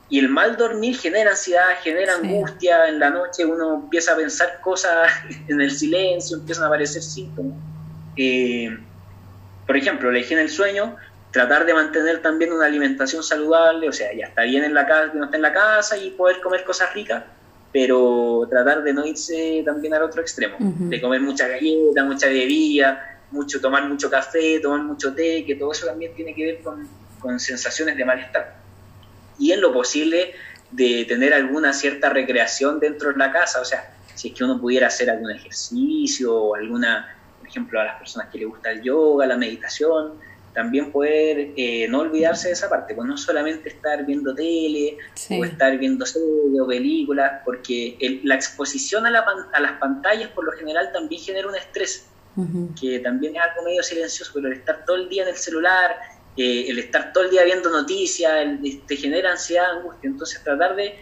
y 0.08 0.18
el 0.18 0.30
mal 0.30 0.56
dormir 0.56 0.96
genera 0.96 1.32
ansiedad, 1.32 1.76
genera 1.82 2.14
angustia, 2.14 2.88
en 2.88 2.98
la 2.98 3.10
noche 3.10 3.44
uno 3.44 3.82
empieza 3.84 4.14
a 4.14 4.16
pensar 4.16 4.60
cosas 4.62 5.12
en 5.48 5.60
el 5.60 5.70
silencio, 5.70 6.38
empiezan 6.38 6.64
a 6.64 6.66
aparecer 6.68 7.02
síntomas. 7.02 7.58
Eh, 8.16 8.78
por 9.70 9.76
ejemplo, 9.76 10.10
la 10.10 10.18
higiene 10.18 10.42
del 10.42 10.50
sueño 10.50 10.96
tratar 11.30 11.64
de 11.64 11.72
mantener 11.72 12.20
también 12.20 12.52
una 12.52 12.66
alimentación 12.66 13.22
saludable, 13.22 13.88
o 13.88 13.92
sea, 13.92 14.12
ya 14.12 14.26
está 14.26 14.42
bien 14.42 14.64
en 14.64 14.74
la 14.74 14.84
casa, 14.84 15.12
que 15.12 15.18
no 15.18 15.26
esté 15.26 15.36
en 15.36 15.42
la 15.42 15.52
casa 15.52 15.96
y 15.96 16.10
poder 16.10 16.40
comer 16.40 16.64
cosas 16.64 16.92
ricas, 16.92 17.22
pero 17.72 18.48
tratar 18.50 18.82
de 18.82 18.92
no 18.92 19.06
irse 19.06 19.62
también 19.64 19.94
al 19.94 20.02
otro 20.02 20.22
extremo, 20.22 20.56
de 20.58 21.00
comer 21.00 21.20
mucha 21.20 21.46
galleta, 21.46 22.02
mucha 22.02 22.26
bebida, 22.26 23.20
mucho, 23.30 23.60
tomar 23.60 23.88
mucho 23.88 24.10
café, 24.10 24.58
tomar 24.58 24.82
mucho 24.82 25.14
té, 25.14 25.44
que 25.46 25.54
todo 25.54 25.70
eso 25.70 25.86
también 25.86 26.16
tiene 26.16 26.34
que 26.34 26.46
ver 26.46 26.62
con, 26.62 26.88
con 27.20 27.38
sensaciones 27.38 27.96
de 27.96 28.04
malestar. 28.04 28.56
Y 29.38 29.52
en 29.52 29.60
lo 29.60 29.72
posible 29.72 30.34
de 30.72 31.04
tener 31.04 31.32
alguna 31.32 31.72
cierta 31.72 32.10
recreación 32.10 32.80
dentro 32.80 33.12
de 33.12 33.18
la 33.18 33.30
casa, 33.30 33.60
o 33.60 33.64
sea, 33.64 33.94
si 34.16 34.30
es 34.30 34.34
que 34.34 34.42
uno 34.42 34.60
pudiera 34.60 34.88
hacer 34.88 35.10
algún 35.10 35.30
ejercicio 35.30 36.34
o 36.34 36.56
alguna, 36.56 37.19
ejemplo, 37.50 37.80
a 37.80 37.84
las 37.84 37.98
personas 37.98 38.28
que 38.30 38.38
les 38.38 38.48
gusta 38.48 38.70
el 38.70 38.82
yoga, 38.82 39.26
la 39.26 39.36
meditación, 39.36 40.14
también 40.52 40.90
poder 40.90 41.52
eh, 41.56 41.86
no 41.88 42.00
olvidarse 42.00 42.48
de 42.48 42.54
esa 42.54 42.68
parte, 42.68 42.94
pues 42.94 43.06
no 43.06 43.16
solamente 43.16 43.68
estar 43.68 44.04
viendo 44.04 44.34
tele 44.34 44.98
o 45.30 45.44
estar 45.44 45.76
viendo 45.78 46.04
series 46.04 46.60
o 46.60 46.66
películas, 46.66 47.40
porque 47.44 48.20
la 48.24 48.34
exposición 48.34 49.06
a, 49.06 49.10
las 49.10 49.72
pantallas 49.78 50.30
por 50.30 50.44
lo 50.44 50.52
general 50.52 50.90
también 50.92 51.22
genera 51.22 51.48
un 51.48 51.56
estrés, 51.56 52.06
que 52.80 53.00
también 53.00 53.36
es 53.36 53.42
algo 53.42 53.62
medio 53.64 53.82
silencioso, 53.82 54.32
pero 54.34 54.48
el 54.48 54.54
estar 54.54 54.84
todo 54.84 54.96
el 54.96 55.08
día 55.08 55.24
en 55.24 55.28
el 55.28 55.36
celular, 55.36 55.96
eh, 56.36 56.66
el 56.68 56.78
estar 56.78 57.12
todo 57.12 57.24
el 57.24 57.30
día 57.30 57.44
viendo 57.44 57.70
noticias, 57.70 58.32
te 58.86 58.96
genera 58.96 59.32
ansiedad, 59.32 59.78
angustia, 59.78 60.08
entonces 60.08 60.42
tratar 60.42 60.74
de, 60.74 60.94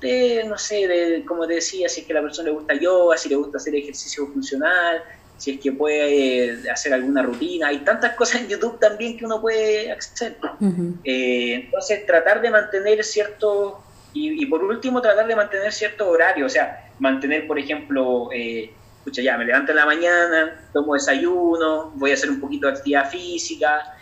de, 0.00 0.44
no 0.48 0.58
sé, 0.58 0.86
de, 0.88 1.24
como 1.24 1.46
te 1.46 1.54
decía, 1.54 1.88
si 1.88 2.00
es 2.00 2.06
que 2.06 2.12
a 2.12 2.16
la 2.16 2.22
persona 2.22 2.48
le 2.48 2.54
gusta 2.54 2.74
yoga, 2.74 3.16
si 3.16 3.28
le 3.28 3.36
gusta 3.36 3.58
hacer 3.58 3.74
ejercicio 3.74 4.26
funcional, 4.28 5.02
si 5.36 5.52
es 5.52 5.60
que 5.60 5.72
puede 5.72 6.44
eh, 6.46 6.70
hacer 6.70 6.94
alguna 6.94 7.22
rutina. 7.22 7.68
Hay 7.68 7.78
tantas 7.78 8.14
cosas 8.14 8.42
en 8.42 8.48
YouTube 8.48 8.78
también 8.78 9.16
que 9.16 9.24
uno 9.24 9.40
puede 9.40 9.90
acceder. 9.92 10.36
Eh, 11.04 11.54
entonces, 11.64 12.06
tratar 12.06 12.40
de 12.40 12.50
mantener 12.50 13.04
cierto, 13.04 13.82
y, 14.12 14.46
por 14.46 14.64
último, 14.64 15.02
tratar 15.02 15.26
de 15.26 15.36
mantener 15.36 15.72
cierto 15.72 16.08
horario, 16.08 16.46
o 16.46 16.48
sea, 16.48 16.90
mantener, 16.98 17.46
por 17.46 17.58
ejemplo, 17.58 18.30
eh, 18.32 18.72
escucha, 18.98 19.20
ya 19.20 19.36
me 19.36 19.44
levanto 19.44 19.72
en 19.72 19.76
la 19.76 19.84
mañana, 19.84 20.68
tomo 20.72 20.94
desayuno, 20.94 21.92
voy 21.96 22.12
a 22.12 22.14
hacer 22.14 22.30
un 22.30 22.40
poquito 22.40 22.66
de 22.66 22.72
actividad 22.72 23.10
física, 23.10 23.94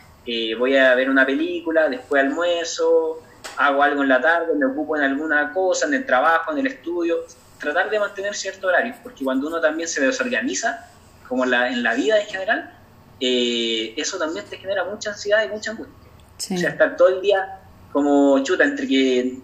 voy 0.56 0.76
a 0.76 0.94
ver 0.94 1.10
una 1.10 1.26
película, 1.26 1.88
después 1.88 2.22
almuerzo, 2.22 3.22
hago 3.56 3.82
algo 3.82 4.02
en 4.02 4.08
la 4.08 4.20
tarde, 4.20 4.54
me 4.54 4.66
ocupo 4.66 4.96
en 4.96 5.02
alguna 5.02 5.52
cosa, 5.52 5.86
en 5.86 5.94
el 5.94 6.06
trabajo, 6.06 6.52
en 6.52 6.58
el 6.58 6.68
estudio, 6.68 7.24
tratar 7.58 7.90
de 7.90 7.98
mantener 7.98 8.34
cierto 8.34 8.68
horario, 8.68 8.94
porque 9.02 9.24
cuando 9.24 9.48
uno 9.48 9.60
también 9.60 9.88
se 9.88 10.00
desorganiza, 10.00 10.88
como 11.28 11.44
la, 11.44 11.68
en 11.70 11.82
la 11.82 11.94
vida 11.94 12.20
en 12.20 12.26
general, 12.26 12.78
eh, 13.20 13.94
eso 13.96 14.18
también 14.18 14.44
te 14.46 14.56
genera 14.58 14.84
mucha 14.84 15.10
ansiedad 15.10 15.44
y 15.44 15.48
mucha 15.48 15.72
angustia. 15.72 16.10
O 16.36 16.58
sea, 16.58 16.70
estar 16.70 16.96
todo 16.96 17.08
el 17.08 17.20
día 17.20 17.60
como 17.92 18.42
chuta 18.42 18.64
entre 18.64 18.88
que 18.88 19.38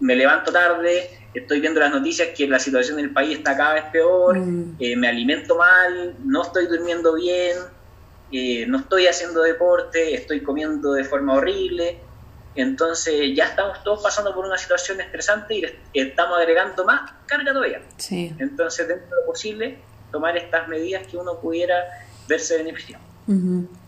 me 0.00 0.14
levanto 0.14 0.52
tarde, 0.52 1.10
estoy 1.34 1.60
viendo 1.60 1.80
las 1.80 1.90
noticias 1.90 2.28
que 2.36 2.46
la 2.46 2.58
situación 2.58 2.98
en 2.98 3.06
el 3.06 3.12
país 3.12 3.38
está 3.38 3.56
cada 3.56 3.74
vez 3.74 3.84
peor, 3.92 4.38
mm. 4.38 4.76
eh, 4.78 4.96
me 4.96 5.08
alimento 5.08 5.56
mal, 5.56 6.16
no 6.24 6.42
estoy 6.42 6.66
durmiendo 6.66 7.14
bien, 7.14 7.56
eh, 8.32 8.66
no 8.66 8.78
estoy 8.78 9.06
haciendo 9.06 9.42
deporte, 9.42 10.14
estoy 10.14 10.42
comiendo 10.42 10.92
de 10.92 11.04
forma 11.04 11.34
horrible. 11.34 12.00
Entonces 12.54 13.36
ya 13.36 13.44
estamos 13.44 13.82
todos 13.84 14.02
pasando 14.02 14.34
por 14.34 14.44
una 14.44 14.58
situación 14.58 15.00
estresante 15.00 15.54
y 15.54 16.00
estamos 16.00 16.38
agregando 16.38 16.84
más 16.84 17.12
carga 17.26 17.52
todavía. 17.52 17.82
Entonces, 18.10 18.88
dentro 18.88 19.08
de 19.08 19.16
lo 19.20 19.26
posible, 19.26 19.78
tomar 20.10 20.36
estas 20.36 20.68
medidas 20.68 21.06
que 21.06 21.16
uno 21.16 21.38
pudiera 21.40 21.74
verse 22.28 22.56
beneficiado. 22.58 23.02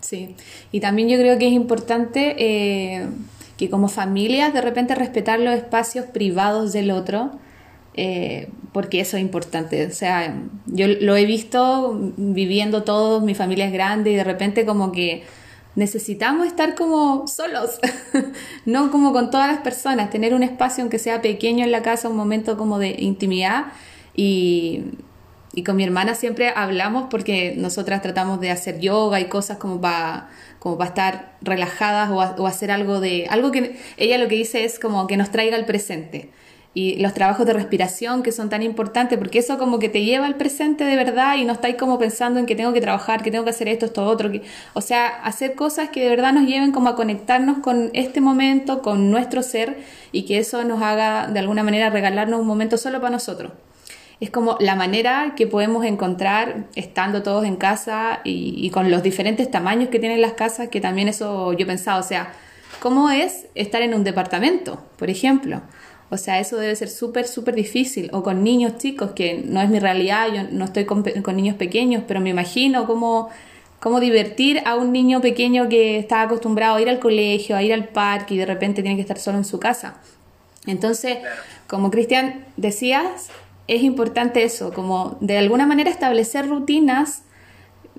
sí, 0.00 0.36
y 0.70 0.80
también 0.80 1.08
yo 1.08 1.18
creo 1.18 1.38
que 1.38 1.46
es 1.46 1.52
importante 1.52 2.36
eh, 2.38 3.08
que 3.56 3.70
como 3.70 3.88
familias 3.88 4.52
de 4.52 4.60
repente 4.60 4.94
respetar 4.94 5.40
los 5.40 5.54
espacios 5.54 6.06
privados 6.06 6.72
del 6.72 6.90
otro, 6.90 7.32
eh, 7.94 8.48
porque 8.72 9.00
eso 9.00 9.16
es 9.16 9.22
importante. 9.22 9.86
O 9.86 9.90
sea, 9.90 10.34
yo 10.66 10.86
lo 10.88 11.16
he 11.16 11.24
visto 11.24 12.12
viviendo 12.16 12.82
todos, 12.84 13.22
mi 13.22 13.34
familia 13.34 13.66
es 13.66 13.72
grande 13.72 14.12
y 14.12 14.14
de 14.14 14.24
repente 14.24 14.64
como 14.64 14.92
que 14.92 15.24
necesitamos 15.74 16.46
estar 16.46 16.74
como 16.74 17.26
solos, 17.26 17.78
no 18.64 18.90
como 18.90 19.12
con 19.12 19.30
todas 19.30 19.48
las 19.48 19.60
personas, 19.60 20.10
tener 20.10 20.34
un 20.34 20.42
espacio 20.42 20.82
aunque 20.82 20.98
sea 20.98 21.22
pequeño 21.22 21.64
en 21.64 21.72
la 21.72 21.82
casa, 21.82 22.08
un 22.08 22.16
momento 22.16 22.56
como 22.56 22.78
de 22.78 22.96
intimidad 22.98 23.66
y, 24.14 24.84
y 25.52 25.64
con 25.64 25.76
mi 25.76 25.84
hermana 25.84 26.14
siempre 26.14 26.52
hablamos 26.54 27.06
porque 27.10 27.54
nosotras 27.56 28.02
tratamos 28.02 28.40
de 28.40 28.50
hacer 28.50 28.78
yoga 28.78 29.20
y 29.20 29.24
cosas 29.24 29.58
como 29.58 29.80
para 29.80 30.28
como 30.60 30.76
para 30.76 30.88
estar 30.90 31.32
relajadas 31.40 32.10
o, 32.10 32.46
hacer 32.46 32.70
algo 32.70 33.00
de 33.00 33.26
algo 33.30 33.50
que 33.50 33.76
ella 33.96 34.18
lo 34.18 34.28
que 34.28 34.36
dice 34.36 34.64
es 34.64 34.78
como 34.78 35.06
que 35.06 35.16
nos 35.16 35.30
traiga 35.30 35.56
al 35.56 35.64
presente. 35.64 36.30
Y 36.72 37.00
los 37.00 37.14
trabajos 37.14 37.46
de 37.46 37.52
respiración 37.52 38.22
que 38.22 38.30
son 38.30 38.48
tan 38.48 38.62
importantes 38.62 39.18
porque 39.18 39.40
eso 39.40 39.58
como 39.58 39.80
que 39.80 39.88
te 39.88 40.04
lleva 40.04 40.26
al 40.26 40.36
presente 40.36 40.84
de 40.84 40.94
verdad 40.94 41.36
y 41.36 41.44
no 41.44 41.54
estáis 41.54 41.74
como 41.74 41.98
pensando 41.98 42.38
en 42.38 42.46
que 42.46 42.54
tengo 42.54 42.72
que 42.72 42.80
trabajar, 42.80 43.22
que 43.24 43.32
tengo 43.32 43.42
que 43.42 43.50
hacer 43.50 43.66
esto, 43.66 43.86
esto, 43.86 44.06
otro, 44.06 44.30
que, 44.30 44.42
o 44.74 44.80
sea, 44.80 45.08
hacer 45.08 45.56
cosas 45.56 45.88
que 45.88 46.04
de 46.04 46.10
verdad 46.10 46.32
nos 46.32 46.46
lleven 46.46 46.70
como 46.70 46.90
a 46.90 46.94
conectarnos 46.94 47.58
con 47.58 47.90
este 47.92 48.20
momento, 48.20 48.82
con 48.82 49.10
nuestro 49.10 49.42
ser 49.42 49.78
y 50.12 50.26
que 50.26 50.38
eso 50.38 50.62
nos 50.62 50.80
haga 50.80 51.26
de 51.26 51.40
alguna 51.40 51.64
manera 51.64 51.90
regalarnos 51.90 52.38
un 52.38 52.46
momento 52.46 52.78
solo 52.78 53.00
para 53.00 53.10
nosotros 53.10 53.50
es 54.20 54.30
como 54.30 54.58
la 54.60 54.76
manera 54.76 55.34
que 55.34 55.46
podemos 55.46 55.84
encontrar 55.86 56.66
estando 56.74 57.22
todos 57.22 57.46
en 57.46 57.56
casa 57.56 58.20
y, 58.22 58.68
con 58.70 58.90
los 58.90 59.02
diferentes 59.02 59.50
tamaños 59.50 59.88
que 59.88 59.98
tienen 59.98 60.20
las 60.20 60.34
casas, 60.34 60.68
que 60.68 60.80
también 60.80 61.08
eso 61.08 61.54
yo 61.54 61.64
he 61.64 61.66
pensado, 61.66 62.00
o 62.00 62.02
sea, 62.02 62.32
¿cómo 62.80 63.08
es 63.08 63.46
estar 63.54 63.80
en 63.80 63.94
un 63.94 64.04
departamento, 64.04 64.84
por 64.98 65.08
ejemplo? 65.08 65.62
O 66.10 66.18
sea, 66.18 66.38
eso 66.38 66.58
debe 66.58 66.76
ser 66.76 66.90
súper, 66.90 67.26
súper 67.26 67.54
difícil. 67.54 68.10
O 68.12 68.22
con 68.22 68.42
niños 68.44 68.76
chicos, 68.78 69.12
que 69.12 69.42
no 69.46 69.62
es 69.62 69.70
mi 69.70 69.78
realidad, 69.78 70.28
yo 70.34 70.42
no 70.50 70.66
estoy 70.66 70.84
con, 70.84 71.02
niños 71.36 71.56
pequeños, 71.56 72.02
pero 72.06 72.20
me 72.20 72.30
imagino 72.30 72.86
cómo, 72.86 73.30
cómo 73.78 74.00
divertir 74.00 74.60
a 74.66 74.74
un 74.74 74.92
niño 74.92 75.20
pequeño 75.20 75.68
que 75.68 75.98
está 75.98 76.22
acostumbrado 76.22 76.76
a 76.76 76.82
ir 76.82 76.90
al 76.90 76.98
colegio, 76.98 77.56
a 77.56 77.62
ir 77.62 77.72
al 77.72 77.88
parque 77.88 78.34
y 78.34 78.38
de 78.38 78.46
repente 78.46 78.82
tiene 78.82 78.96
que 78.96 79.02
estar 79.02 79.18
solo 79.18 79.38
en 79.38 79.44
su 79.44 79.60
casa. 79.60 79.98
Entonces, 80.66 81.18
como 81.68 81.90
Cristian 81.90 82.44
decías, 82.56 83.30
es 83.70 83.84
importante 83.84 84.42
eso, 84.42 84.72
como 84.72 85.16
de 85.20 85.38
alguna 85.38 85.64
manera 85.64 85.90
establecer 85.90 86.48
rutinas, 86.48 87.22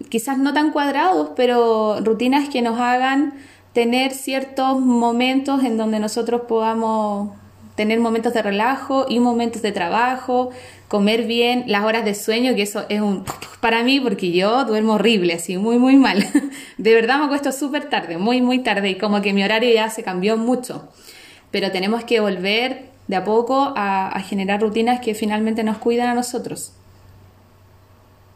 quizás 0.10 0.38
no 0.38 0.54
tan 0.54 0.72
cuadrados, 0.72 1.30
pero 1.38 2.02
rutinas 2.02 2.50
que 2.50 2.62
nos 2.62 2.78
hagan 2.78 3.36
tener 3.72 4.12
ciertos 4.12 4.82
momentos 4.82 5.64
en 5.64 5.78
donde 5.78 6.00
nosotros 6.00 6.42
podamos 6.50 7.32
tener 7.76 8.02
momentos 8.02 8.34
de 8.34 8.42
relajo 8.42 9.06
y 9.08 9.22
momentos 9.22 9.62
de 9.62 9.72
trabajo, 9.72 10.50
comer 10.90 11.24
bien, 11.24 11.64
las 11.68 11.86
horas 11.86 12.04
de 12.04 12.16
sueño, 12.16 12.54
que 12.54 12.64
eso 12.64 12.84
es 12.90 13.00
un 13.00 13.24
para 13.62 13.82
mí 13.82 14.02
porque 14.02 14.34
yo 14.34 14.66
duermo 14.66 14.96
horrible, 14.96 15.36
así 15.36 15.56
muy 15.56 15.78
muy 15.78 15.96
mal. 15.96 16.28
De 16.78 16.94
verdad 16.94 17.20
me 17.20 17.26
acuesto 17.26 17.54
súper 17.54 17.90
tarde, 17.90 18.18
muy 18.18 18.42
muy 18.42 18.60
tarde 18.60 18.90
y 18.90 18.98
como 18.98 19.22
que 19.22 19.32
mi 19.32 19.42
horario 19.42 19.74
ya 19.74 19.90
se 19.90 20.04
cambió 20.04 20.36
mucho. 20.36 20.90
Pero 21.50 21.72
tenemos 21.72 22.04
que 22.04 22.20
volver 22.20 22.91
de 23.12 23.18
a 23.18 23.26
poco 23.26 23.74
a, 23.76 24.18
generar 24.22 24.62
rutinas 24.62 25.02
que 25.02 25.14
finalmente 25.14 25.66
nos 25.66 25.80
cuidan 25.80 26.08
a 26.08 26.14
nosotros. 26.14 26.74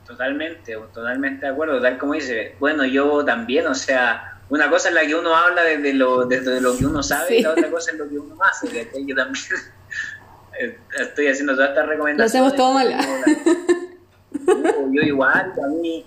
Totalmente, 0.05 0.75
totalmente 0.93 1.45
de 1.45 1.51
acuerdo, 1.53 1.81
tal 1.81 1.97
como 1.97 2.13
dice, 2.13 2.55
bueno, 2.59 2.83
yo 2.83 3.23
también, 3.23 3.65
o 3.67 3.73
sea, 3.73 4.37
una 4.49 4.69
cosa 4.69 4.89
es 4.89 4.95
la 4.95 5.05
que 5.05 5.15
uno 5.15 5.33
habla 5.33 5.63
desde 5.63 5.93
lo, 5.93 6.25
desde 6.25 6.59
lo 6.59 6.77
que 6.77 6.85
uno 6.85 7.01
sabe 7.01 7.37
y 7.37 7.41
la 7.41 7.51
otra 7.51 7.71
cosa 7.71 7.91
es 7.91 7.97
lo 7.97 8.09
que 8.09 8.19
uno 8.19 8.35
hace, 8.43 8.67
yo 9.07 9.15
también 9.15 9.45
estoy 10.99 11.27
haciendo 11.27 11.53
todas 11.53 11.69
estas 11.69 11.87
recomendaciones. 11.87 12.17
Lo 12.17 12.25
hacemos 12.25 12.55
todo 12.57 12.73
mal. 12.73 12.93
Yo 14.91 15.01
igual, 15.07 15.53
a 15.53 15.67
mí, 15.69 16.05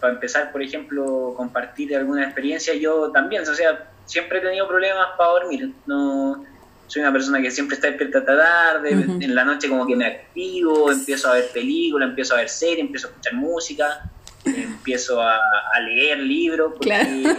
para 0.00 0.14
empezar, 0.14 0.50
por 0.50 0.60
ejemplo, 0.60 1.34
compartir 1.36 1.96
alguna 1.96 2.24
experiencia, 2.24 2.74
yo 2.74 3.12
también, 3.12 3.42
o 3.42 3.54
sea, 3.54 3.90
siempre 4.06 4.38
he 4.38 4.42
tenido 4.42 4.66
problemas 4.66 5.06
para 5.16 5.30
dormir, 5.30 5.72
no 5.86 6.44
soy 6.92 7.00
una 7.00 7.10
persona 7.10 7.40
que 7.40 7.50
siempre 7.50 7.76
está 7.76 7.86
despierta 7.86 8.22
tarde, 8.22 8.90
en 8.90 9.34
la 9.34 9.44
noche 9.44 9.66
como 9.66 9.86
que 9.86 9.96
me 9.96 10.04
activo, 10.04 10.92
empiezo 10.92 11.30
a 11.30 11.36
ver 11.36 11.48
películas, 11.48 12.10
empiezo 12.10 12.34
a 12.34 12.36
ver 12.38 12.50
series, 12.50 12.80
empiezo 12.80 13.06
a 13.06 13.10
escuchar 13.12 13.32
música, 13.32 14.10
empiezo 14.44 15.22
a, 15.22 15.40
leer 15.86 16.18
libros, 16.18 16.74
porque 16.76 16.92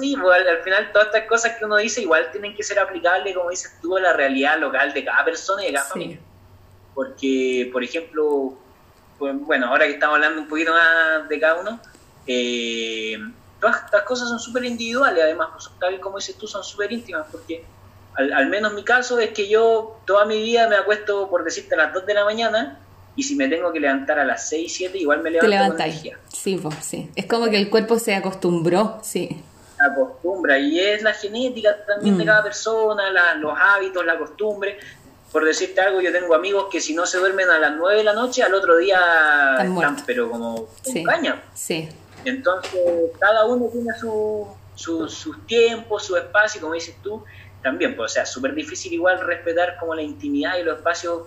sí, 0.00 0.16
pues, 0.20 0.38
al, 0.48 0.64
final 0.64 0.90
todas 0.90 1.06
estas 1.06 1.28
cosas 1.28 1.56
que 1.56 1.64
uno 1.64 1.76
dice 1.76 2.02
igual 2.02 2.32
tienen 2.32 2.56
que 2.56 2.64
ser 2.64 2.80
aplicables, 2.80 3.32
como 3.32 3.50
dices 3.50 3.78
tú, 3.80 3.96
a 3.96 4.00
la 4.00 4.12
realidad 4.12 4.58
local 4.58 4.92
de 4.92 5.04
cada 5.04 5.24
persona 5.24 5.62
y 5.62 5.66
de 5.68 5.72
cada 5.74 5.86
familia. 5.86 6.18
Porque, 6.96 7.70
por 7.72 7.84
ejemplo, 7.84 8.58
pues, 9.20 9.38
bueno, 9.38 9.68
ahora 9.68 9.86
que 9.86 9.92
estamos 9.92 10.16
hablando 10.16 10.40
un 10.40 10.48
poquito 10.48 10.72
más 10.72 11.28
de 11.28 11.38
cada 11.38 11.60
uno, 11.60 11.80
eh, 12.26 13.18
todas 13.62 13.84
estas 13.84 14.02
cosas 14.02 14.28
son 14.28 14.40
súper 14.40 14.64
individuales, 14.64 15.22
además, 15.22 15.50
pues, 15.52 15.70
tal 15.78 16.00
como 16.00 16.18
dices 16.18 16.36
tú, 16.36 16.48
son 16.48 16.64
súper 16.64 16.90
íntimas, 16.90 17.28
porque 17.30 17.64
al, 18.16 18.32
al, 18.32 18.48
menos 18.48 18.74
mi 18.74 18.82
caso 18.82 19.20
es 19.20 19.30
que 19.30 19.48
yo 19.48 20.00
toda 20.04 20.24
mi 20.24 20.42
vida 20.42 20.68
me 20.68 20.74
acuesto, 20.74 21.30
por 21.30 21.44
decirte, 21.44 21.76
a 21.76 21.78
las 21.78 21.94
2 21.94 22.04
de 22.04 22.14
la 22.14 22.24
mañana 22.24 22.80
y 23.14 23.22
si 23.22 23.36
me 23.36 23.46
tengo 23.46 23.72
que 23.72 23.78
levantar 23.78 24.18
a 24.18 24.24
las 24.24 24.48
6, 24.48 24.74
7, 24.74 24.98
igual 24.98 25.22
me 25.22 25.30
levanto 25.30 25.74
con 25.74 25.80
energía. 25.80 26.18
Sí, 26.32 26.58
pues, 26.60 26.74
sí. 26.80 27.08
Es 27.14 27.26
como 27.26 27.48
que 27.50 27.56
el 27.56 27.70
cuerpo 27.70 28.00
se 28.00 28.16
acostumbró, 28.16 28.98
sí. 29.00 29.40
Acostumbra 29.78 30.58
y 30.58 30.80
es 30.80 31.02
la 31.02 31.14
genética 31.14 31.76
también 31.86 32.18
de 32.18 32.24
mm. 32.24 32.26
cada 32.26 32.42
persona, 32.42 33.36
los 33.36 33.52
hábitos, 33.56 34.04
la 34.04 34.18
costumbre. 34.18 34.76
Por 35.30 35.44
decirte 35.44 35.80
algo, 35.80 36.00
yo 36.00 36.10
tengo 36.10 36.34
amigos 36.34 36.66
que 36.68 36.80
si 36.80 36.94
no 36.94 37.06
se 37.06 37.18
duermen 37.18 37.48
a 37.48 37.60
las 37.60 37.76
9 37.76 37.98
de 37.98 38.04
la 38.04 38.12
noche, 38.12 38.42
al 38.42 38.54
otro 38.54 38.76
día 38.78 38.98
están, 39.60 39.96
pero 40.04 40.28
como 40.28 40.66
sí. 40.82 41.04
caña. 41.04 41.40
Sí. 41.54 41.88
Entonces, 42.24 42.80
cada 43.20 43.44
uno 43.46 43.68
tiene 43.72 43.90
su, 43.98 44.46
sus 44.74 45.46
tiempos, 45.46 46.04
su 46.06 46.16
espacio, 46.16 46.60
como 46.60 46.74
dices 46.74 46.96
tú, 47.02 47.24
también, 47.62 47.94
pues, 47.96 48.12
o 48.12 48.14
sea, 48.14 48.26
súper 48.26 48.54
difícil 48.54 48.92
igual 48.92 49.20
respetar 49.20 49.76
como 49.78 49.94
la 49.94 50.02
intimidad 50.02 50.58
y 50.58 50.64
los 50.64 50.78
espacios 50.78 51.22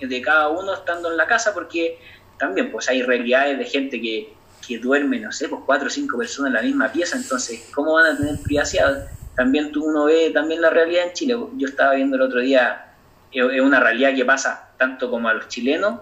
de 0.00 0.22
cada 0.22 0.48
uno 0.48 0.74
estando 0.74 1.10
en 1.10 1.16
la 1.16 1.26
casa, 1.26 1.52
porque 1.54 1.98
también 2.38 2.70
pues 2.70 2.88
hay 2.88 3.02
realidades 3.02 3.58
de 3.58 3.64
gente 3.64 4.00
que, 4.00 4.32
que 4.66 4.78
duerme, 4.78 5.18
no 5.18 5.32
sé, 5.32 5.48
pues 5.48 5.62
cuatro 5.66 5.88
o 5.88 5.90
cinco 5.90 6.18
personas 6.18 6.50
en 6.50 6.54
la 6.54 6.62
misma 6.62 6.92
pieza, 6.92 7.16
entonces, 7.16 7.68
¿cómo 7.74 7.94
van 7.94 8.14
a 8.14 8.16
tener 8.16 8.40
privacidad? 8.42 9.08
También 9.34 9.72
tú 9.72 9.84
uno 9.84 10.04
ve 10.04 10.30
también 10.30 10.60
la 10.60 10.70
realidad 10.70 11.06
en 11.06 11.12
Chile. 11.12 11.36
Yo 11.56 11.68
estaba 11.68 11.94
viendo 11.94 12.16
el 12.16 12.22
otro 12.22 12.40
día, 12.40 12.92
es 13.30 13.60
una 13.60 13.78
realidad 13.78 14.12
que 14.14 14.24
pasa 14.24 14.70
tanto 14.76 15.08
como 15.10 15.28
a 15.28 15.34
los 15.34 15.46
chilenos, 15.46 16.00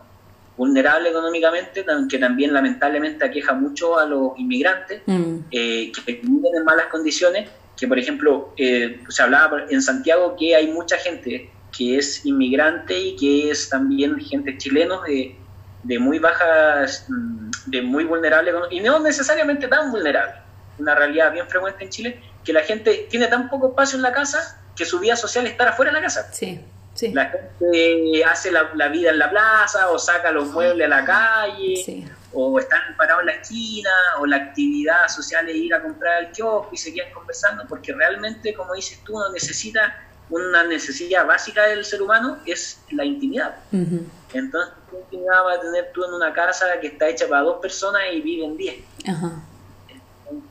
vulnerables 0.57 1.11
económicamente, 1.11 1.85
que 2.09 2.19
también 2.19 2.53
lamentablemente 2.53 3.25
aqueja 3.25 3.53
mucho 3.53 3.99
a 3.99 4.07
los 4.07 4.33
inmigrantes, 4.39 5.03
mm. 5.07 5.37
eh, 5.51 5.93
que 5.93 6.21
viven 6.23 6.57
en 6.57 6.65
malas 6.65 6.87
condiciones, 6.87 7.49
que 7.77 7.87
por 7.87 7.99
ejemplo, 7.99 8.55
eh, 8.57 9.01
se 9.09 9.23
hablaba 9.23 9.67
en 9.69 9.83
Santiago 9.83 10.35
que 10.39 10.57
hay 10.57 10.69
mucha 10.69 10.97
gente 10.97 11.51
que 11.77 11.99
es 11.99 12.25
inmigrante 12.25 12.99
y 12.99 13.17
que 13.17 13.51
es 13.51 13.69
también 13.69 14.19
gente 14.19 14.57
chileno 14.57 15.03
de, 15.03 15.37
de 15.83 15.99
muy 15.99 16.19
bajas, 16.19 17.05
mm, 17.09 17.51
de 17.67 17.83
muy 17.83 18.05
vulnerable, 18.05 18.53
y 18.71 18.81
no 18.81 18.99
necesariamente 19.01 19.69
tan 19.69 19.91
vulnerable, 19.91 20.37
una 20.79 20.95
realidad 20.95 21.33
bien 21.33 21.47
frecuente 21.49 21.85
en 21.85 21.91
Chile, 21.91 22.21
que 22.45 22.53
la 22.53 22.63
gente 22.63 23.07
tiene 23.11 23.27
tan 23.27 23.51
poco 23.51 23.69
espacio 23.69 23.97
en 23.97 24.03
la 24.03 24.13
casa 24.13 24.63
que 24.75 24.85
su 24.85 25.01
vida 25.01 25.17
social 25.17 25.47
está 25.47 25.69
afuera 25.69 25.91
de 25.91 25.97
la 25.97 26.03
casa. 26.03 26.29
Sí, 26.33 26.61
sí. 26.97 27.13
La 27.13 27.27
gente 27.27 28.25
hace 28.25 28.51
la, 28.51 28.89
vida 28.89 29.11
en 29.11 29.19
la 29.19 29.31
plaza 29.31 29.91
o 29.91 29.99
saca 29.99 30.33
los 30.33 30.49
muebles 30.49 30.87
a 30.87 30.89
la 30.89 31.05
calle. 31.05 32.05
O 32.33 32.59
están 32.59 32.81
parados 32.99 33.21
en 33.21 33.27
la 33.27 33.33
esquina, 33.33 33.91
o 34.19 34.27
la 34.27 34.37
actividad 34.37 35.09
social 35.09 35.49
es 35.49 35.57
ir 35.57 35.73
a 35.73 35.81
comprar 35.81 36.25
al 36.25 36.33
kiosco 36.33 36.69
y 36.73 36.77
se 36.77 36.93
quedan 36.93 37.11
conversando, 37.13 37.65
porque 37.67 37.95
realmente, 37.95 38.53
como 38.53 38.75
dices 38.75 39.01
tú, 39.05 39.17
uno 39.17 39.33
necesita 39.33 40.07
una 40.29 40.65
necesidad 40.65 41.27
básica 41.27 41.67
del 41.67 41.85
ser 41.85 42.03
humano 42.03 42.39
es 42.47 42.83
la 42.91 43.05
intimidad. 43.05 43.57
Entonces, 43.73 44.75
¿qué 44.91 44.97
intimidad 44.99 45.45
vas 45.45 45.59
a 45.59 45.61
tener 45.61 45.93
tú 45.93 46.05
en 46.05 46.15
una 46.15 46.33
casa 46.33 46.67
que 46.81 46.89
está 46.89 47.09
hecha 47.09 47.29
para 47.29 47.43
dos 47.43 47.61
personas 47.61 48.03
y 48.13 48.21
viven 48.21 48.57
diez? 48.57 48.77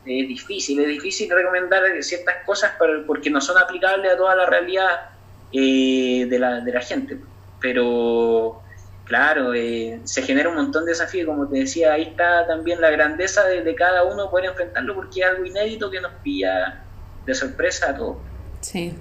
Es 0.05 0.27
difícil, 0.27 0.79
es 0.79 0.87
difícil 0.87 1.29
recomendar 1.29 1.81
ciertas 2.01 2.45
cosas 2.45 2.71
porque 3.05 3.29
no 3.29 3.41
son 3.41 3.57
aplicables 3.57 4.13
a 4.13 4.17
toda 4.17 4.35
la 4.35 4.45
realidad 4.45 5.09
eh, 5.51 6.27
de, 6.29 6.39
la, 6.39 6.61
de 6.61 6.71
la 6.71 6.81
gente. 6.81 7.19
Pero, 7.59 8.61
claro, 9.05 9.53
eh, 9.53 9.99
se 10.03 10.21
genera 10.21 10.49
un 10.49 10.55
montón 10.55 10.85
de 10.85 10.91
desafíos, 10.91 11.27
como 11.27 11.47
te 11.47 11.59
decía, 11.59 11.93
ahí 11.93 12.03
está 12.03 12.45
también 12.47 12.81
la 12.81 12.89
grandeza 12.89 13.45
de, 13.45 13.63
de 13.63 13.75
cada 13.75 14.03
uno 14.03 14.29
poder 14.29 14.49
enfrentarlo 14.49 14.95
porque 14.95 15.21
es 15.21 15.25
algo 15.27 15.45
inédito 15.45 15.89
que 15.89 16.01
nos 16.01 16.11
pilla 16.23 16.83
de 17.25 17.33
sorpresa 17.33 17.91
a 17.91 17.97
todos. 17.97 18.17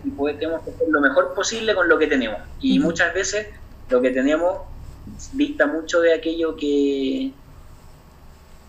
Y 0.04 0.10
podemos 0.10 0.62
hacer 0.62 0.88
lo 0.88 1.00
mejor 1.00 1.34
posible 1.34 1.74
con 1.74 1.88
lo 1.88 1.98
que 1.98 2.06
tenemos. 2.06 2.38
Y 2.60 2.78
muchas 2.78 3.14
veces 3.14 3.48
lo 3.88 4.00
que 4.00 4.10
tenemos 4.10 4.58
dicta 5.32 5.66
mucho 5.66 6.00
de 6.00 6.14
aquello 6.14 6.56
que, 6.56 7.32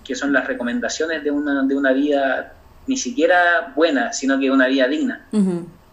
que 0.03 0.15
son 0.15 0.33
las 0.33 0.47
recomendaciones 0.47 1.23
de 1.23 1.31
una, 1.31 1.63
de 1.63 1.75
una 1.75 1.91
vida 1.91 2.53
ni 2.87 2.97
siquiera 2.97 3.73
buena, 3.75 4.13
sino 4.13 4.39
que 4.39 4.51
una 4.51 4.67
vida 4.67 4.87
digna. 4.87 5.27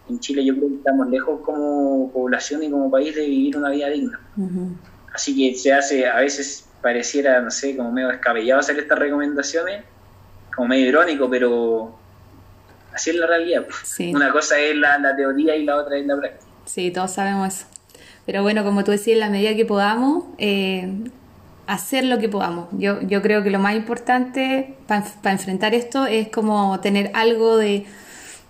En 0.09 0.19
Chile 0.19 0.43
yo 0.43 0.55
creo 0.55 0.69
que 0.69 0.75
estamos 0.75 1.09
lejos 1.09 1.41
como 1.41 2.11
población 2.11 2.63
y 2.63 2.69
como 2.69 2.91
país 2.91 3.15
de 3.15 3.25
vivir 3.25 3.57
una 3.57 3.69
vida 3.69 3.89
digna. 3.89 4.19
Así 5.13 5.35
que 5.35 5.55
se 5.55 5.71
hace, 5.71 6.07
a 6.07 6.19
veces 6.19 6.65
pareciera, 6.81 7.41
no 7.41 7.51
sé, 7.51 7.77
como 7.77 7.91
medio 7.91 8.09
descabellado 8.09 8.59
hacer 8.59 8.77
estas 8.79 8.99
recomendaciones, 8.99 9.83
como 10.53 10.67
medio 10.67 10.87
irónico, 10.87 11.29
pero 11.29 11.95
Así 12.93 13.09
es 13.09 13.15
la 13.15 13.27
realidad. 13.27 13.65
Pues. 13.65 14.13
Una 14.13 14.31
cosa 14.31 14.59
es 14.59 14.75
la, 14.75 15.15
teoría 15.15 15.55
y 15.55 15.65
la 15.65 15.77
otra 15.77 15.97
es 15.97 16.05
la 16.05 16.17
práctica. 16.17 16.45
Sí, 16.65 16.91
todos 16.91 17.11
sabemos 17.11 17.55
eso. 17.55 17.65
Pero 18.25 18.41
bueno, 18.41 18.63
como 18.63 18.83
tú 18.83 18.91
decías, 18.91 19.15
en 19.15 19.19
la 19.19 19.29
medida 19.29 19.55
que 19.55 19.65
podamos, 19.65 20.25
eh, 20.37 20.93
hacer 21.67 22.05
lo 22.05 22.19
que 22.19 22.29
podamos. 22.29 22.69
Yo, 22.71 23.01
yo 23.01 23.21
creo 23.21 23.43
que 23.43 23.49
lo 23.49 23.59
más 23.59 23.75
importante 23.75 24.75
para 24.87 25.31
enfrentar 25.31 25.73
esto 25.73 26.05
es 26.05 26.29
como 26.29 26.79
tener 26.79 27.11
algo 27.13 27.57
de, 27.57 27.85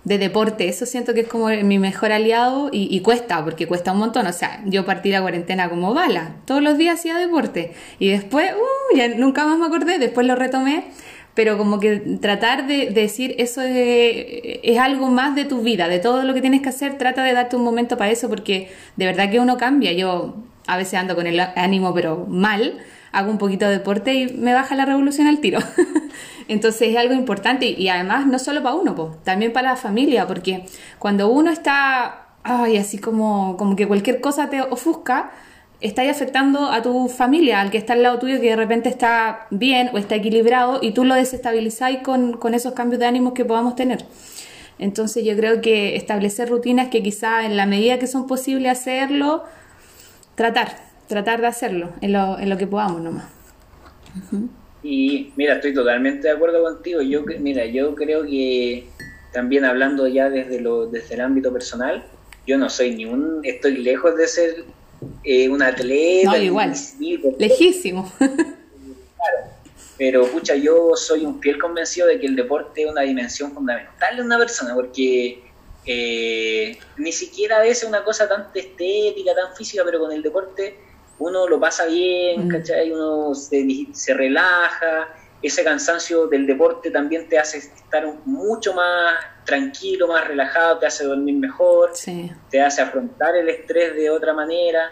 deporte. 0.03 0.67
Eso 0.67 0.85
siento 0.85 1.13
que 1.13 1.21
es 1.21 1.27
como 1.27 1.47
mi 1.47 1.79
mejor 1.79 2.11
aliado 2.11 2.69
y, 2.71 2.99
cuesta, 3.01 3.43
porque 3.43 3.67
cuesta 3.67 3.91
un 3.91 3.99
montón. 3.99 4.27
O 4.27 4.33
sea, 4.33 4.61
yo 4.65 4.85
partí 4.85 5.09
la 5.11 5.21
cuarentena 5.21 5.69
como 5.69 5.93
bala. 5.93 6.35
Todos 6.45 6.61
los 6.61 6.77
días 6.77 6.99
hacía 6.99 7.17
deporte. 7.17 7.73
Y 7.99 8.09
después, 8.09 8.51
uh, 8.53 8.97
ya 8.97 9.07
nunca 9.09 9.45
más 9.45 9.57
me 9.57 9.65
acordé, 9.65 9.99
después 9.99 10.27
lo 10.27 10.35
retomé 10.35 10.85
pero 11.33 11.57
como 11.57 11.79
que 11.79 11.97
tratar 12.21 12.67
de, 12.67 12.91
decir 12.91 13.35
eso 13.39 13.61
es, 13.61 14.77
algo 14.77 15.09
más 15.09 15.35
de 15.35 15.45
tu 15.45 15.61
vida, 15.61 15.87
de 15.87 15.99
todo 15.99 16.23
lo 16.23 16.33
que 16.33 16.41
tienes 16.41 16.61
que 16.61 16.69
hacer, 16.69 16.97
trata 16.97 17.23
de 17.23 17.33
darte 17.33 17.55
un 17.55 17.63
momento 17.63 17.97
para 17.97 18.11
eso, 18.11 18.29
porque 18.29 18.71
de 18.97 19.05
verdad 19.05 19.31
que 19.31 19.39
uno 19.39 19.57
cambia. 19.57 19.93
Yo 19.93 20.35
a 20.67 20.77
veces 20.77 20.95
ando 20.95 21.15
con 21.15 21.25
el 21.25 21.39
ánimo, 21.39 21.93
pero 21.93 22.27
mal, 22.27 22.77
hago 23.11 23.31
un 23.31 23.37
poquito 23.37 23.65
de 23.65 23.71
deporte 23.71 24.13
y 24.13 24.33
me 24.33 24.53
baja 24.53 24.75
la 24.75 24.85
revolución 24.85 25.27
al 25.27 25.39
tiro. 25.39 25.59
Entonces 26.47 26.89
es 26.89 26.97
algo 26.97 27.13
importante 27.13 27.65
y, 27.65 27.87
además 27.89 28.27
no 28.27 28.39
solo 28.39 28.61
para 28.63 28.75
uno, 28.75 29.17
también 29.23 29.53
para 29.53 29.71
la 29.71 29.75
familia, 29.75 30.27
porque 30.27 30.65
cuando 30.99 31.29
uno 31.29 31.51
está, 31.51 32.27
ay, 32.43 32.77
así 32.77 32.97
como, 32.97 33.57
como 33.57 33.75
que 33.75 33.87
cualquier 33.87 34.21
cosa 34.21 34.49
te 34.49 34.61
ofusca, 34.61 35.31
estáis 35.81 36.11
afectando 36.11 36.71
a 36.71 36.81
tu 36.81 37.09
familia, 37.09 37.59
al 37.59 37.69
que 37.69 37.77
está 37.77 37.93
al 37.93 38.03
lado 38.03 38.19
tuyo, 38.19 38.39
que 38.39 38.49
de 38.49 38.55
repente 38.55 38.89
está 38.89 39.47
bien 39.49 39.89
o 39.93 39.97
está 39.97 40.15
equilibrado 40.15 40.79
y 40.81 40.91
tú 40.91 41.03
lo 41.03 41.15
desestabilizáis 41.15 41.99
con, 41.99 42.33
con 42.37 42.53
esos 42.53 42.73
cambios 42.73 42.99
de 42.99 43.05
ánimos 43.05 43.33
que 43.33 43.45
podamos 43.45 43.75
tener. 43.75 44.05
Entonces 44.79 45.23
yo 45.23 45.35
creo 45.35 45.61
que 45.61 45.95
establecer 45.95 46.49
rutinas 46.49 46.87
que 46.87 47.03
quizá 47.03 47.45
en 47.45 47.57
la 47.57 47.65
medida 47.65 47.99
que 47.99 48.07
son 48.07 48.27
posible 48.27 48.69
hacerlo, 48.69 49.43
tratar, 50.35 50.75
tratar 51.07 51.41
de 51.41 51.47
hacerlo 51.47 51.89
en 52.01 52.13
lo, 52.13 52.39
en 52.39 52.49
lo 52.49 52.57
que 52.57 52.67
podamos 52.67 53.01
nomás. 53.01 53.25
Y 54.83 55.31
mira, 55.37 55.55
estoy 55.55 55.73
totalmente 55.73 56.27
de 56.27 56.33
acuerdo 56.33 56.61
contigo. 56.61 57.01
Yo, 57.01 57.23
mira, 57.39 57.65
yo 57.65 57.95
creo 57.95 58.23
que 58.23 58.85
también 59.31 59.65
hablando 59.65 60.07
ya 60.07 60.29
desde, 60.29 60.59
lo, 60.59 60.87
desde 60.87 61.15
el 61.15 61.21
ámbito 61.21 61.51
personal, 61.53 62.05
yo 62.45 62.57
no 62.57 62.69
soy 62.69 62.93
ni 62.95 63.05
un, 63.05 63.39
estoy 63.43 63.77
lejos 63.77 64.15
de 64.17 64.27
ser 64.27 64.65
eh, 65.23 65.49
un 65.49 65.61
atleta. 65.61 66.31
No, 66.31 66.37
igual, 66.37 66.73
lejísimo. 67.39 68.11
pero 69.97 70.27
pucha, 70.27 70.55
yo 70.55 70.95
soy 70.95 71.25
un 71.25 71.39
fiel 71.39 71.57
convencido 71.57 72.07
de 72.07 72.19
que 72.19 72.25
el 72.25 72.35
deporte 72.35 72.83
es 72.83 72.91
una 72.91 73.01
dimensión 73.01 73.53
fundamental 73.53 74.17
de 74.17 74.21
una 74.21 74.37
persona, 74.37 74.75
porque 74.75 75.41
eh, 75.85 76.77
ni 76.97 77.11
siquiera 77.11 77.57
a 77.57 77.61
veces 77.61 77.87
una 77.87 78.03
cosa 78.03 78.27
tan 78.27 78.47
estética, 78.53 79.33
tan 79.33 79.55
física, 79.55 79.83
pero 79.85 79.99
con 79.99 80.11
el 80.11 80.21
deporte 80.21 80.77
uno 81.19 81.47
lo 81.47 81.59
pasa 81.59 81.85
bien, 81.85 82.47
mm. 82.47 82.49
¿cachai? 82.49 82.91
Uno 82.91 83.33
se, 83.35 83.65
se 83.93 84.13
relaja, 84.13 85.09
ese 85.43 85.63
cansancio 85.63 86.27
del 86.27 86.47
deporte 86.47 86.89
también 86.89 87.27
te 87.27 87.37
hace 87.37 87.57
estar 87.57 88.07
mucho 88.25 88.73
más 88.73 89.15
tranquilo, 89.45 90.07
más 90.07 90.25
relajado, 90.25 90.79
te 90.79 90.85
hace 90.85 91.03
dormir 91.03 91.35
mejor, 91.35 91.91
te 92.49 92.61
hace 92.61 92.81
afrontar 92.81 93.35
el 93.35 93.49
estrés 93.49 93.93
de 93.93 94.09
otra 94.09 94.33
manera, 94.33 94.89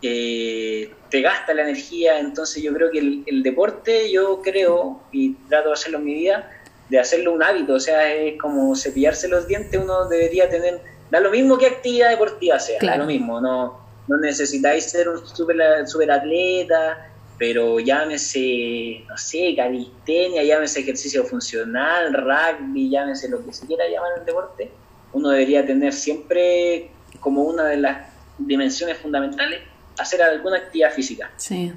eh, 0.00 0.94
te 1.10 1.20
gasta 1.20 1.52
la 1.52 1.62
energía, 1.62 2.20
entonces 2.20 2.62
yo 2.62 2.72
creo 2.72 2.92
que 2.92 3.24
el, 3.26 3.42
deporte, 3.42 4.10
yo 4.10 4.40
creo, 4.40 5.00
y 5.10 5.34
trato 5.48 5.70
de 5.70 5.74
hacerlo 5.74 5.98
en 5.98 6.04
mi 6.04 6.14
vida, 6.14 6.48
de 6.88 7.00
hacerlo 7.00 7.32
un 7.32 7.42
hábito, 7.42 7.74
o 7.74 7.80
sea, 7.80 8.14
es 8.14 8.40
como 8.40 8.76
cepillarse 8.76 9.26
los 9.26 9.48
dientes, 9.48 9.80
uno 9.82 10.08
debería 10.08 10.48
tener, 10.48 10.80
da 11.10 11.18
lo 11.18 11.32
mismo 11.32 11.58
que 11.58 11.66
actividad 11.66 12.10
deportiva 12.10 12.60
sea, 12.60 12.78
da 12.80 12.96
lo 12.96 13.06
mismo, 13.06 13.40
no, 13.40 13.87
no 14.08 14.16
necesitáis 14.18 14.84
ser 14.84 15.08
un 15.08 15.26
super, 15.26 15.56
super 15.86 16.10
atleta, 16.10 17.10
pero 17.38 17.78
llámese, 17.78 19.04
no 19.08 19.16
sé, 19.16 19.54
calistenia, 19.56 20.42
llámese 20.42 20.80
ejercicio 20.80 21.24
funcional, 21.24 22.12
rugby, 22.12 22.90
llámese 22.90 23.28
lo 23.28 23.44
que 23.44 23.52
se 23.52 23.66
quiera 23.66 23.88
llamar 23.88 24.12
el 24.18 24.24
deporte, 24.24 24.72
uno 25.12 25.30
debería 25.30 25.64
tener 25.64 25.92
siempre 25.92 26.90
como 27.20 27.42
una 27.42 27.64
de 27.64 27.76
las 27.76 28.08
dimensiones 28.38 28.98
fundamentales 28.98 29.60
hacer 29.98 30.22
alguna 30.22 30.58
actividad 30.58 30.92
física 30.92 31.30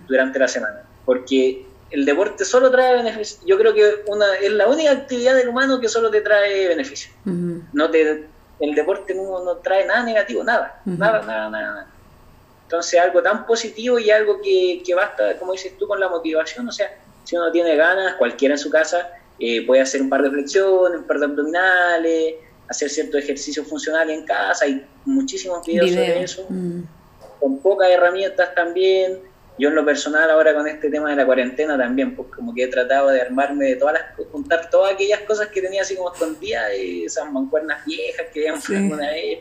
durante 0.08 0.40
la 0.40 0.48
semana, 0.48 0.84
porque 1.06 1.66
el 1.92 2.06
deporte 2.06 2.46
solo 2.46 2.72
trae 2.72 2.96
beneficios. 2.96 3.42
Yo 3.46 3.58
creo 3.58 3.74
que 3.74 4.04
una, 4.08 4.34
es 4.36 4.52
la 4.52 4.68
única 4.68 4.92
actividad 4.92 5.36
del 5.36 5.50
humano 5.50 5.80
que 5.80 5.90
solo 5.90 6.10
te 6.10 6.22
trae 6.22 6.68
beneficios. 6.68 7.14
no 7.26 7.92
te, 7.92 8.28
el 8.60 8.76
deporte 8.76 9.14
no, 9.14 9.44
no, 9.44 9.58
trae 9.58 9.86
nada 9.86 10.04
negativo, 10.04 10.44
nada, 10.44 10.82
nada, 10.86 11.22
nada, 11.24 11.50
nada. 11.50 11.88
Entonces, 12.72 13.02
algo 13.02 13.22
tan 13.22 13.46
positivo 13.46 14.00
y 14.00 14.10
algo 14.12 14.40
que, 14.42 14.82
basta, 14.96 15.38
como 15.38 15.52
dices 15.52 15.78
tú, 15.78 15.86
con 15.90 16.00
la 16.00 16.08
motivación. 16.08 16.70
O 16.70 16.72
sea, 16.72 16.88
si 17.26 17.36
uno 17.36 17.52
tiene 17.52 17.76
ganas, 17.76 18.16
cualquiera 18.16 18.54
en 18.54 18.58
su 18.58 18.70
casa 18.70 19.12
eh, 19.38 19.66
puede 19.68 19.82
hacer 19.82 20.02
un 20.02 20.08
par 20.08 20.22
de 20.22 20.30
flexiones, 20.30 21.02
un 21.02 21.06
par 21.06 21.20
de 21.20 21.26
abdominales, 21.26 22.36
hacer 22.70 22.90
ciertos 22.90 23.24
ejercicios 23.24 23.68
funcionales 23.68 24.18
en 24.18 24.26
casa. 24.26 24.64
Hay 24.64 24.86
muchísimos 25.04 25.66
videos 25.66 25.90
sobre 25.90 26.24
eso, 26.24 26.46
mm. 26.48 26.84
con 27.42 27.60
pocas 27.60 27.90
herramientas 27.90 28.56
también. 28.56 29.20
Yo 29.60 29.68
en 29.68 29.76
lo 29.76 29.84
personal 29.84 30.32
ahora 30.32 30.54
con 30.54 30.66
este 30.66 30.90
tema 30.90 31.10
de 31.10 31.18
la 31.18 31.26
cuarentena 31.26 31.78
también, 31.78 32.16
pues 32.16 32.30
como 32.34 32.56
que 32.56 32.64
he 32.64 32.68
tratado 32.68 33.10
de 33.10 33.20
armarme 33.20 33.66
de 33.66 33.76
todas 33.76 33.96
las, 33.96 34.28
juntar 34.32 34.70
todas 34.70 34.94
aquellas 34.94 35.20
cosas 35.24 35.50
que 35.50 35.62
tenía 35.62 35.82
así 35.82 35.98
como 35.98 36.14
escondidas, 36.14 36.72
esas 36.74 37.30
mancuernas 37.30 37.86
viejas 37.86 38.28
que 38.34 38.48
habían 38.48 38.62
sí. 38.62 38.76
alguna 38.78 39.10
vez, 39.10 39.40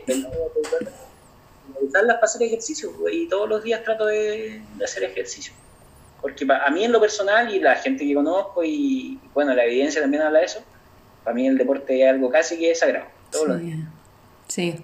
usarlas 1.81 2.15
para 2.15 2.25
hacer 2.25 2.43
ejercicio 2.43 2.91
pues, 2.99 3.13
y 3.13 3.27
todos 3.27 3.49
los 3.49 3.63
días 3.63 3.83
trato 3.83 4.05
de, 4.05 4.61
hacer 4.83 5.03
ejercicio. 5.03 5.53
Porque 6.21 6.45
a 6.49 6.69
mí 6.69 6.83
en 6.83 6.91
lo 6.91 7.01
personal 7.01 7.53
y 7.53 7.59
la 7.59 7.75
gente 7.75 8.05
que 8.05 8.13
conozco 8.13 8.63
y 8.63 9.19
bueno, 9.33 9.53
la 9.53 9.65
evidencia 9.65 10.01
también 10.01 10.23
habla 10.23 10.39
de 10.39 10.45
eso, 10.45 10.63
para 11.23 11.33
mí 11.33 11.47
el 11.47 11.57
deporte 11.57 12.01
es 12.01 12.09
algo 12.09 12.29
casi 12.29 12.57
que 12.57 12.71
es 12.71 12.79
sagrado, 12.79 13.07
todos 13.31 13.47
los 13.47 13.61
días. 13.61 13.79
Sí, 14.47 14.75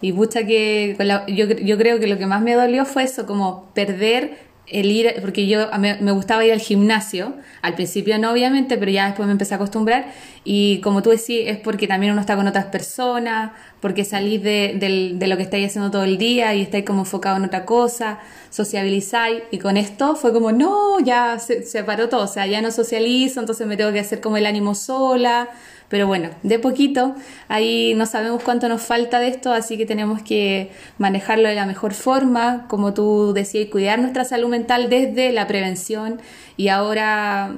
y 0.00 0.12
mucha 0.12 0.46
que 0.46 0.96
yo, 1.28 1.46
yo 1.46 1.76
creo 1.78 1.98
que 1.98 2.06
lo 2.06 2.16
que 2.16 2.26
más 2.26 2.40
me 2.42 2.54
dolió 2.54 2.84
fue 2.84 3.02
eso, 3.02 3.26
como 3.26 3.68
perder 3.74 4.45
el 4.68 4.90
ir, 4.90 5.14
porque 5.20 5.46
yo 5.46 5.68
me, 5.78 5.96
me, 6.00 6.10
gustaba 6.10 6.44
ir 6.44 6.52
al 6.52 6.60
gimnasio, 6.60 7.34
al 7.62 7.74
principio 7.74 8.18
no 8.18 8.32
obviamente, 8.32 8.76
pero 8.76 8.90
ya 8.90 9.06
después 9.06 9.26
me 9.26 9.32
empecé 9.32 9.54
a 9.54 9.56
acostumbrar. 9.56 10.06
Y 10.44 10.80
como 10.80 11.02
tú 11.02 11.10
decís, 11.10 11.44
es 11.46 11.58
porque 11.58 11.86
también 11.86 12.12
uno 12.12 12.20
está 12.20 12.36
con 12.36 12.46
otras 12.48 12.66
personas, 12.66 13.52
porque 13.80 14.04
salís 14.04 14.42
de, 14.42 15.14
de 15.14 15.26
lo 15.26 15.36
que 15.36 15.44
estáis 15.44 15.68
haciendo 15.68 15.90
todo 15.90 16.04
el 16.04 16.18
día 16.18 16.54
y 16.54 16.62
estáis 16.62 16.84
como 16.84 17.00
enfocado 17.00 17.36
en 17.36 17.44
otra 17.44 17.64
cosa, 17.64 18.18
sociabilizáis. 18.50 19.42
Y 19.50 19.58
con 19.58 19.76
esto 19.76 20.16
fue 20.16 20.32
como, 20.32 20.50
no, 20.52 20.98
ya 21.00 21.38
se, 21.38 21.62
se 21.64 21.84
paró 21.84 22.08
todo, 22.08 22.24
o 22.24 22.28
sea, 22.28 22.46
ya 22.46 22.60
no 22.60 22.70
socializo, 22.70 23.40
entonces 23.40 23.66
me 23.66 23.76
tengo 23.76 23.92
que 23.92 24.00
hacer 24.00 24.20
como 24.20 24.36
el 24.36 24.46
ánimo 24.46 24.74
sola, 24.74 25.48
pero 25.88 26.06
bueno, 26.06 26.30
de 26.42 26.58
poquito, 26.58 27.14
ahí 27.48 27.94
no 27.94 28.06
sabemos 28.06 28.42
cuánto 28.42 28.68
nos 28.68 28.82
falta 28.82 29.20
de 29.20 29.28
esto, 29.28 29.52
así 29.52 29.76
que 29.78 29.86
tenemos 29.86 30.22
que 30.22 30.70
manejarlo 30.98 31.48
de 31.48 31.54
la 31.54 31.66
mejor 31.66 31.94
forma, 31.94 32.66
como 32.68 32.92
tú 32.92 33.32
decías, 33.32 33.68
cuidar 33.70 34.00
nuestra 34.00 34.24
salud 34.24 34.48
mental 34.48 34.90
desde 34.90 35.32
la 35.32 35.46
prevención 35.46 36.20
y 36.56 36.68
ahora 36.68 37.54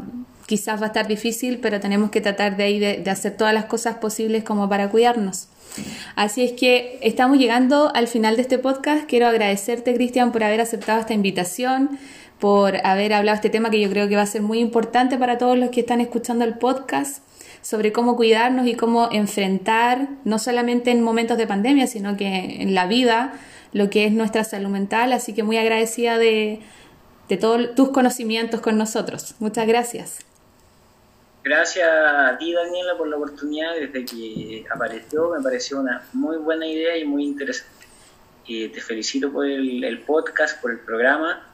quizás 0.46 0.80
va 0.80 0.84
a 0.84 0.88
estar 0.88 1.06
difícil, 1.06 1.58
pero 1.58 1.80
tenemos 1.80 2.10
que 2.10 2.20
tratar 2.20 2.56
de 2.56 2.64
ahí 2.64 2.78
de, 2.78 3.10
hacer 3.10 3.36
todas 3.36 3.54
las 3.54 3.66
cosas 3.66 3.96
posibles 3.96 4.44
como 4.44 4.68
para 4.68 4.90
cuidarnos. 4.90 5.48
Así 6.16 6.42
es 6.42 6.52
que 6.52 6.98
estamos 7.02 7.38
llegando 7.38 7.92
al 7.94 8.08
final 8.08 8.36
de 8.36 8.42
este 8.42 8.58
podcast. 8.58 9.04
Quiero 9.06 9.26
agradecerte, 9.26 9.94
Cristian, 9.94 10.32
por 10.32 10.42
haber 10.42 10.60
aceptado 10.60 11.00
esta 11.00 11.12
invitación, 11.12 11.98
por 12.40 12.84
haber 12.84 13.12
hablado 13.12 13.36
de 13.36 13.46
este 13.46 13.50
tema 13.50 13.70
que 13.70 13.80
yo 13.80 13.90
creo 13.90 14.08
que 14.08 14.16
va 14.16 14.22
a 14.22 14.26
ser 14.26 14.42
muy 14.42 14.58
importante 14.58 15.18
para 15.18 15.38
todos 15.38 15.56
los 15.58 15.68
que 15.70 15.80
están 15.80 16.00
escuchando 16.00 16.44
el 16.44 16.54
podcast 16.54 17.22
sobre 17.62 17.92
cómo 17.92 18.16
cuidarnos 18.16 18.66
y 18.66 18.74
cómo 18.74 19.09
enfrentar, 19.12 20.09
no 20.24 20.38
solamente 20.38 20.90
en 20.90 21.02
momentos 21.02 21.38
de 21.38 21.46
pandemia, 21.46 21.86
sino 21.86 22.16
que 22.16 22.62
en 22.62 22.74
la 22.74 22.86
vida, 22.86 23.34
lo 23.72 23.90
que 23.90 24.06
es 24.06 24.12
nuestra 24.12 24.44
salud 24.44 24.70
mental. 24.70 25.12
Así 25.12 25.34
que 25.34 25.42
muy 25.42 25.56
agradecida 25.56 26.18
de, 26.18 26.61
de 27.28 27.36
todos 27.36 27.74
tus 27.74 27.90
conocimientos 27.90 28.61
con 28.61 28.78
nosotros. 28.78 29.34
Muchas 29.38 29.66
gracias. 29.66 30.18
Gracias 31.44 31.88
a 31.88 32.36
ti, 32.36 32.52
Daniela, 32.52 32.96
por 32.96 33.09
la 33.09 33.16
oportunidad. 33.16 33.74
Desde 33.74 34.04
que 34.04 34.64
apareció, 34.70 35.30
me 35.30 35.42
pareció 35.42 35.80
una 35.80 36.02
muy 36.12 36.36
buena 36.36 36.66
idea 36.66 36.96
y 36.96 37.04
muy 37.04 37.24
interesante. 37.24 37.86
Eh, 38.48 38.70
te 38.70 38.80
felicito 38.80 39.32
por 39.32 39.46
el, 39.46 39.84
el, 39.84 40.00
podcast, 40.00 40.61
por 40.61 40.70
el 40.70 40.80
programa, 40.80 41.46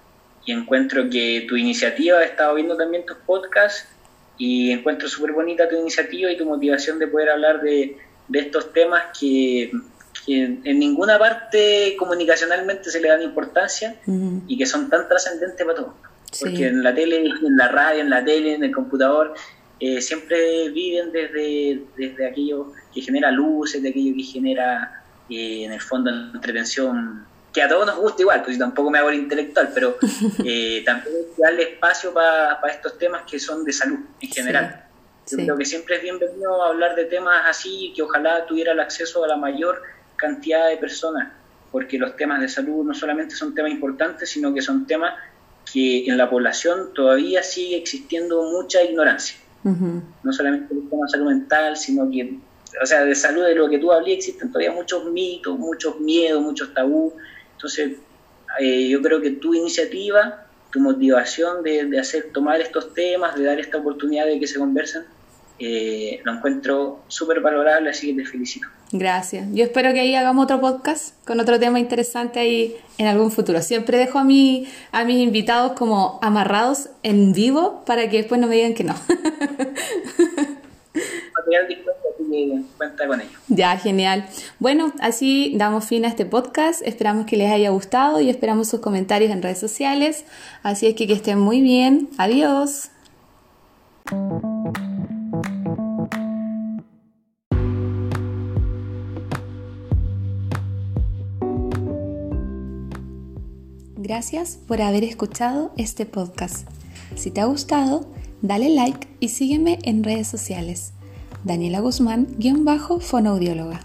y 0.45 0.53
encuentro 0.53 1.09
que 1.11 1.45
tu 1.49 1.57
iniciativa, 1.57 2.23
he 2.23 2.27
estado 2.27 2.55
viendo 2.55 2.77
también 2.77 3.05
tus 3.05 3.17
podcasts, 3.19 3.89
y 4.39 4.73
encuentro 4.73 5.09
súper 5.09 5.33
bonita 5.33 5.69
tu 5.69 5.77
iniciativa 5.77 6.31
y 6.31 6.37
tu 6.37 6.45
motivación 6.45 6.99
de 6.99 7.07
poder 7.07 7.31
hablar 7.31 7.61
de, 7.63 7.97
estos 8.33 8.73
temas 8.73 9.05
que, 9.19 9.71
en 10.27 10.79
ninguna 10.79 11.19
parte 11.19 11.95
comunicacionalmente 11.99 12.91
se 12.91 13.01
le 13.01 13.09
dan 13.09 13.23
importancia 13.23 13.97
y 14.47 14.57
que 14.57 14.65
son 14.65 14.89
tan 14.89 15.09
trascendentes 15.09 15.65
para 15.65 15.77
todos. 15.77 15.95
Porque 16.41 16.67
en 16.67 16.83
la 16.83 16.95
tele, 16.95 17.19
en 17.19 17.57
la 17.57 17.69
radio, 17.69 18.01
en 18.01 18.11
la 18.11 18.25
tele, 18.25 18.55
en 18.55 18.65
el 18.65 18.73
computador, 18.73 19.35
eh, 19.81 20.01
siempre 20.01 20.71
viven 20.71 21.13
desde, 21.13 21.83
desde 21.97 22.27
aquello 22.27 22.73
que 22.93 23.03
genera 23.03 23.31
luces, 23.31 23.83
de 23.83 23.91
aquello 23.91 24.15
que 24.17 24.23
genera 24.23 25.05
eh, 25.29 25.65
en 25.65 25.73
el 25.73 25.81
fondo 25.81 26.11
entretención 26.11 27.27
que 27.55 27.63
a 27.63 27.69
todos 27.69 27.87
nos 27.87 27.97
gusta 27.97 28.23
igual, 28.23 28.43
pues 28.43 28.59
yo 28.59 28.65
tampoco 28.65 28.91
me 28.91 28.99
hago 28.99 29.11
el 29.11 29.21
intelectual, 29.21 29.71
pero 29.73 29.97
eh, 30.45 30.83
también 30.85 31.15
darle 31.39 31.63
espacio 31.63 32.13
para 32.13 32.59
estos 32.69 32.99
temas 32.99 33.23
que 33.31 33.39
son 33.39 33.65
de 33.65 33.73
salud 33.73 33.99
en 34.21 34.29
general. 34.29 34.85
yo 35.31 35.37
creo 35.37 35.57
que 35.57 35.65
siempre 35.65 35.97
es 35.97 36.03
bienvenido 36.03 36.63
hablar 36.65 36.97
de 36.97 37.05
temas 37.05 37.45
así, 37.47 37.93
que 37.95 38.03
ojalá 38.03 38.45
tuviera 38.45 38.73
el 38.73 38.81
acceso 38.81 39.25
a 39.25 39.29
la 39.29 39.37
mayor 39.37 39.81
cantidad 40.17 40.69
de 40.69 40.77
personas, 40.79 41.33
porque 41.71 41.97
los 41.97 42.17
temas 42.17 42.41
de 42.41 42.49
salud 42.49 42.85
no 42.85 42.93
solamente 42.93 43.37
son 43.37 43.55
temas 43.55 43.71
importantes, 43.71 44.29
sino 44.29 44.53
que 44.53 44.61
son 44.61 44.85
temas 44.85 45.15
que 45.73 46.07
en 46.07 46.19
la 46.19 46.29
población 46.29 46.93
todavía 46.93 47.45
sigue 47.45 47.77
existiendo 47.77 48.43
mucha 48.51 48.83
ignorancia. 48.83 49.39
No 49.63 50.33
solamente 50.33 50.75
el 50.75 50.91
tema 50.91 51.07
de 51.07 51.11
salud 51.11 51.27
mental, 51.27 51.77
sino 51.77 52.11
que, 52.11 52.37
o 52.83 52.85
sea, 52.85 53.05
de 53.05 53.15
salud 53.15 53.45
de 53.45 53.55
lo 53.55 53.71
que 53.71 53.79
tú 53.79 53.93
hablé, 53.93 54.13
existen 54.13 54.51
todavía 54.51 54.73
muchos 54.73 55.07
mitos, 55.07 55.59
muchos 55.59 56.01
miedos, 56.01 56.43
muchos 56.43 56.75
tabús 56.75 57.15
entonces, 57.55 57.99
eh, 58.61 58.89
yo 58.89 59.03
creo 59.03 59.21
que 59.21 59.31
tu 59.31 59.55
iniciativa, 59.55 60.47
tu 60.71 60.81
motivación 60.81 61.63
de, 61.63 61.99
hacer 61.99 62.31
tomar 62.33 62.61
estos 62.61 62.93
temas, 62.95 63.37
de 63.37 63.45
dar 63.45 63.59
esta 63.59 63.79
oportunidad 63.79 64.27
de 64.27 64.39
que 64.39 64.47
se 64.47 64.59
conversen, 64.59 65.05
eh, 65.59 66.21
lo 66.25 66.35
encuentro 66.35 67.03
súper 67.09 67.41
valorable, 67.41 67.91
así 67.91 68.15
que 68.15 68.23
te 68.23 68.29
felicito. 68.29 68.67
Gracias. 68.91 69.47
Yo 69.53 69.65
espero 69.65 69.93
que 69.93 70.01
ahí 70.01 70.15
hagamos 70.15 70.45
otro 70.45 70.61
podcast 70.61 71.15
con 71.27 71.41
otro 71.41 71.59
tema 71.59 71.81
interesante 71.81 72.39
ahí 72.41 72.77
en 72.99 73.07
algún 73.07 73.31
futuro. 73.31 73.61
Siempre 73.63 73.99
dejo 73.99 74.19
a, 74.19 74.25
mí, 74.25 74.69
a 74.93 75.05
mis 75.05 75.17
invitados 75.17 75.73
como 75.73 76.19
amarrados 76.23 76.91
en 77.03 77.33
vivo 77.33 77.85
para 77.87 78.09
que 78.11 78.19
después 78.19 78.41
no 78.41 78.47
me 78.47 78.57
digan 78.57 78.75
que 78.75 78.85
no. 78.85 78.95
cuenta 82.77 83.07
con 83.07 83.21
ello. 83.21 83.39
Ya, 83.49 83.77
genial. 83.77 84.27
Bueno, 84.59 84.93
así 85.01 85.55
damos 85.57 85.85
fin 85.85 86.05
a 86.05 86.09
este 86.09 86.27
podcast. 86.27 86.83
Esperamos 86.85 87.27
que 87.27 87.37
les 87.37 87.51
haya 87.51 87.71
gustado 87.71 88.21
y 88.21 88.31
esperamos 88.31 88.69
sus 88.69 88.81
comentarios 88.81 89.31
en 89.31 89.43
redes 89.43 89.59
sociales. 89.59 90.25
Así 90.63 90.87
es 90.87 90.95
que 90.95 91.07
que 91.07 91.13
estén 91.13 91.39
muy 91.39 91.61
bien. 91.61 92.09
Adiós. 92.19 92.91
Gracias 103.97 104.59
por 104.69 104.83
haber 104.83 105.03
escuchado 105.03 105.73
este 105.77 106.07
podcast. 106.07 106.69
Si 107.17 107.31
te 107.31 107.41
ha 107.41 107.47
gustado, 107.47 108.07
dale 108.43 108.69
like 108.69 109.09
y 109.19 109.29
sígueme 109.29 109.79
en 109.83 110.05
redes 110.05 110.29
sociales. 110.29 110.94
Daniela 111.45 111.81
Guzmán, 111.81 112.27
guion 112.39 112.65
bajo, 112.65 113.01
fonoaudióloga. 113.01 113.81